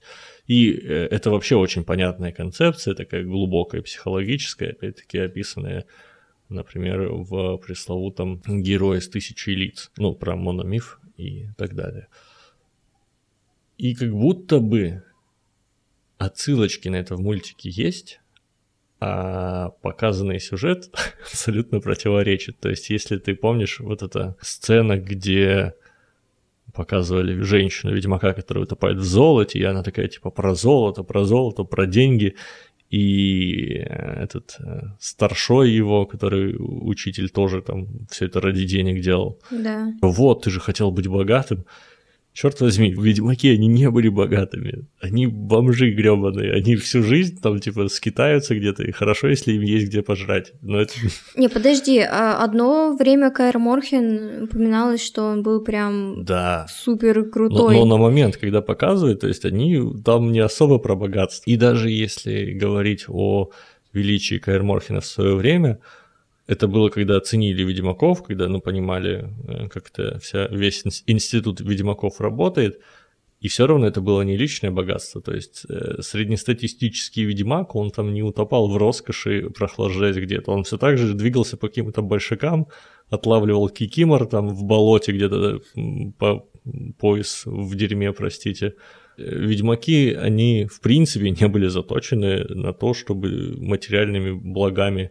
И 0.46 0.70
это 0.70 1.30
вообще 1.30 1.56
очень 1.56 1.84
понятная 1.84 2.32
концепция, 2.32 2.94
такая 2.94 3.24
глубокая, 3.24 3.82
психологическая, 3.82 4.70
опять-таки 4.70 5.18
описанная 5.18 5.84
например, 6.48 7.10
в 7.12 7.58
пресловутом 7.58 8.40
«Герое 8.46 9.00
с 9.00 9.08
тысячей 9.10 9.54
лиц», 9.54 9.90
ну, 9.98 10.14
про 10.14 10.34
мономиф 10.34 10.98
и 11.18 11.48
так 11.58 11.74
далее. 11.74 12.08
И 13.76 13.94
как 13.94 14.10
будто 14.10 14.58
бы 14.58 15.04
отсылочки 16.18 16.88
на 16.88 16.96
это 16.96 17.16
в 17.16 17.20
мультике 17.20 17.70
есть, 17.70 18.20
а 19.00 19.70
показанный 19.82 20.40
сюжет 20.40 20.90
абсолютно 21.24 21.80
противоречит. 21.80 22.58
То 22.58 22.68
есть, 22.68 22.90
если 22.90 23.16
ты 23.18 23.34
помнишь 23.34 23.80
вот 23.80 24.02
эта 24.02 24.36
сцена, 24.40 24.98
где 24.98 25.74
показывали 26.74 27.40
женщину 27.42 27.94
ведьмака, 27.94 28.34
которая 28.34 28.64
утопает 28.64 28.98
в 28.98 29.04
золоте, 29.04 29.58
и 29.58 29.64
она 29.64 29.82
такая 29.82 30.08
типа 30.08 30.30
про 30.30 30.54
золото, 30.54 31.02
про 31.02 31.24
золото, 31.24 31.64
про 31.64 31.86
деньги, 31.86 32.36
и 32.90 33.84
этот 33.86 34.56
э, 34.60 34.80
старшой 34.98 35.70
его, 35.70 36.06
который 36.06 36.56
учитель 36.58 37.28
тоже 37.28 37.60
там 37.60 38.06
все 38.10 38.26
это 38.26 38.40
ради 38.40 38.64
денег 38.64 39.02
делал. 39.02 39.38
Да. 39.50 39.92
Вот, 40.00 40.44
ты 40.44 40.50
же 40.50 40.60
хотел 40.60 40.90
быть 40.90 41.06
богатым. 41.06 41.66
Черт 42.32 42.60
возьми, 42.60 42.92
ведьмаки, 42.92 43.50
они 43.50 43.66
не 43.66 43.90
были 43.90 44.08
богатыми. 44.08 44.86
Они 45.00 45.26
бомжи 45.26 45.90
гребаные. 45.90 46.52
Они 46.52 46.76
всю 46.76 47.02
жизнь 47.02 47.40
там, 47.42 47.58
типа, 47.58 47.88
скитаются 47.88 48.54
где-то. 48.54 48.84
И 48.84 48.92
хорошо, 48.92 49.26
если 49.26 49.54
им 49.54 49.62
есть 49.62 49.88
где 49.88 50.02
пожрать. 50.02 50.52
Но 50.62 50.80
это... 50.80 50.92
Не, 51.36 51.48
подожди. 51.48 51.98
А 51.98 52.44
одно 52.44 52.96
время 52.96 53.30
Кайр 53.30 53.58
Морхен 53.58 54.44
упоминалось, 54.44 55.04
что 55.04 55.24
он 55.24 55.42
был 55.42 55.64
прям 55.64 56.24
да. 56.24 56.66
супер 56.70 57.28
крутой. 57.28 57.74
Но, 57.74 57.84
но 57.84 57.96
на 57.96 58.02
момент, 58.02 58.36
когда 58.36 58.62
показывают, 58.62 59.20
то 59.20 59.26
есть 59.26 59.44
они 59.44 59.82
там 60.04 60.30
не 60.30 60.40
особо 60.40 60.78
про 60.78 60.94
богатство. 60.94 61.50
И 61.50 61.56
даже 61.56 61.90
если 61.90 62.52
говорить 62.52 63.06
о 63.08 63.50
величии 63.92 64.38
Кайр 64.38 64.62
Морхена 64.62 65.00
в 65.00 65.06
свое 65.06 65.34
время, 65.34 65.80
это 66.48 66.66
было, 66.66 66.88
когда 66.88 67.16
оценили 67.16 67.62
Ведьмаков, 67.62 68.22
когда, 68.22 68.48
ну, 68.48 68.60
понимали, 68.60 69.28
э, 69.46 69.68
как 69.68 69.90
это 69.90 70.18
вся, 70.18 70.46
весь 70.46 70.82
институт 71.06 71.60
Ведьмаков 71.60 72.20
работает, 72.20 72.80
и 73.40 73.48
все 73.48 73.66
равно 73.66 73.86
это 73.86 74.00
было 74.00 74.22
не 74.22 74.36
личное 74.36 74.70
богатство, 74.70 75.20
то 75.20 75.34
есть 75.34 75.66
э, 75.68 76.00
среднестатистический 76.00 77.24
Ведьмак, 77.24 77.76
он 77.76 77.90
там 77.90 78.14
не 78.14 78.22
утопал 78.22 78.66
в 78.68 78.76
роскоши, 78.78 79.50
прохлаждаясь 79.50 80.16
где-то, 80.16 80.50
он 80.50 80.64
все 80.64 80.78
так 80.78 80.96
же 80.96 81.12
двигался 81.12 81.58
по 81.58 81.68
каким-то 81.68 82.00
большакам, 82.00 82.66
отлавливал 83.10 83.68
кикимор 83.68 84.26
там 84.26 84.48
в 84.48 84.64
болоте 84.64 85.12
где-то 85.12 85.60
по 86.18 86.48
пояс 86.98 87.42
в 87.44 87.76
дерьме, 87.76 88.12
простите. 88.12 88.74
Э, 89.18 89.22
ведьмаки, 89.22 90.14
они 90.14 90.66
в 90.66 90.80
принципе 90.80 91.30
не 91.30 91.46
были 91.46 91.68
заточены 91.68 92.44
на 92.44 92.72
то, 92.72 92.94
чтобы 92.94 93.54
материальными 93.58 94.32
благами 94.32 95.10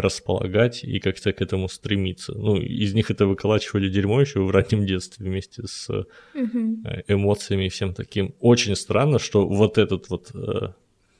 располагать 0.00 0.84
и 0.84 0.98
как-то 0.98 1.32
к 1.32 1.40
этому 1.40 1.68
стремиться. 1.68 2.32
Ну, 2.32 2.56
из 2.56 2.94
них 2.94 3.10
это 3.10 3.26
выколачивали 3.26 3.88
дерьмо 3.88 4.20
еще 4.20 4.40
в 4.40 4.50
раннем 4.50 4.84
детстве 4.84 5.26
вместе 5.26 5.66
с 5.66 5.88
угу. 5.90 6.82
эмоциями 7.08 7.66
и 7.66 7.68
всем 7.68 7.94
таким. 7.94 8.34
Очень 8.40 8.76
странно, 8.76 9.18
что 9.18 9.46
вот 9.46 9.78
этот 9.78 10.10
вот 10.10 10.30
э, 10.34 10.72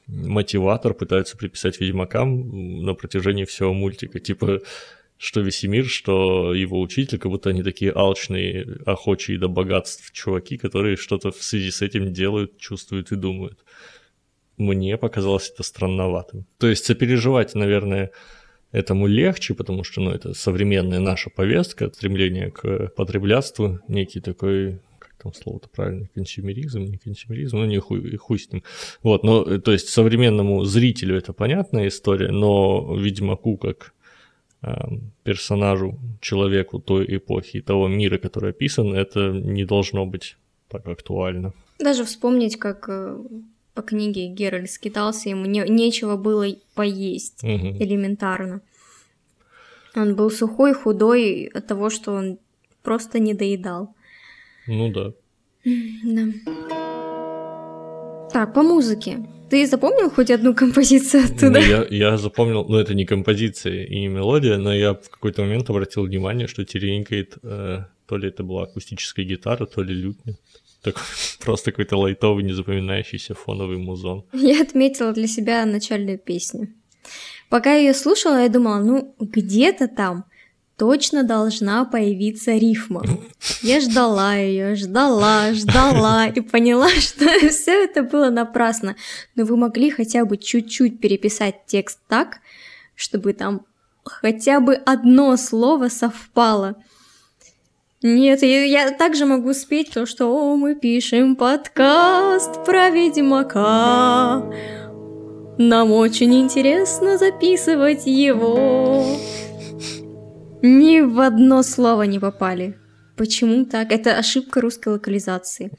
мотиватор 0.07 0.93
пытаются 0.93 1.37
приписать 1.37 1.79
ведьмакам 1.79 2.83
на 2.83 2.93
протяжении 2.93 3.45
всего 3.45 3.73
мультика. 3.73 4.19
Типа, 4.19 4.61
что 5.17 5.41
Весемир, 5.41 5.85
что 5.85 6.53
его 6.53 6.79
учитель, 6.79 7.17
как 7.17 7.31
будто 7.31 7.49
они 7.49 7.63
такие 7.63 7.91
алчные, 7.91 8.77
охочие 8.85 9.39
до 9.39 9.47
богатств 9.47 10.11
чуваки, 10.13 10.57
которые 10.57 10.95
что-то 10.95 11.31
в 11.31 11.41
связи 11.41 11.71
с 11.71 11.81
этим 11.81 12.13
делают, 12.13 12.57
чувствуют 12.57 13.11
и 13.11 13.15
думают. 13.15 13.59
Мне 14.57 14.97
показалось 14.97 15.49
это 15.49 15.63
странноватым. 15.63 16.45
То 16.57 16.67
есть 16.67 16.85
сопереживать, 16.85 17.55
наверное, 17.55 18.11
этому 18.77 19.07
легче, 19.07 19.53
потому 19.53 19.83
что 19.83 20.01
ну, 20.01 20.11
это 20.11 20.33
современная 20.33 20.99
наша 20.99 21.29
повестка, 21.29 21.89
стремление 21.93 22.51
к 22.51 22.87
потреблятству, 22.95 23.79
некий 23.87 24.21
такой, 24.21 24.79
там 25.21 25.33
слово-то 25.33 25.67
правильно, 25.69 26.07
консюмеризм, 26.13 26.83
не 26.83 26.97
консюмеризм, 26.97 27.57
ну 27.57 27.65
не 27.65 27.79
хуй, 27.79 28.15
хуй 28.17 28.37
с 28.39 28.51
ним. 28.51 28.63
Вот, 29.03 29.23
э, 29.23 29.59
то 29.59 29.71
есть 29.71 29.89
современному 29.89 30.63
зрителю 30.65 31.17
это 31.17 31.33
понятная 31.33 31.87
история, 31.87 32.31
но 32.31 32.95
Ведьмаку 32.95 33.57
как 33.57 33.93
э, 34.61 34.73
персонажу, 35.23 35.99
человеку 36.21 36.79
той 36.79 37.05
эпохи, 37.17 37.61
того 37.61 37.87
мира, 37.87 38.17
который 38.17 38.51
описан, 38.51 38.93
это 38.93 39.31
не 39.31 39.65
должно 39.65 40.05
быть 40.05 40.37
так 40.69 40.87
актуально. 40.87 41.53
Даже 41.79 42.03
вспомнить, 42.03 42.57
как 42.57 42.89
э, 42.89 43.17
по 43.77 43.83
книге 43.83 44.27
Геральт 44.27 44.71
скитался, 44.71 45.29
ему 45.29 45.45
не, 45.45 45.63
нечего 45.69 46.17
было 46.17 46.47
поесть 46.73 47.43
угу. 47.43 47.77
элементарно. 47.79 48.61
Он 49.95 50.15
был 50.15 50.31
сухой, 50.31 50.73
худой 50.73 51.51
от 51.53 51.67
того, 51.67 51.91
что 51.91 52.13
он 52.13 52.39
просто 52.81 53.19
не 53.19 53.35
доедал. 53.35 53.93
Ну 54.65 54.91
да. 54.91 55.13
Да. 56.03 56.23
Так, 58.33 58.53
по 58.55 58.63
музыке. 58.63 59.19
Ты 59.51 59.67
запомнил 59.67 60.09
хоть 60.09 60.31
одну 60.31 60.55
композицию 60.55 61.25
оттуда? 61.25 61.51
Ну, 61.51 61.59
я, 61.59 61.85
я 61.89 62.17
запомнил, 62.17 62.65
ну 62.67 62.77
это 62.77 62.95
не 62.95 63.05
композиция 63.05 63.85
и 63.85 63.99
не 63.99 64.07
мелодия, 64.07 64.57
но 64.57 64.73
я 64.73 64.93
в 64.93 65.09
какой-то 65.09 65.43
момент 65.43 65.69
обратил 65.69 66.03
внимание, 66.03 66.47
что 66.47 66.65
теренькает, 66.65 67.37
э, 67.43 67.83
то 68.07 68.17
ли 68.17 68.27
это 68.27 68.43
была 68.43 68.63
акустическая 68.63 69.23
гитара, 69.23 69.67
то 69.67 69.83
ли 69.83 69.93
лютня. 69.93 70.33
Так, 70.81 70.95
просто 71.39 71.71
какой-то 71.71 71.97
лайтовый, 71.97 72.43
незапоминающийся 72.43 73.33
фоновый 73.33 73.77
музон. 73.77 74.25
Я 74.33 74.61
отметила 74.61 75.11
для 75.13 75.27
себя 75.27 75.65
начальную 75.65 76.17
песню. 76.17 76.73
Пока 77.49 77.73
я 77.73 77.79
ее 77.79 77.93
слушала, 77.93 78.41
я 78.41 78.49
думала, 78.49 78.79
ну 78.79 79.15
где-то 79.19 79.87
там 79.87 80.25
точно 80.77 81.23
должна 81.23 81.85
появиться 81.85 82.51
рифма. 82.53 83.03
Я 83.61 83.81
ждала 83.81 84.35
ее, 84.35 84.75
ждала, 84.75 85.53
ждала 85.53 86.27
и 86.35 86.41
поняла, 86.41 86.89
что 86.99 87.25
все 87.49 87.83
это 87.83 88.03
было 88.03 88.29
напрасно. 88.29 88.95
Но 89.35 89.45
вы 89.45 89.57
могли 89.57 89.89
хотя 89.89 90.25
бы 90.25 90.37
чуть-чуть 90.37 90.99
переписать 90.99 91.65
текст 91.65 91.99
так, 92.07 92.39
чтобы 92.95 93.33
там 93.33 93.65
хотя 94.03 94.59
бы 94.59 94.75
одно 94.75 95.35
слово 95.37 95.89
совпало. 95.89 96.75
Нет, 98.03 98.43
я, 98.43 98.63
я 98.63 98.91
также 98.91 99.25
могу 99.25 99.53
спеть 99.53 99.91
то, 99.91 100.05
что 100.05 100.55
мы 100.55 100.75
пишем 100.75 101.35
подкаст 101.35 102.63
про 102.63 102.91
Ведьмака. 102.91 104.43
Нам 105.57 105.91
очень 105.91 106.35
интересно 106.35 107.17
записывать 107.17 108.05
его. 108.05 109.03
Ни 110.61 111.01
в 111.01 111.19
одно 111.19 111.63
слово 111.63 112.03
не 112.03 112.19
попали. 112.19 112.77
Почему 113.15 113.65
так? 113.65 113.91
Это 113.91 114.15
ошибка 114.15 114.61
русской 114.61 114.89
локализации. 114.89 115.71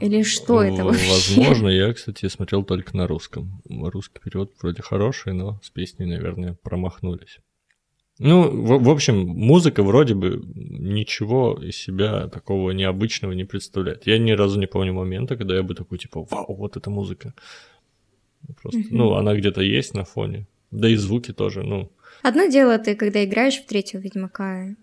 Или 0.00 0.24
что 0.24 0.64
это 0.64 0.84
вообще? 0.84 1.08
Возможно, 1.08 1.68
я, 1.68 1.92
кстати, 1.92 2.26
смотрел 2.26 2.64
только 2.64 2.96
на 2.96 3.06
русском. 3.06 3.62
Русский 3.68 4.18
перевод 4.18 4.50
вроде 4.60 4.82
хороший, 4.82 5.34
но 5.34 5.60
с 5.62 5.70
песней, 5.70 6.06
наверное, 6.06 6.56
промахнулись. 6.64 7.38
Ну, 8.20 8.50
в, 8.50 8.82
в 8.84 8.90
общем, 8.90 9.26
музыка 9.26 9.82
вроде 9.82 10.14
бы 10.14 10.42
ничего 10.54 11.58
из 11.60 11.76
себя 11.76 12.28
такого 12.28 12.70
необычного 12.72 13.32
не 13.32 13.44
представляет. 13.44 14.06
Я 14.06 14.18
ни 14.18 14.32
разу 14.32 14.60
не 14.60 14.66
помню 14.66 14.92
момента, 14.92 15.36
когда 15.36 15.56
я 15.56 15.62
бы 15.62 15.74
такой, 15.74 15.98
типа, 15.98 16.26
вау, 16.30 16.54
вот 16.54 16.76
эта 16.76 16.90
музыка. 16.90 17.32
Просто, 18.60 18.80
mm-hmm. 18.80 18.86
ну, 18.90 19.14
она 19.14 19.34
где-то 19.34 19.62
есть 19.62 19.94
на 19.94 20.04
фоне. 20.04 20.46
Да 20.70 20.88
и 20.88 20.96
звуки 20.96 21.32
тоже, 21.32 21.62
ну, 21.62 21.90
Одно 22.22 22.46
дело, 22.46 22.78
ты 22.78 22.94
когда 22.94 23.24
играешь 23.24 23.58
в 23.58 23.66
третьего 23.66 24.00
Ведьмака, 24.02 24.74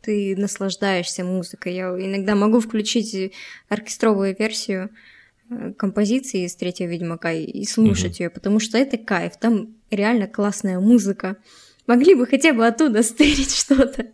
ты 0.00 0.34
наслаждаешься 0.36 1.24
музыкой. 1.24 1.74
Я 1.74 1.88
иногда 1.88 2.34
могу 2.34 2.60
включить 2.60 3.32
оркестровую 3.68 4.34
версию 4.38 4.90
э, 5.50 5.72
композиции 5.74 6.44
из 6.44 6.54
третьего 6.56 6.88
Ведьмака 6.88 7.32
и 7.32 7.64
слушать 7.64 8.16
угу. 8.16 8.24
ее, 8.24 8.30
потому 8.30 8.60
что 8.60 8.78
это 8.78 8.96
кайф. 8.98 9.36
Там 9.38 9.74
реально 9.90 10.26
классная 10.26 10.80
музыка. 10.80 11.36
Могли 11.86 12.14
бы 12.14 12.26
хотя 12.26 12.52
бы 12.52 12.66
оттуда 12.66 13.02
стырить 13.02 13.54
что-то. 13.56 14.06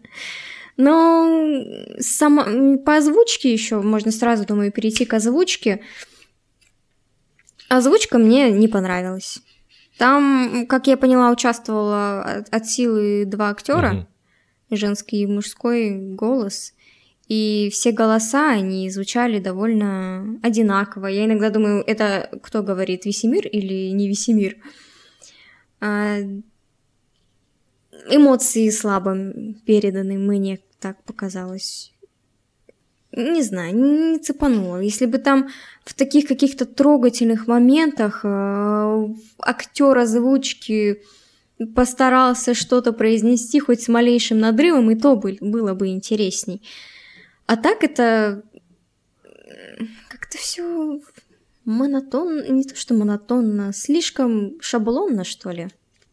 Но 0.76 1.64
сама, 1.98 2.46
по 2.84 2.96
озвучке 2.96 3.52
еще 3.52 3.80
можно 3.82 4.10
сразу, 4.10 4.46
думаю, 4.46 4.72
перейти 4.72 5.04
к 5.04 5.14
озвучке. 5.14 5.82
Озвучка 7.68 8.18
мне 8.18 8.50
не 8.50 8.66
понравилась. 8.66 9.40
Там, 9.98 10.66
как 10.66 10.86
я 10.86 10.96
поняла, 10.96 11.30
участвовала 11.30 12.22
от, 12.22 12.54
от 12.54 12.66
силы 12.66 13.24
два 13.26 13.50
актера, 13.50 14.06
угу. 14.70 14.76
женский 14.76 15.22
и 15.22 15.26
мужской 15.26 15.90
голос. 15.90 16.72
И 17.28 17.68
все 17.70 17.92
голоса, 17.92 18.50
они 18.50 18.90
звучали 18.90 19.38
довольно 19.38 20.40
одинаково. 20.42 21.06
Я 21.08 21.26
иногда 21.26 21.50
думаю, 21.50 21.84
это 21.86 22.30
кто 22.42 22.62
говорит, 22.62 23.04
Весемир 23.04 23.46
или 23.46 23.90
не 23.90 24.08
Весемир? 24.08 24.56
Эмоции 28.08 28.70
слабо 28.70 29.16
переданы, 29.66 30.18
мне 30.18 30.60
так 30.80 31.02
показалось 31.04 31.92
не 33.12 33.42
знаю, 33.42 33.74
не 33.74 34.18
цепануло. 34.18 34.80
Если 34.80 35.06
бы 35.06 35.18
там 35.18 35.48
в 35.84 35.94
таких 35.94 36.28
каких-то 36.28 36.64
трогательных 36.64 37.48
моментах 37.48 38.20
э, 38.22 39.08
актер 39.40 39.98
озвучки 39.98 41.02
постарался 41.74 42.54
что-то 42.54 42.92
произнести 42.92 43.58
хоть 43.58 43.82
с 43.82 43.88
малейшим 43.88 44.38
надрывом, 44.38 44.90
и 44.90 44.94
то 44.94 45.16
бы, 45.16 45.36
было 45.40 45.74
бы 45.74 45.88
интересней. 45.88 46.62
А 47.46 47.56
так 47.56 47.82
это 47.82 48.42
как-то 50.08 50.38
все 50.38 51.00
монотонно, 51.64 52.48
не 52.48 52.64
то 52.64 52.76
что 52.76 52.94
монотонно, 52.94 53.72
слишком 53.72 54.60
шаблонно, 54.60 55.24
что 55.24 55.50
ли, 55.50 55.68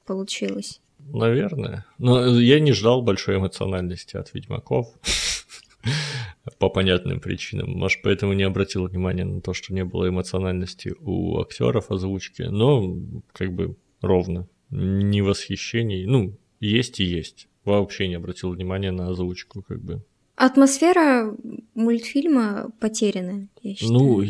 получилось. 0.05 0.81
Наверное. 1.13 1.85
Но 1.97 2.25
я 2.39 2.59
не 2.59 2.73
ждал 2.73 3.01
большой 3.01 3.37
эмоциональности 3.37 4.17
от 4.17 4.33
Ведьмаков. 4.33 4.87
по 6.59 6.69
понятным 6.69 7.19
причинам. 7.19 7.71
Может, 7.71 8.01
поэтому 8.01 8.33
не 8.33 8.43
обратил 8.43 8.87
внимания 8.87 9.25
на 9.25 9.41
то, 9.41 9.53
что 9.53 9.73
не 9.73 9.83
было 9.83 10.09
эмоциональности 10.09 10.95
у 10.99 11.39
актеров 11.39 11.91
озвучки, 11.91 12.43
но 12.43 12.97
как 13.31 13.53
бы 13.53 13.75
ровно. 14.01 14.47
Не 14.69 15.21
восхищений. 15.21 16.05
Ну, 16.05 16.37
есть 16.59 16.99
и 16.99 17.03
есть. 17.03 17.47
Вообще 17.63 18.07
не 18.07 18.15
обратил 18.15 18.51
внимания 18.51 18.91
на 18.91 19.09
озвучку, 19.09 19.61
как 19.61 19.81
бы. 19.81 20.03
Атмосфера 20.37 21.35
мультфильма 21.73 22.69
потеряна, 22.79 23.47
я 23.63 23.73
считаю. 23.73 23.91
Ну, 23.91 24.23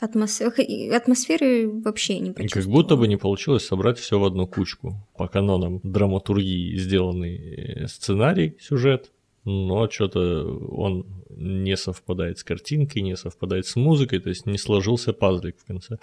Атмос... 0.00 0.40
атмосферы 0.40 1.68
вообще 1.68 2.20
не 2.20 2.32
Как 2.32 2.64
будто 2.66 2.94
бы 2.94 3.08
не 3.08 3.16
получилось 3.16 3.66
собрать 3.66 3.98
все 3.98 4.20
в 4.20 4.24
одну 4.24 4.46
кучку. 4.46 4.94
По 5.16 5.26
канонам 5.26 5.80
драматургии 5.82 6.76
сделанный 6.76 7.36
э, 7.36 7.88
сценарий, 7.88 8.56
сюжет, 8.60 9.10
но 9.48 9.88
что-то 9.88 10.44
он 10.70 11.06
не 11.30 11.76
совпадает 11.76 12.38
с 12.38 12.44
картинкой, 12.44 13.02
не 13.02 13.16
совпадает 13.16 13.66
с 13.66 13.76
музыкой, 13.76 14.18
то 14.18 14.28
есть 14.28 14.46
не 14.46 14.58
сложился 14.58 15.12
пазлик 15.12 15.56
в 15.58 15.66
конце. 15.66 15.96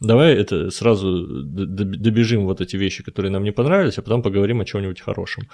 Давай 0.00 0.34
это 0.34 0.70
сразу 0.70 1.26
добежим 1.44 2.46
вот 2.46 2.60
эти 2.60 2.76
вещи, 2.76 3.04
которые 3.04 3.30
нам 3.30 3.44
не 3.44 3.52
понравились, 3.52 3.98
а 3.98 4.02
потом 4.02 4.22
поговорим 4.22 4.60
о 4.60 4.64
чем-нибудь 4.64 5.00
хорошем. 5.00 5.48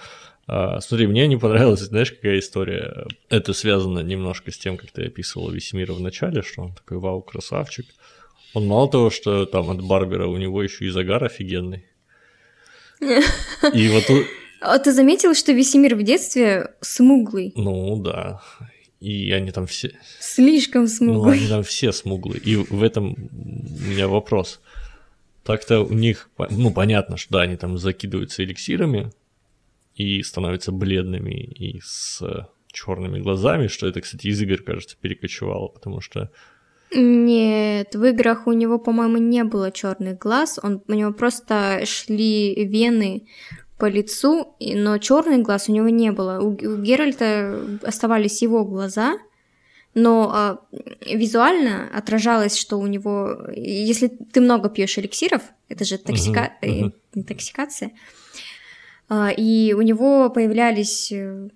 А, 0.47 0.80
смотри, 0.80 1.07
мне 1.07 1.26
не 1.26 1.36
понравилась, 1.36 1.80
знаешь, 1.80 2.12
какая 2.12 2.38
история. 2.38 3.07
Это 3.28 3.53
связано 3.53 4.01
немножко 4.01 4.51
с 4.51 4.59
тем, 4.59 4.76
как 4.76 4.90
ты 4.90 5.07
описывал 5.07 5.51
Весемира 5.51 5.92
в 5.92 6.01
начале, 6.01 6.42
что 6.42 6.62
он 6.62 6.72
такой 6.72 6.99
вау, 6.99 7.20
красавчик. 7.20 7.86
Он 8.55 8.66
мало 8.66 8.90
того, 8.90 9.11
что 9.11 9.45
там 9.45 9.68
от 9.70 9.82
Барбера, 9.82 10.28
у 10.28 10.38
него 10.38 10.62
еще 10.62 10.86
и 10.86 10.90
загар 10.90 11.24
офигенный. 11.24 11.84
И 13.01 13.88
вот 13.88 14.05
а 14.61 14.79
ты 14.79 14.93
заметил, 14.93 15.35
что 15.35 15.53
Весемир 15.53 15.95
в 15.97 16.03
детстве 16.03 16.75
смуглый? 16.81 17.53
Ну 17.57 18.01
да. 18.03 18.41
И 19.01 19.31
они 19.33 19.51
там 19.51 19.67
все... 19.67 19.93
Слишком 20.21 20.87
смуглые. 20.87 21.25
Ну, 21.25 21.31
они 21.31 21.49
там 21.49 21.63
все 21.63 21.93
смуглые. 21.93 22.41
И 22.41 22.57
в 22.57 22.83
этом 22.83 23.13
у 23.13 23.91
меня 23.91 24.09
вопрос. 24.09 24.61
Так-то 25.43 25.81
у 25.81 25.93
них, 25.93 26.31
ну, 26.51 26.73
понятно, 26.73 27.19
что 27.19 27.35
да, 27.35 27.43
они 27.43 27.57
там 27.57 27.77
закидываются 27.77 28.43
эликсирами 28.43 29.13
и 29.95 30.23
становятся 30.23 30.73
бледными 30.73 31.35
и 31.35 31.81
с 31.85 32.23
черными 32.73 33.21
глазами, 33.21 33.67
что 33.67 33.87
это, 33.87 34.01
кстати, 34.01 34.27
из 34.29 34.41
игр, 34.41 34.63
кажется, 34.63 34.97
перекочевало, 35.01 35.69
потому 35.69 36.01
что 36.01 36.31
нет, 36.97 37.95
в 37.95 38.05
играх 38.05 38.47
у 38.47 38.53
него, 38.53 38.79
по-моему, 38.79 39.17
не 39.17 39.43
было 39.45 39.73
черных 39.73 40.19
глаз, 40.19 40.61
он, 40.63 40.83
у 40.87 40.93
него 40.93 41.13
просто 41.13 41.83
шли 41.87 42.65
вены 42.65 43.27
по 43.79 43.87
лицу, 43.87 44.57
но 44.61 44.99
черный 44.99 45.39
глаз 45.39 45.68
у 45.68 45.72
него 45.72 45.89
не 45.89 46.12
было. 46.12 46.41
У, 46.41 46.51
у 46.51 46.77
Геральта 46.83 47.79
оставались 47.83 48.43
его 48.43 48.64
глаза, 48.64 49.18
но 49.95 50.31
а, 50.33 50.59
визуально 51.07 51.89
отражалось, 51.93 52.57
что 52.57 52.79
у 52.79 52.87
него, 52.87 53.49
если 53.55 54.09
ты 54.09 54.41
много 54.41 54.68
пьешь 54.68 54.99
эликсиров, 54.99 55.43
это 55.68 55.85
же 55.85 55.99
токсика... 55.99 56.53
uh-huh, 56.62 56.68
uh-huh. 56.68 56.93
интоксикация, 57.14 57.93
а, 59.09 59.31
и 59.31 59.72
у 59.72 59.83
него 59.83 60.31
появлялись 60.31 61.12
э, 61.12 61.49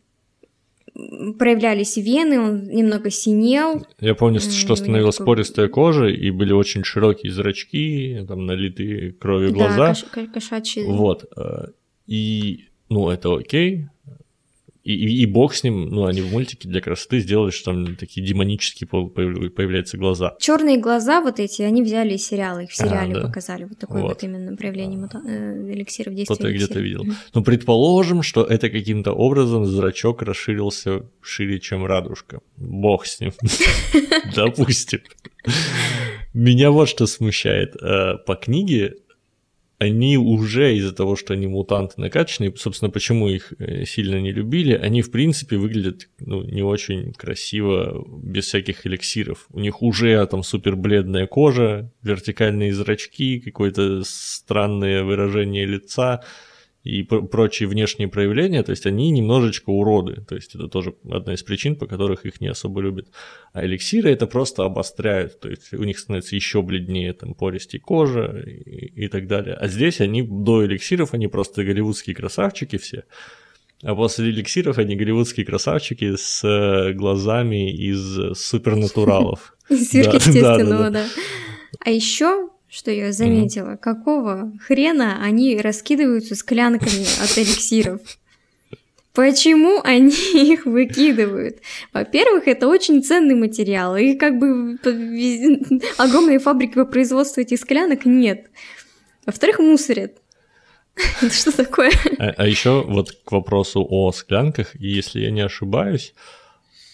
проявлялись 1.39 1.97
вены, 1.97 2.41
он 2.41 2.65
немного 2.65 3.11
синел. 3.11 3.87
Я 4.01 4.15
помню, 4.15 4.41
что 4.41 4.75
становилась 4.77 5.17
такой... 5.17 5.37
пористая 5.37 5.69
кожа, 5.69 6.07
и 6.07 6.31
были 6.31 6.53
очень 6.53 6.85
широкие 6.85 7.33
зрачки, 7.33 8.25
там 8.27 8.47
налитые 8.47 9.13
кровью 9.13 9.53
глаза. 9.53 9.95
Да, 9.95 10.21
кош- 10.21 10.33
кошачьи. 10.33 10.85
Вот. 10.85 11.25
И, 12.09 12.65
ну, 12.89 13.11
это 13.11 13.33
окей, 13.35 13.87
и, 14.89 14.95
и, 14.95 15.23
и 15.23 15.27
бог 15.27 15.55
с 15.55 15.65
ним, 15.65 15.91
ну, 15.91 16.07
они 16.07 16.23
в 16.23 16.33
мультике 16.33 16.67
для 16.67 16.81
красоты 16.81 17.21
сделали, 17.21 17.51
что 17.51 17.73
там 17.73 17.95
такие 17.97 18.27
демонические 18.27 18.89
появляются 18.89 19.99
глаза. 19.99 20.35
Черные 20.41 20.79
глаза 20.79 21.21
вот 21.21 21.39
эти, 21.41 21.61
они 21.61 21.83
взяли 21.83 22.15
из 22.15 22.27
сериала, 22.27 22.61
их 22.61 22.71
в 22.71 22.75
сериале 22.75 23.13
а, 23.13 23.21
да. 23.21 23.27
показали. 23.27 23.65
Вот 23.65 23.79
такое 23.79 24.01
вот, 24.01 24.09
вот 24.09 24.23
именно 24.23 24.57
проявление 24.57 24.99
мута... 24.99 25.21
э, 25.27 25.73
эликсира 25.75 26.11
в 26.11 26.15
действии. 26.15 26.35
Кто-то 26.35 26.53
где-то 26.55 26.81
видел. 26.81 27.05
Ну, 27.35 27.45
предположим, 27.45 28.23
что 28.23 28.43
это 28.45 28.71
каким-то 28.71 29.13
образом 29.13 29.67
зрачок 29.67 30.23
расширился 30.23 31.03
шире, 31.21 31.61
чем 31.61 31.85
радужка. 31.85 32.41
Бог 32.57 33.05
с 33.05 33.21
ним. 33.21 33.33
Допустим. 34.35 35.01
Меня 36.33 36.71
вот 36.71 36.89
что 36.89 37.07
смущает. 37.07 37.77
Э, 37.77 38.17
по 38.27 38.37
книге 38.37 38.95
они 39.79 40.19
уже 40.19 40.77
из-за 40.77 40.93
того, 40.93 41.15
что 41.15 41.35
они 41.35 41.47
мутанты 41.47 42.01
накачанные, 42.01 42.53
собственно, 42.57 42.91
почему 42.91 43.29
их 43.29 43.53
э, 43.59 43.85
сильно 43.85 44.21
не 44.21 44.33
любили, 44.33 44.75
они, 44.75 45.03
в 45.03 45.11
принципе, 45.11 45.57
выглядят 45.57 46.09
ну, 46.19 46.43
не 46.43 46.63
очень 46.63 47.13
красиво, 47.13 48.05
без 48.23 48.47
всяких 48.47 48.87
эликсиров. 48.87 49.47
У 49.51 49.61
них 49.61 49.81
уже 49.83 50.27
там 50.27 50.43
супер 50.43 50.75
бледная 50.75 51.27
кожа, 51.27 51.93
вертикальные 52.03 52.75
зрачки, 52.75 53.39
какое-то 53.41 54.03
странное 54.05 55.05
выражение 55.05 55.65
лица 55.65 56.25
и 56.89 57.03
прочие 57.03 57.69
внешние 57.69 58.09
проявления, 58.09 58.63
то 58.63 58.71
есть 58.71 58.87
они 58.87 59.11
немножечко 59.11 59.69
уроды, 59.69 60.23
то 60.27 60.35
есть 60.35 60.55
это 60.55 60.69
тоже 60.69 60.95
одна 61.11 61.35
из 61.35 61.43
причин, 61.43 61.77
по 61.77 61.87
которых 61.87 62.25
их 62.25 62.41
не 62.41 62.49
особо 62.49 62.81
любят. 62.81 63.09
А 63.53 63.67
эликсиры 63.67 64.11
это 64.11 64.27
просто 64.27 64.65
обостряют, 64.65 65.39
то 65.39 65.51
есть 65.51 65.75
у 65.75 65.85
них 65.85 65.99
становится 65.99 66.35
еще 66.35 66.63
бледнее 66.63 67.13
там 67.13 67.35
пористей 67.35 67.79
кожа 67.79 68.43
и, 68.47 69.05
и 69.05 69.09
так 69.09 69.27
далее. 69.27 69.55
А 69.55 69.69
здесь 69.69 70.01
они 70.01 70.23
до 70.23 70.65
эликсиров, 70.65 71.13
они 71.13 71.29
просто 71.29 71.63
голливудские 71.63 72.17
красавчики 72.17 72.79
все, 72.79 73.05
а 73.83 73.95
после 73.95 74.31
эликсиров 74.31 74.79
они 74.79 74.97
голливудские 74.97 75.45
красавчики 75.45 76.17
с 76.17 76.43
э, 76.43 76.95
глазами 76.95 77.71
из 77.71 78.39
супернатуралов. 78.39 79.55
Сверхъестественного, 79.69 80.89
да. 80.89 81.07
А 81.85 81.91
еще 81.91 82.49
что 82.69 82.91
я 82.91 83.13
заметила, 83.13 83.73
mm-hmm. 83.73 83.79
какого 83.79 84.53
хрена 84.61 85.23
они 85.23 85.59
раскидываются 85.59 86.35
склянками 86.35 87.07
от 87.23 87.39
эликсиров? 87.39 88.01
Почему 89.15 89.81
они 89.83 90.13
их 90.35 90.67
выкидывают? 90.67 91.59
Во-первых, 91.93 92.47
это 92.47 92.69
очень 92.69 93.03
ценный 93.03 93.35
материал, 93.35 93.97
и 93.97 94.15
как 94.15 94.39
бы 94.39 94.79
огромные 95.99 96.39
фабрики 96.39 96.75
по 96.75 96.85
производству 96.85 97.41
этих 97.41 97.59
склянок 97.59 98.05
нет. 98.05 98.47
Во-вторых, 99.27 99.59
мусорят. 99.59 100.13
Это 101.23 101.35
что 101.35 101.57
такое? 101.57 101.91
А, 102.19 102.35
а 102.37 102.47
еще 102.47 102.83
вот 102.83 103.13
к 103.13 103.33
вопросу 103.33 103.87
о 103.89 104.13
склянках, 104.13 104.75
если 104.75 105.21
я 105.21 105.31
не 105.31 105.41
ошибаюсь, 105.41 106.15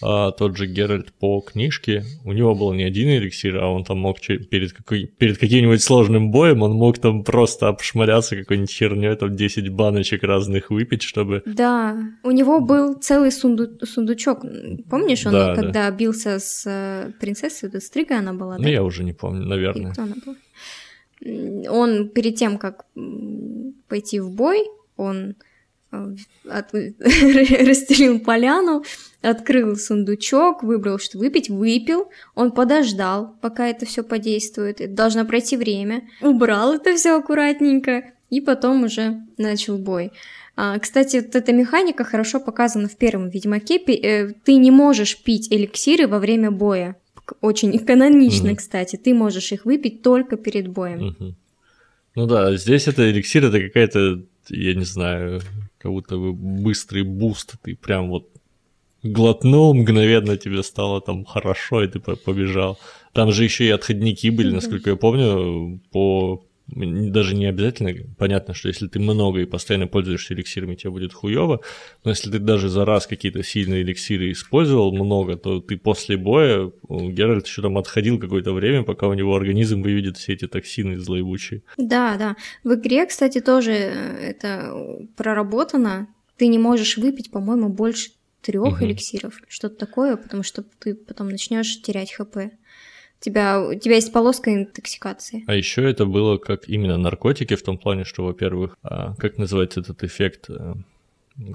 а, 0.01 0.31
тот 0.31 0.57
же 0.57 0.67
Геральт 0.67 1.13
по 1.13 1.39
книжке, 1.41 2.03
у 2.23 2.33
него 2.33 2.53
был 2.55 2.73
не 2.73 2.83
один 2.83 3.09
эликсир, 3.09 3.57
а 3.57 3.67
он 3.67 3.83
там 3.83 3.99
мог 3.99 4.19
перед, 4.19 4.73
какой, 4.73 5.05
перед 5.05 5.37
каким-нибудь 5.37 5.81
сложным 5.81 6.31
боем, 6.31 6.61
он 6.63 6.73
мог 6.73 6.99
там 6.99 7.23
просто 7.23 7.67
обшмаляться 7.67 8.35
какой-нибудь 8.35 8.71
херней, 8.71 9.15
там 9.15 9.35
10 9.35 9.69
баночек 9.69 10.23
разных 10.23 10.69
выпить, 10.69 11.03
чтобы... 11.03 11.43
Да, 11.45 11.97
у 12.23 12.31
него 12.31 12.59
был 12.59 12.95
целый 12.95 13.31
сунду... 13.31 13.69
сундучок, 13.85 14.45
помнишь, 14.89 15.25
он 15.25 15.33
да, 15.33 15.55
когда 15.55 15.89
да. 15.89 15.91
бился 15.91 16.39
с 16.39 16.63
э, 16.65 17.11
принцессой, 17.19 17.69
это 17.69 17.79
Стрига 17.79 18.17
она 18.17 18.33
была, 18.33 18.57
ну, 18.57 18.63
да? 18.63 18.67
Ну, 18.67 18.73
я 18.73 18.83
уже 18.83 19.03
не 19.03 19.13
помню, 19.13 19.45
наверное. 19.45 19.91
И 19.91 19.93
кто 19.93 20.03
она 20.03 20.15
была? 20.25 20.35
Он 21.69 22.09
перед 22.09 22.35
тем, 22.35 22.57
как 22.57 22.85
пойти 23.87 24.19
в 24.19 24.31
бой, 24.31 24.59
он 24.97 25.35
от... 26.49 26.73
расстелил 26.73 28.19
поляну, 28.19 28.83
открыл 29.21 29.75
сундучок, 29.75 30.63
выбрал, 30.63 30.99
что 30.99 31.17
выпить, 31.17 31.49
выпил, 31.49 32.09
он 32.35 32.51
подождал, 32.51 33.35
пока 33.41 33.67
это 33.67 33.85
все 33.85 34.03
подействует, 34.03 34.81
это 34.81 34.93
должно 34.93 35.25
пройти 35.25 35.57
время, 35.57 36.03
убрал 36.21 36.73
это 36.73 36.95
все 36.95 37.17
аккуратненько 37.17 38.03
и 38.29 38.41
потом 38.41 38.83
уже 38.83 39.21
начал 39.37 39.77
бой. 39.77 40.11
А, 40.57 40.79
кстати, 40.79 41.17
вот 41.17 41.35
эта 41.35 41.51
механика 41.51 42.03
хорошо 42.03 42.39
показана 42.39 42.87
в 42.87 42.95
первом 42.95 43.29
Ведьмаке. 43.29 43.77
Э, 43.77 44.31
ты 44.43 44.55
не 44.55 44.71
можешь 44.71 45.21
пить 45.21 45.51
эликсиры 45.51 46.07
во 46.07 46.19
время 46.19 46.49
боя. 46.49 46.95
Очень 47.41 47.77
канонично, 47.79 48.49
угу. 48.51 48.57
кстати. 48.57 48.95
Ты 48.95 49.13
можешь 49.13 49.51
их 49.51 49.65
выпить 49.65 50.01
только 50.01 50.37
перед 50.37 50.67
боем. 50.69 51.07
Угу. 51.07 51.35
Ну 52.15 52.27
да, 52.27 52.55
здесь 52.55 52.87
это 52.87 53.09
эликсир, 53.09 53.45
это 53.45 53.59
какая-то, 53.59 54.21
я 54.49 54.73
не 54.73 54.85
знаю, 54.85 55.41
как 55.85 55.91
будто 55.91 56.17
бы 56.17 56.33
быстрый 56.33 57.03
boost. 57.03 57.53
Ты 57.61 57.75
прям 57.75 58.09
вот 58.09 58.27
глотнул, 59.03 59.75
мгновенно 59.75 60.35
тебе 60.35 60.63
стало 60.63 60.99
там 60.99 61.25
хорошо, 61.25 61.83
и 61.83 61.87
ты 61.87 61.99
побежал. 61.99 62.79
Там 63.13 63.31
же 63.31 63.43
еще 63.43 63.65
и 63.65 63.69
отходники 63.69 64.31
были, 64.31 64.51
насколько 64.51 64.89
я 64.89 64.95
помню, 64.95 65.79
по 65.91 66.43
даже 66.67 67.35
не 67.35 67.45
обязательно, 67.45 67.93
понятно, 68.17 68.53
что 68.53 68.67
если 68.69 68.87
ты 68.87 68.99
много 68.99 69.41
и 69.41 69.45
постоянно 69.45 69.87
пользуешься 69.87 70.33
эликсирами, 70.33 70.75
тебе 70.75 70.91
будет 70.91 71.13
хуево, 71.13 71.61
но 72.03 72.09
если 72.09 72.31
ты 72.31 72.39
даже 72.39 72.69
за 72.69 72.85
раз 72.85 73.05
какие-то 73.05 73.43
сильные 73.43 73.83
эликсиры 73.83 74.31
использовал 74.31 74.91
много, 74.91 75.37
то 75.37 75.61
ты 75.61 75.77
после 75.77 76.17
боя, 76.17 76.71
Геральт 76.89 77.45
еще 77.45 77.61
там 77.61 77.77
отходил 77.77 78.19
какое-то 78.19 78.53
время, 78.53 78.83
пока 78.83 79.07
у 79.07 79.13
него 79.13 79.35
организм 79.35 79.81
выведет 79.81 80.17
все 80.17 80.33
эти 80.33 80.47
токсины 80.47 80.97
злоебучие. 80.97 81.61
Да, 81.77 82.17
да. 82.17 82.35
В 82.63 82.73
игре, 82.73 83.05
кстати, 83.05 83.41
тоже 83.41 83.71
э, 83.71 84.29
это 84.29 84.73
проработано. 85.15 86.07
Ты 86.37 86.47
не 86.47 86.57
можешь 86.57 86.97
выпить, 86.97 87.31
по-моему, 87.31 87.69
больше 87.69 88.09
трех 88.41 88.75
угу. 88.75 88.85
эликсиров, 88.85 89.39
что-то 89.47 89.75
такое, 89.75 90.17
потому 90.17 90.43
что 90.43 90.63
ты 90.79 90.93
потом 90.93 91.29
начнешь 91.29 91.81
терять 91.81 92.13
хп. 92.13 92.37
Тебя, 93.25 93.59
у 93.59 93.73
тебя 93.73 93.95
есть 93.95 94.13
полоска 94.13 94.53
интоксикации. 94.53 95.43
А 95.47 95.55
еще 95.55 95.81
это 95.89 96.05
было 96.05 96.37
как 96.37 96.69
именно 96.69 96.95
наркотики 96.95 97.55
в 97.55 97.63
том 97.63 97.79
плане, 97.79 98.03
что, 98.03 98.23
во-первых, 98.23 98.77
а, 98.83 99.15
как 99.15 99.39
называется 99.39 99.79
этот 99.79 100.03
эффект, 100.03 100.45
э, 100.47 100.75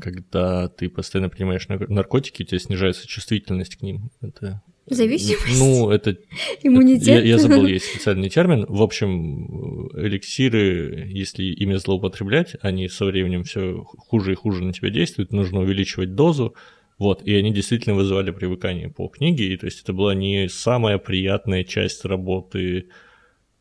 когда 0.00 0.66
ты 0.66 0.88
постоянно 0.88 1.28
принимаешь 1.28 1.68
наркотики, 1.68 2.42
у 2.42 2.44
тебя 2.44 2.58
снижается 2.58 3.06
чувствительность 3.06 3.76
к 3.76 3.82
ним. 3.82 4.10
Это 4.20 4.62
Зависимость? 4.86 5.60
Ну, 5.60 5.90
это... 5.90 6.16
Иммунитет? 6.64 7.06
Я, 7.06 7.20
я 7.20 7.38
забыл, 7.38 7.64
есть 7.66 7.84
специальный 7.94 8.30
термин. 8.30 8.66
В 8.68 8.82
общем, 8.82 9.86
эликсиры, 9.96 11.06
если 11.08 11.44
ими 11.44 11.76
злоупотреблять, 11.76 12.56
они 12.62 12.88
со 12.88 13.04
временем 13.04 13.44
все 13.44 13.84
хуже 13.84 14.32
и 14.32 14.34
хуже 14.34 14.64
на 14.64 14.72
тебя 14.72 14.90
действуют, 14.90 15.30
нужно 15.30 15.60
увеличивать 15.60 16.16
дозу, 16.16 16.56
вот, 17.00 17.22
и 17.22 17.34
они 17.34 17.50
действительно 17.50 17.96
вызывали 17.96 18.30
привыкание 18.30 18.90
по 18.90 19.08
книге, 19.08 19.52
и 19.52 19.56
то 19.56 19.64
есть 19.64 19.82
это 19.82 19.94
была 19.94 20.14
не 20.14 20.48
самая 20.50 20.98
приятная 20.98 21.64
часть 21.64 22.04
работы 22.04 22.90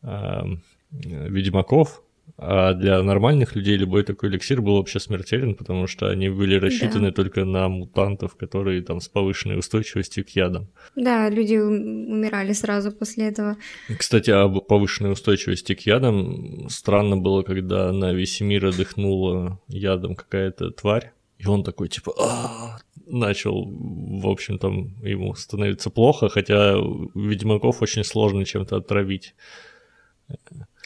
э, 0.02 0.42
ведьмаков, 0.90 2.02
а 2.36 2.74
для 2.74 3.02
нормальных 3.02 3.56
людей 3.56 3.78
любой 3.78 4.02
такой 4.02 4.28
эликсир 4.28 4.60
был 4.60 4.76
вообще 4.76 5.00
смертелен, 5.00 5.54
потому 5.54 5.86
что 5.86 6.10
они 6.10 6.28
были 6.28 6.56
рассчитаны 6.56 7.08
да. 7.08 7.14
только 7.14 7.46
на 7.46 7.68
мутантов, 7.70 8.36
которые 8.36 8.82
там 8.82 9.00
с 9.00 9.08
повышенной 9.08 9.58
устойчивостью 9.58 10.26
к 10.26 10.28
ядам. 10.30 10.68
Да, 10.94 11.30
люди 11.30 11.56
умирали 11.56 12.52
сразу 12.52 12.92
после 12.92 13.28
этого. 13.28 13.56
Кстати, 13.98 14.30
об 14.30 14.60
повышенной 14.66 15.12
устойчивости 15.12 15.74
к 15.74 15.80
ядам 15.80 16.68
странно 16.68 17.16
было, 17.16 17.42
когда 17.42 17.90
на 17.90 18.12
весь 18.12 18.38
мир 18.42 18.70
дыхнула 18.74 19.58
ядом 19.68 20.14
какая-то 20.14 20.72
тварь, 20.72 21.12
и 21.40 21.46
он 21.46 21.64
такой, 21.64 21.88
типа, 21.88 22.12
а 22.18 22.78
начал, 23.10 23.64
в 23.64 24.26
общем, 24.26 24.58
там 24.58 24.96
ему 25.02 25.34
становится 25.34 25.90
плохо, 25.90 26.28
хотя 26.28 26.74
ведьмаков 27.14 27.82
очень 27.82 28.04
сложно 28.04 28.44
чем-то 28.44 28.76
отравить. 28.76 29.34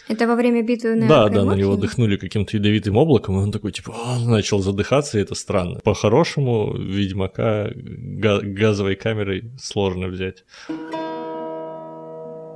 Это 0.07 0.27
во 0.27 0.37
время 0.37 0.63
битвы 0.63 0.97
на 0.97 1.09
Да, 1.09 1.29
да, 1.29 1.45
на 1.45 1.55
него 1.55 1.77
дыхнули 1.77 2.17
каким-то 2.17 2.57
ядовитым 2.57 2.97
облаком, 2.97 3.37
и 3.37 3.43
он 3.43 3.53
такой, 3.53 3.73
типа, 3.73 3.95
начал 4.27 4.59
задыхаться, 4.59 5.19
и 5.19 5.23
это 5.23 5.35
странно. 5.35 5.81
По-хорошему, 5.81 6.77
ведьмака 6.77 7.71
газовой 7.75 8.97
камерой 8.97 9.51
сложно 9.59 10.09
взять. 10.09 10.45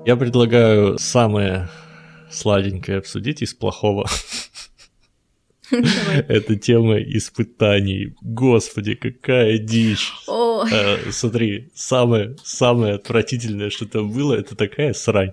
Я 0.05 0.17
предлагаю 0.17 0.99
самое 0.99 1.69
сладенькое 2.31 2.99
обсудить 2.99 3.43
из 3.43 3.55
плохого. 3.55 4.07
Это 6.29 6.57
тема 6.57 6.99
испытаний. 6.99 8.15
Господи, 8.23 8.95
какая 8.95 9.59
дичь. 9.59 10.13
Э, 10.71 11.11
смотри, 11.11 11.71
самое, 11.75 12.37
самое 12.43 12.95
отвратительное, 12.95 13.71
что 13.71 13.87
там 13.87 14.11
было, 14.13 14.35
это 14.35 14.57
такая 14.57 14.93
срань. 14.93 15.33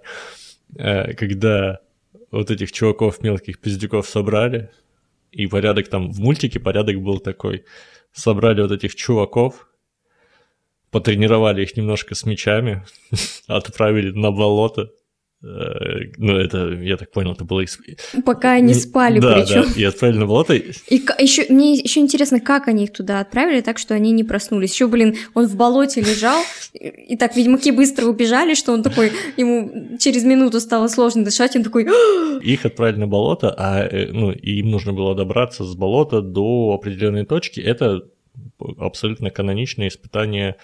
Э, 0.78 1.14
когда 1.14 1.80
вот 2.32 2.52
этих 2.52 2.72
чуваков 2.72 3.22
мелких 3.22 3.60
пиздюков 3.60 4.08
собрали, 4.08 4.70
и 5.32 5.48
порядок 5.48 5.90
там, 5.90 6.12
в 6.12 6.20
мультике 6.20 6.60
порядок 6.60 7.02
был 7.02 7.20
такой. 7.20 7.66
Собрали 8.14 8.62
вот 8.62 8.72
этих 8.72 8.96
чуваков, 8.96 9.68
потренировали 10.92 11.64
их 11.64 11.76
немножко 11.76 12.16
с 12.16 12.26
мечами, 12.26 12.86
отправили 13.48 14.12
на 14.12 14.32
болото. 14.32 14.92
Э, 15.46 16.12
ну, 16.18 16.38
это, 16.38 16.74
я 16.74 16.98
так 16.98 17.12
понял, 17.12 17.34
это 17.34 17.44
было... 17.44 17.64
Пока 18.26 18.54
они 18.54 18.74
спали 18.74 19.20
да, 19.20 19.36
причем. 19.36 19.64
Да, 19.64 19.80
и 19.80 19.84
отправили 19.84 20.18
на 20.18 20.26
болото. 20.26 20.56
И 20.56 20.72
еще, 21.20 21.46
мне 21.50 21.74
еще 21.74 22.00
интересно, 22.00 22.40
как 22.40 22.68
они 22.68 22.86
их 22.86 22.94
туда 22.94 23.20
отправили, 23.20 23.62
так 23.62 23.78
что 23.78 23.94
они 23.94 24.12
не 24.12 24.24
проснулись. 24.24 24.74
Еще, 24.74 24.88
блин, 24.88 25.16
он 25.36 25.46
в 25.46 25.56
болоте 25.56 26.02
лежал, 26.02 26.42
и 26.74 27.16
так 27.16 27.36
ведьмаки 27.36 27.72
быстро 27.72 28.08
убежали, 28.08 28.56
что 28.56 28.74
он 28.74 28.82
такой, 28.82 29.12
ему 29.38 29.98
через 30.00 30.24
минуту 30.24 30.60
стало 30.60 30.88
сложно 30.88 31.24
дышать, 31.24 31.56
он 31.56 31.64
такой... 31.64 31.88
Их 32.42 32.66
отправили 32.66 33.00
на 33.00 33.08
болото, 33.08 33.54
а 33.56 33.86
э, 33.86 34.12
ну, 34.12 34.32
им 34.32 34.72
нужно 34.72 34.94
было 34.94 35.16
добраться 35.16 35.64
с 35.64 35.76
болота 35.76 36.22
до 36.22 36.74
определенной 36.74 37.26
точки. 37.26 37.60
Это 37.60 38.04
абсолютно 38.80 39.30
каноничное 39.30 39.90
испытание 39.90 40.56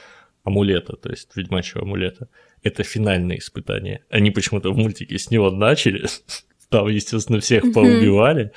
амулета, 0.44 0.96
то 0.96 1.10
есть 1.10 1.30
ведьмачьего 1.36 1.84
амулета. 1.84 2.30
Это 2.64 2.84
финальное 2.84 3.38
испытание. 3.38 4.04
Они 4.10 4.32
почему-то 4.32 4.72
в 4.72 4.78
мультике 4.78 5.18
с 5.18 5.32
него 5.32 5.52
начали, 5.52 6.06
там, 6.70 6.88
естественно, 6.88 7.40
всех 7.40 7.74
поубивали, 7.74 8.52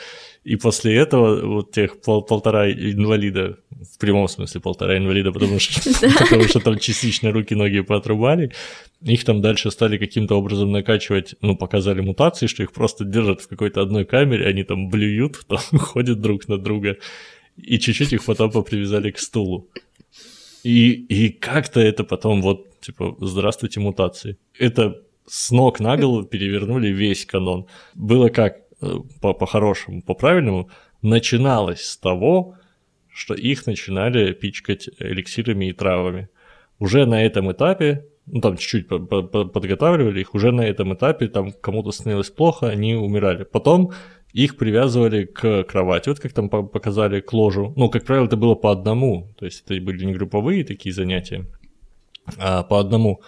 и 0.44 0.56
после 0.56 0.94
этого 0.96 1.46
вот 1.46 1.72
тех 1.72 2.02
пол 2.02 2.22
полтора 2.22 2.70
инвалида, 2.70 3.56
в 3.70 3.98
прямом 3.98 4.28
смысле 4.28 4.60
полтора 4.60 4.98
инвалида, 4.98 5.32
потому 5.32 5.58
что, 5.58 5.80
потому 6.18 6.44
что 6.44 6.60
там 6.60 6.78
частично 6.78 7.32
руки-ноги 7.32 7.80
поотрубали, 7.80 8.52
их 9.00 9.24
там 9.24 9.40
дальше 9.40 9.70
стали 9.70 9.96
каким-то 9.96 10.36
образом 10.36 10.70
накачивать, 10.70 11.34
ну, 11.40 11.56
показали 11.56 12.00
мутации, 12.02 12.46
что 12.46 12.62
их 12.62 12.72
просто 12.72 13.04
держат 13.04 13.40
в 13.40 13.48
какой-то 13.48 13.80
одной 13.80 14.04
камере, 14.04 14.46
они 14.46 14.64
там 14.64 14.90
блюют, 14.90 15.40
там 15.48 15.78
ходят 15.78 16.20
друг 16.20 16.46
на 16.46 16.58
друга, 16.58 16.98
и 17.56 17.78
чуть-чуть 17.78 18.12
их 18.12 18.24
потом 18.24 18.50
попривязали 18.50 19.10
к 19.10 19.18
стулу. 19.18 19.70
И, 20.64 20.92
и 20.92 21.28
как-то 21.28 21.78
это 21.78 22.04
потом 22.04 22.40
вот, 22.40 22.80
типа, 22.80 23.16
здравствуйте, 23.20 23.80
мутации. 23.80 24.38
Это 24.58 25.02
с 25.26 25.50
ног 25.50 25.78
на 25.78 25.96
голову 25.96 26.24
перевернули 26.24 26.88
весь 26.88 27.26
канон. 27.26 27.66
Было 27.94 28.30
как, 28.30 28.56
э, 28.80 28.96
по-хорошему, 29.20 30.00
по 30.00 30.14
по-правильному, 30.14 30.70
начиналось 31.02 31.82
с 31.82 31.96
того, 31.98 32.56
что 33.12 33.34
их 33.34 33.66
начинали 33.66 34.32
пичкать 34.32 34.88
эликсирами 34.98 35.66
и 35.66 35.72
травами. 35.72 36.28
Уже 36.78 37.04
на 37.04 37.22
этом 37.22 37.52
этапе, 37.52 38.06
ну 38.26 38.40
там 38.40 38.56
чуть-чуть 38.56 38.88
подготавливали 38.88 40.20
их, 40.20 40.34
уже 40.34 40.50
на 40.50 40.62
этом 40.62 40.94
этапе 40.94 41.28
там 41.28 41.52
кому-то 41.52 41.92
становилось 41.92 42.30
плохо, 42.30 42.68
они 42.68 42.94
умирали. 42.94 43.44
Потом 43.44 43.92
их 44.42 44.56
привязывали 44.56 45.24
к 45.24 45.62
кровати, 45.62 46.08
вот 46.08 46.18
как 46.18 46.32
там 46.32 46.48
показали, 46.48 47.20
к 47.20 47.32
ложу. 47.32 47.72
Ну, 47.76 47.88
как 47.88 48.04
правило, 48.04 48.26
это 48.26 48.36
было 48.36 48.56
по 48.56 48.72
одному, 48.72 49.32
то 49.38 49.44
есть 49.46 49.62
это 49.64 49.80
были 49.80 50.04
не 50.04 50.12
групповые 50.12 50.64
такие 50.64 50.92
занятия, 50.92 51.46
а 52.36 52.64
по 52.64 52.80
одному. 52.80 53.22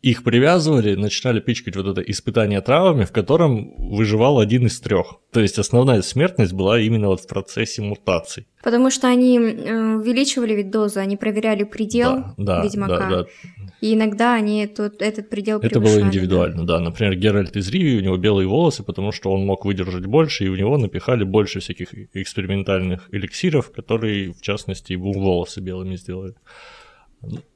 Их 0.00 0.22
привязывали, 0.22 0.94
начинали 0.94 1.40
пичкать 1.40 1.74
вот 1.74 1.86
это 1.88 2.00
испытание 2.02 2.60
травами, 2.60 3.04
в 3.04 3.10
котором 3.10 3.74
выживал 3.76 4.38
один 4.38 4.66
из 4.66 4.80
трех. 4.80 5.16
То 5.32 5.40
есть 5.40 5.58
основная 5.58 6.02
смертность 6.02 6.52
была 6.52 6.78
именно 6.78 7.08
вот 7.08 7.20
в 7.20 7.26
процессе 7.26 7.82
мутаций. 7.82 8.46
Потому 8.62 8.90
что 8.90 9.08
они 9.08 9.38
увеличивали 9.38 10.54
ведь 10.54 10.70
дозу, 10.70 11.00
они 11.00 11.16
проверяли 11.16 11.64
предел 11.64 12.18
да, 12.18 12.34
да, 12.36 12.64
ведьмака. 12.64 12.98
Да, 12.98 13.08
да. 13.08 13.26
И 13.80 13.94
иногда 13.94 14.34
они 14.34 14.66
тут, 14.68 15.02
этот 15.02 15.30
предел 15.30 15.58
Это 15.58 15.80
было 15.80 16.00
индивидуально, 16.00 16.64
да. 16.64 16.78
да. 16.78 16.84
Например, 16.84 17.14
Геральт 17.16 17.56
из 17.56 17.68
Риви, 17.68 17.98
у 17.98 18.00
него 18.00 18.16
белые 18.16 18.46
волосы, 18.46 18.84
потому 18.84 19.10
что 19.10 19.32
он 19.32 19.44
мог 19.46 19.64
выдержать 19.64 20.06
больше, 20.06 20.44
и 20.44 20.48
у 20.48 20.54
него 20.54 20.78
напихали 20.78 21.24
больше 21.24 21.58
всяких 21.58 21.88
экспериментальных 22.14 23.08
эликсиров, 23.10 23.72
которые, 23.72 24.32
в 24.32 24.42
частности, 24.42 24.92
ему 24.92 25.12
волосы 25.12 25.60
белыми 25.60 25.96
сделали. 25.96 26.34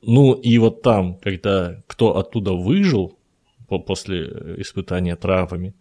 Ну 0.03 0.33
и 0.35 0.59
вот 0.59 0.83
там, 0.83 1.17
когда 1.17 1.83
кто 1.87 2.17
оттуда 2.17 2.53
выжил 2.53 3.17
после 3.69 4.27
испытания 4.59 5.17
травами, 5.17 5.75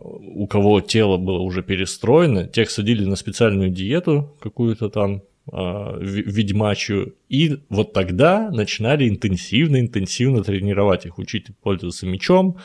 у 0.00 0.46
кого 0.46 0.80
тело 0.80 1.16
было 1.16 1.38
уже 1.38 1.62
перестроено, 1.62 2.46
тех 2.46 2.70
садили 2.70 3.04
на 3.04 3.16
специальную 3.16 3.70
диету 3.70 4.36
какую-то 4.40 4.90
там, 4.90 5.22
э, 5.50 5.98
ведьмачью, 6.02 7.14
и 7.28 7.58
вот 7.70 7.92
тогда 7.94 8.50
начинали 8.50 9.08
интенсивно-интенсивно 9.08 10.44
тренировать 10.44 11.06
их, 11.06 11.18
учить 11.18 11.46
пользоваться 11.62 12.06
мечом, 12.06 12.58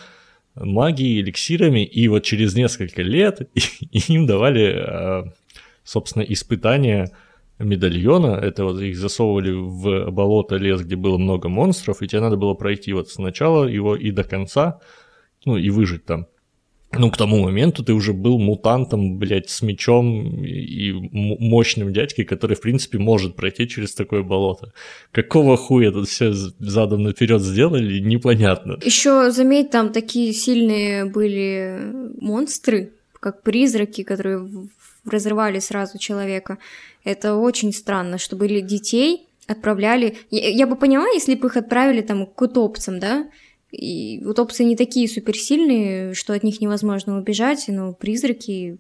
магией, 0.56 1.22
эликсирами, 1.22 1.86
и 1.86 2.08
вот 2.10 2.24
через 2.24 2.54
несколько 2.54 3.02
лет 3.02 3.50
им 3.92 4.26
давали, 4.26 4.76
э, 4.76 5.32
собственно, 5.86 6.24
испытания 6.24 7.12
медальона, 7.60 8.40
это 8.42 8.66
вот 8.66 8.82
их 8.82 8.98
засовывали 8.98 9.52
в 9.52 10.12
болото, 10.12 10.58
лес, 10.58 10.82
где 10.82 10.96
было 10.96 11.18
много 11.18 11.50
монстров, 11.50 12.02
и 12.02 12.08
тебе 12.08 12.22
надо 12.22 12.38
было 12.38 12.54
пройти 12.54 12.94
вот 12.94 13.10
сначала 13.10 13.66
его 13.66 13.96
и 13.96 14.12
до 14.12 14.24
конца, 14.24 14.80
ну 15.46 15.58
и 15.58 15.70
выжить 15.70 16.06
там. 16.06 16.28
Ну, 16.98 17.12
к 17.12 17.18
тому 17.18 17.44
моменту 17.44 17.84
ты 17.84 17.94
уже 17.94 18.14
был 18.14 18.40
мутантом, 18.40 19.18
блядь, 19.18 19.50
с 19.50 19.62
мечом 19.62 20.46
и 20.46 20.92
мощным 21.12 21.92
дядькой, 21.92 22.26
который, 22.26 22.56
в 22.56 22.62
принципе, 22.62 22.98
может 23.00 23.36
пройти 23.36 23.68
через 23.68 23.94
такое 23.94 24.24
болото. 24.24 24.72
Какого 25.12 25.58
хуя 25.58 25.92
тут 25.92 26.08
все 26.08 26.32
задом 26.32 27.04
наперед 27.04 27.42
сделали, 27.42 28.00
непонятно. 28.00 28.78
Еще 28.84 29.32
заметь, 29.32 29.72
там 29.72 29.92
такие 29.92 30.32
сильные 30.32 31.06
были 31.06 31.80
монстры, 32.22 32.94
как 33.20 33.44
призраки, 33.44 34.04
которые 34.04 34.48
разрывали 35.06 35.60
сразу 35.60 35.98
человека. 35.98 36.60
Это 37.06 37.36
очень 37.36 37.72
странно, 37.72 38.18
что 38.18 38.36
были 38.36 38.60
детей 38.60 39.28
отправляли... 39.48 40.18
Я, 40.32 40.50
я 40.50 40.68
бы 40.68 40.76
поняла, 40.76 41.08
если 41.08 41.36
бы 41.36 41.48
их 41.48 41.56
отправили 41.56 42.02
там 42.02 42.26
к 42.26 42.42
утопцам, 42.42 43.00
да? 43.00 43.30
И 43.72 44.22
утопцы 44.26 44.64
не 44.64 44.76
такие 44.76 45.08
суперсильные, 45.08 46.14
что 46.14 46.34
от 46.34 46.44
них 46.44 46.62
невозможно 46.62 47.18
убежать, 47.18 47.66
но 47.68 47.94
призраки 47.94 48.78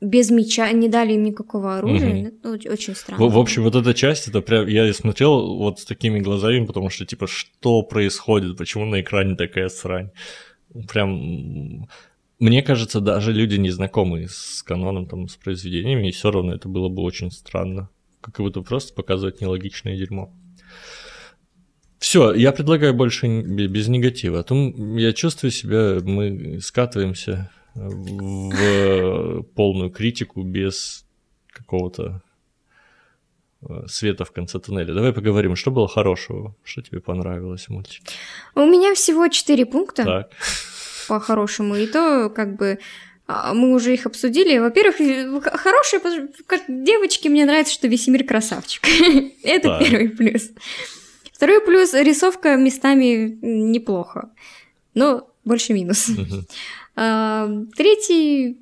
без 0.00 0.30
меча, 0.30 0.70
не 0.72 0.88
дали 0.88 1.12
им 1.12 1.24
никакого 1.24 1.76
оружия, 1.76 2.28
угу. 2.28 2.56
это 2.56 2.72
очень 2.72 2.94
странно. 2.94 3.26
В, 3.26 3.34
в 3.34 3.38
общем, 3.38 3.64
вот 3.64 3.74
эта 3.74 3.92
часть, 3.92 4.28
это 4.28 4.40
прям, 4.40 4.66
я 4.66 4.90
смотрел 4.94 5.56
вот 5.56 5.80
с 5.80 5.84
такими 5.84 6.20
глазами, 6.20 6.64
потому 6.64 6.88
что, 6.88 7.04
типа, 7.04 7.26
что 7.26 7.82
происходит, 7.82 8.56
почему 8.56 8.86
на 8.86 9.02
экране 9.02 9.36
такая 9.36 9.68
срань? 9.68 10.10
Прям, 10.88 11.86
мне 12.40 12.62
кажется, 12.62 13.00
даже 13.00 13.32
люди, 13.32 13.56
незнакомые 13.56 14.28
с 14.28 14.62
каноном, 14.62 15.06
там, 15.06 15.28
с 15.28 15.36
произведениями, 15.36 16.08
и 16.08 16.10
все 16.10 16.30
равно 16.30 16.54
это 16.54 16.68
было 16.68 16.88
бы 16.88 17.02
очень 17.02 17.30
странно. 17.30 17.90
Как 18.20 18.36
будто 18.38 18.62
просто 18.62 18.94
показывать 18.94 19.40
нелогичное 19.40 19.96
дерьмо. 19.96 20.32
Все, 21.98 22.32
я 22.32 22.52
предлагаю 22.52 22.94
больше 22.94 23.26
без 23.42 23.88
негатива. 23.88 24.40
А 24.40 24.42
то 24.42 24.54
я 24.96 25.12
чувствую 25.12 25.50
себя, 25.50 25.98
мы 26.02 26.60
скатываемся 26.62 27.50
в 27.74 29.42
полную 29.54 29.90
критику 29.90 30.42
без 30.42 31.04
какого-то 31.48 32.22
э, 33.62 33.86
света 33.86 34.24
в 34.24 34.32
конце 34.32 34.58
туннеля. 34.58 34.94
Давай 34.94 35.12
поговорим, 35.12 35.56
что 35.56 35.70
было 35.70 35.88
хорошего, 35.88 36.56
что 36.64 36.80
тебе 36.80 37.00
понравилось 37.00 37.66
в 37.66 37.68
мультике. 37.68 38.02
У 38.54 38.64
меня 38.64 38.94
всего 38.94 39.28
четыре 39.28 39.66
пункта. 39.66 40.04
Так. 40.04 40.30
По-хорошему. 41.10 41.74
И 41.74 41.88
то, 41.88 42.30
как 42.30 42.56
бы, 42.56 42.78
а, 43.26 43.52
мы 43.52 43.74
уже 43.74 43.92
их 43.92 44.06
обсудили. 44.06 44.58
Во-первых, 44.58 44.96
хорошие, 45.44 46.00
как 46.46 46.62
девочки, 46.68 47.26
мне 47.26 47.44
нравится, 47.44 47.74
что 47.74 47.88
весь 47.88 48.06
мир 48.06 48.22
красавчик. 48.22 48.82
Это 49.42 49.80
первый 49.80 50.10
плюс. 50.10 50.50
Второй 51.32 51.60
плюс, 51.62 51.94
рисовка 51.94 52.54
местами 52.54 53.38
неплохо, 53.42 54.30
но 54.94 55.28
больше 55.44 55.72
минус. 55.72 56.10
А, 56.94 57.50
третий 57.76 58.58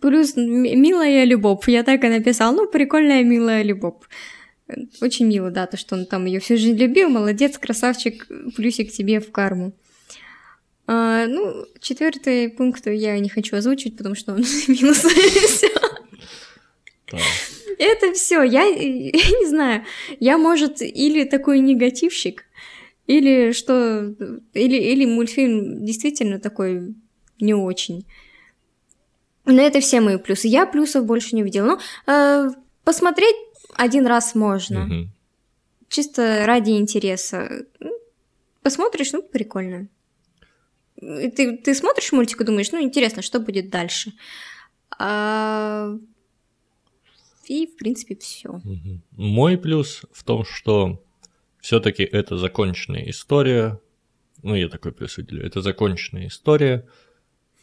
плюс, 0.00 0.34
милая 0.34 1.24
любовь. 1.24 1.68
Я 1.68 1.82
так 1.82 2.04
и 2.04 2.08
написала, 2.08 2.56
ну, 2.56 2.68
прикольная 2.68 3.22
милая 3.22 3.62
любовь. 3.62 3.96
Очень 5.02 5.26
мило, 5.26 5.50
да, 5.50 5.66
то, 5.66 5.76
что 5.76 5.94
он 5.94 6.06
там 6.06 6.24
ее 6.24 6.40
всю 6.40 6.56
жизнь 6.56 6.78
любил, 6.78 7.10
молодец, 7.10 7.58
красавчик, 7.58 8.26
плюсик 8.56 8.92
тебе 8.92 9.20
в 9.20 9.30
карму. 9.30 9.74
А, 10.86 11.26
ну, 11.26 11.66
четвертый 11.80 12.48
пункт 12.48 12.86
я 12.86 13.18
не 13.18 13.28
хочу 13.28 13.56
озвучивать, 13.56 13.96
потому 13.96 14.14
что 14.14 14.34
он 14.34 14.38
минус. 14.68 15.04
Это 17.78 18.12
все. 18.14 18.42
Я, 18.42 18.64
я 18.64 18.80
не 18.82 19.48
знаю. 19.48 19.84
Я, 20.20 20.38
может, 20.38 20.80
или 20.80 21.24
такой 21.24 21.60
негативщик, 21.60 22.44
или 23.06 23.52
что. 23.52 24.14
Или, 24.54 24.76
или 24.76 25.04
мультфильм 25.04 25.84
действительно 25.84 26.38
такой 26.38 26.94
не 27.40 27.54
очень. 27.54 28.06
Но 29.44 29.62
это 29.62 29.80
все 29.80 30.00
мои 30.00 30.16
плюсы. 30.18 30.48
Я 30.48 30.66
плюсов 30.66 31.04
больше 31.04 31.36
не 31.36 31.42
видела. 31.42 31.66
Но 31.66 31.80
э, 32.12 32.50
посмотреть 32.84 33.36
один 33.74 34.06
раз 34.06 34.34
можно. 34.34 34.86
Угу. 34.86 35.08
Чисто 35.88 36.44
ради 36.46 36.70
интереса. 36.70 37.66
Посмотришь, 38.62 39.12
ну, 39.12 39.22
прикольно. 39.22 39.88
Ты, 41.00 41.58
ты 41.58 41.74
смотришь 41.74 42.12
мультик 42.12 42.40
и 42.40 42.44
думаешь, 42.44 42.72
ну, 42.72 42.82
интересно, 42.82 43.22
что 43.22 43.40
будет 43.40 43.70
дальше. 43.70 44.12
А 44.98 45.90
И, 47.46 47.66
в 47.66 47.76
принципе, 47.76 48.16
все. 48.16 48.60
Мой 49.12 49.58
плюс 49.58 50.02
в 50.12 50.24
том, 50.24 50.44
что 50.44 51.02
все-таки 51.60 52.02
это 52.02 52.36
законченная 52.36 53.10
история. 53.10 53.80
Ну, 54.42 54.54
я 54.54 54.68
такой 54.68 54.92
плюс 54.92 55.16
выделю. 55.16 55.44
Это 55.44 55.60
законченная 55.60 56.28
история 56.28 56.86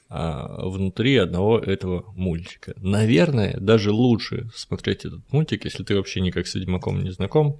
а, 0.09 0.67
внутри 0.67 1.15
одного 1.15 1.57
этого 1.57 2.11
мультика. 2.15 2.73
Наверное, 2.77 3.57
даже 3.59 3.91
лучше 3.91 4.49
смотреть 4.53 5.05
этот 5.05 5.21
мультик, 5.31 5.65
если 5.65 5.83
ты 5.83 5.95
вообще 5.95 6.21
никак 6.21 6.47
с 6.47 6.55
Ведьмаком 6.55 7.03
не 7.03 7.11
знаком. 7.11 7.59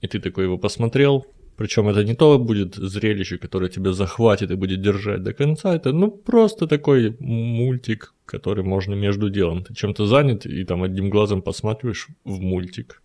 И 0.00 0.08
ты 0.08 0.20
такой 0.20 0.44
его 0.44 0.58
посмотрел, 0.58 1.26
причем 1.56 1.88
это 1.88 2.02
не 2.04 2.14
то 2.14 2.38
будет 2.38 2.74
зрелище, 2.74 3.38
которое 3.38 3.68
тебя 3.68 3.92
захватит 3.92 4.50
и 4.50 4.56
будет 4.56 4.80
держать 4.80 5.22
до 5.22 5.32
конца. 5.34 5.74
Это 5.74 5.92
ну 5.92 6.10
просто 6.10 6.66
такой 6.66 7.16
мультик, 7.20 8.14
который 8.24 8.64
можно 8.64 8.94
между 8.94 9.30
делом. 9.30 9.62
Ты 9.62 9.74
чем-то 9.74 10.06
занят 10.06 10.46
и 10.46 10.64
там 10.64 10.82
одним 10.82 11.10
глазом 11.10 11.42
посматриваешь 11.42 12.08
в 12.24 12.40
мультик. 12.40 13.02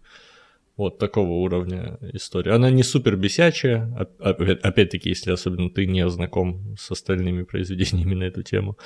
Вот 0.78 1.00
такого 1.00 1.32
уровня 1.32 1.98
история. 2.14 2.54
Она 2.54 2.70
не 2.70 2.84
супер 2.84 3.16
бесячая, 3.16 4.08
опять-таки, 4.20 5.10
если 5.10 5.32
особенно 5.32 5.72
ты 5.72 5.88
не 5.88 6.08
знаком 6.08 6.76
с 6.78 6.92
остальными 6.92 7.44
произведениями 7.44 8.14
на 8.14 8.24
эту 8.24 8.44
тему. 8.44 8.78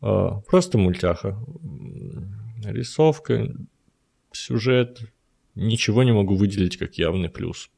А, 0.00 0.40
просто 0.40 0.78
мультяха. 0.78 1.38
Рисовка, 2.64 3.54
сюжет. 4.32 5.00
Ничего 5.54 6.02
не 6.02 6.12
могу 6.12 6.34
выделить 6.34 6.76
как 6.76 6.98
явный 6.98 7.30
плюс 7.30 7.70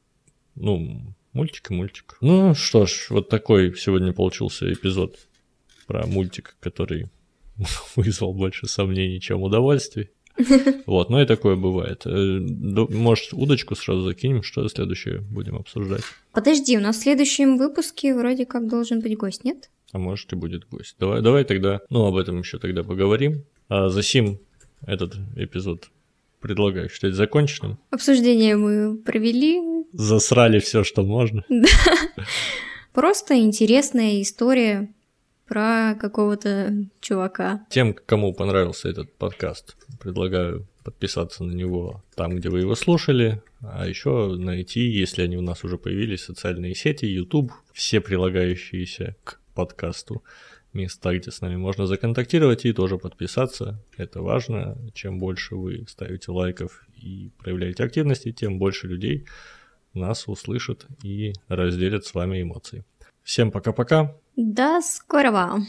ну, 0.59 1.01
мультик 1.33 1.71
и 1.71 1.73
мультик. 1.73 2.17
Ну 2.21 2.53
что 2.53 2.85
ж, 2.85 3.07
вот 3.09 3.29
такой 3.29 3.75
сегодня 3.75 4.13
получился 4.13 4.71
эпизод 4.71 5.17
про 5.87 6.05
мультик, 6.05 6.55
который 6.59 7.07
вызвал 7.95 8.33
больше 8.33 8.67
сомнений, 8.67 9.19
чем 9.19 9.41
удовольствий. 9.41 10.09
Вот, 10.85 11.09
но 11.09 11.21
и 11.21 11.25
такое 11.25 11.55
бывает. 11.55 12.05
Э, 12.05 12.09
может, 12.09 13.33
удочку 13.33 13.75
сразу 13.75 14.01
закинем, 14.01 14.41
что 14.41 14.67
следующее 14.69 15.19
будем 15.19 15.57
обсуждать. 15.57 16.01
Подожди, 16.31 16.77
у 16.77 16.81
нас 16.81 16.97
в 16.97 17.01
следующем 17.01 17.57
выпуске 17.57 18.15
вроде 18.15 18.45
как 18.45 18.67
должен 18.69 19.01
быть 19.01 19.17
гость, 19.17 19.43
нет? 19.43 19.69
А 19.91 19.97
может 19.97 20.31
и 20.31 20.35
будет 20.35 20.67
гость. 20.69 20.95
Давай, 20.99 21.21
давай 21.21 21.43
тогда, 21.43 21.81
ну, 21.89 22.05
об 22.05 22.15
этом 22.15 22.39
еще 22.39 22.57
тогда 22.57 22.83
поговорим. 22.83 23.43
А 23.67 23.89
за 23.89 24.01
сим 24.01 24.39
этот 24.85 25.15
эпизод 25.35 25.89
предлагаю 26.39 26.89
считать 26.89 27.13
законченным. 27.13 27.77
Обсуждение 27.91 28.55
мы 28.55 28.97
провели, 28.97 29.78
засрали 29.93 30.59
все, 30.59 30.83
что 30.83 31.03
можно. 31.03 31.43
Да. 31.49 31.67
Просто 32.93 33.39
интересная 33.39 34.21
история 34.21 34.91
про 35.47 35.95
какого-то 35.99 36.73
чувака. 36.99 37.65
Тем, 37.69 37.93
кому 37.93 38.33
понравился 38.33 38.89
этот 38.89 39.13
подкаст, 39.15 39.77
предлагаю 39.99 40.67
подписаться 40.83 41.43
на 41.43 41.51
него 41.51 42.03
там, 42.15 42.35
где 42.35 42.49
вы 42.49 42.61
его 42.61 42.75
слушали, 42.75 43.41
а 43.61 43.87
еще 43.87 44.35
найти, 44.35 44.81
если 44.81 45.21
они 45.23 45.37
у 45.37 45.41
нас 45.41 45.63
уже 45.63 45.77
появились, 45.77 46.23
социальные 46.23 46.75
сети, 46.75 47.05
YouTube, 47.05 47.51
все 47.73 48.01
прилагающиеся 48.01 49.15
к 49.23 49.39
подкасту 49.53 50.23
места, 50.73 51.15
где 51.15 51.31
с 51.31 51.41
нами 51.41 51.55
можно 51.55 51.87
законтактировать 51.87 52.65
и 52.65 52.73
тоже 52.73 52.97
подписаться. 52.97 53.83
Это 53.97 54.21
важно. 54.21 54.77
Чем 54.93 55.19
больше 55.19 55.55
вы 55.55 55.85
ставите 55.87 56.31
лайков 56.31 56.85
и 56.95 57.31
проявляете 57.39 57.83
активности, 57.83 58.31
тем 58.31 58.59
больше 58.59 58.87
людей 58.87 59.25
нас 59.93 60.27
услышат 60.27 60.87
и 61.03 61.33
разделят 61.47 62.05
с 62.05 62.13
вами 62.13 62.41
эмоции. 62.41 62.85
Всем 63.23 63.51
пока-пока. 63.51 64.15
До 64.35 64.81
скорого. 64.81 65.61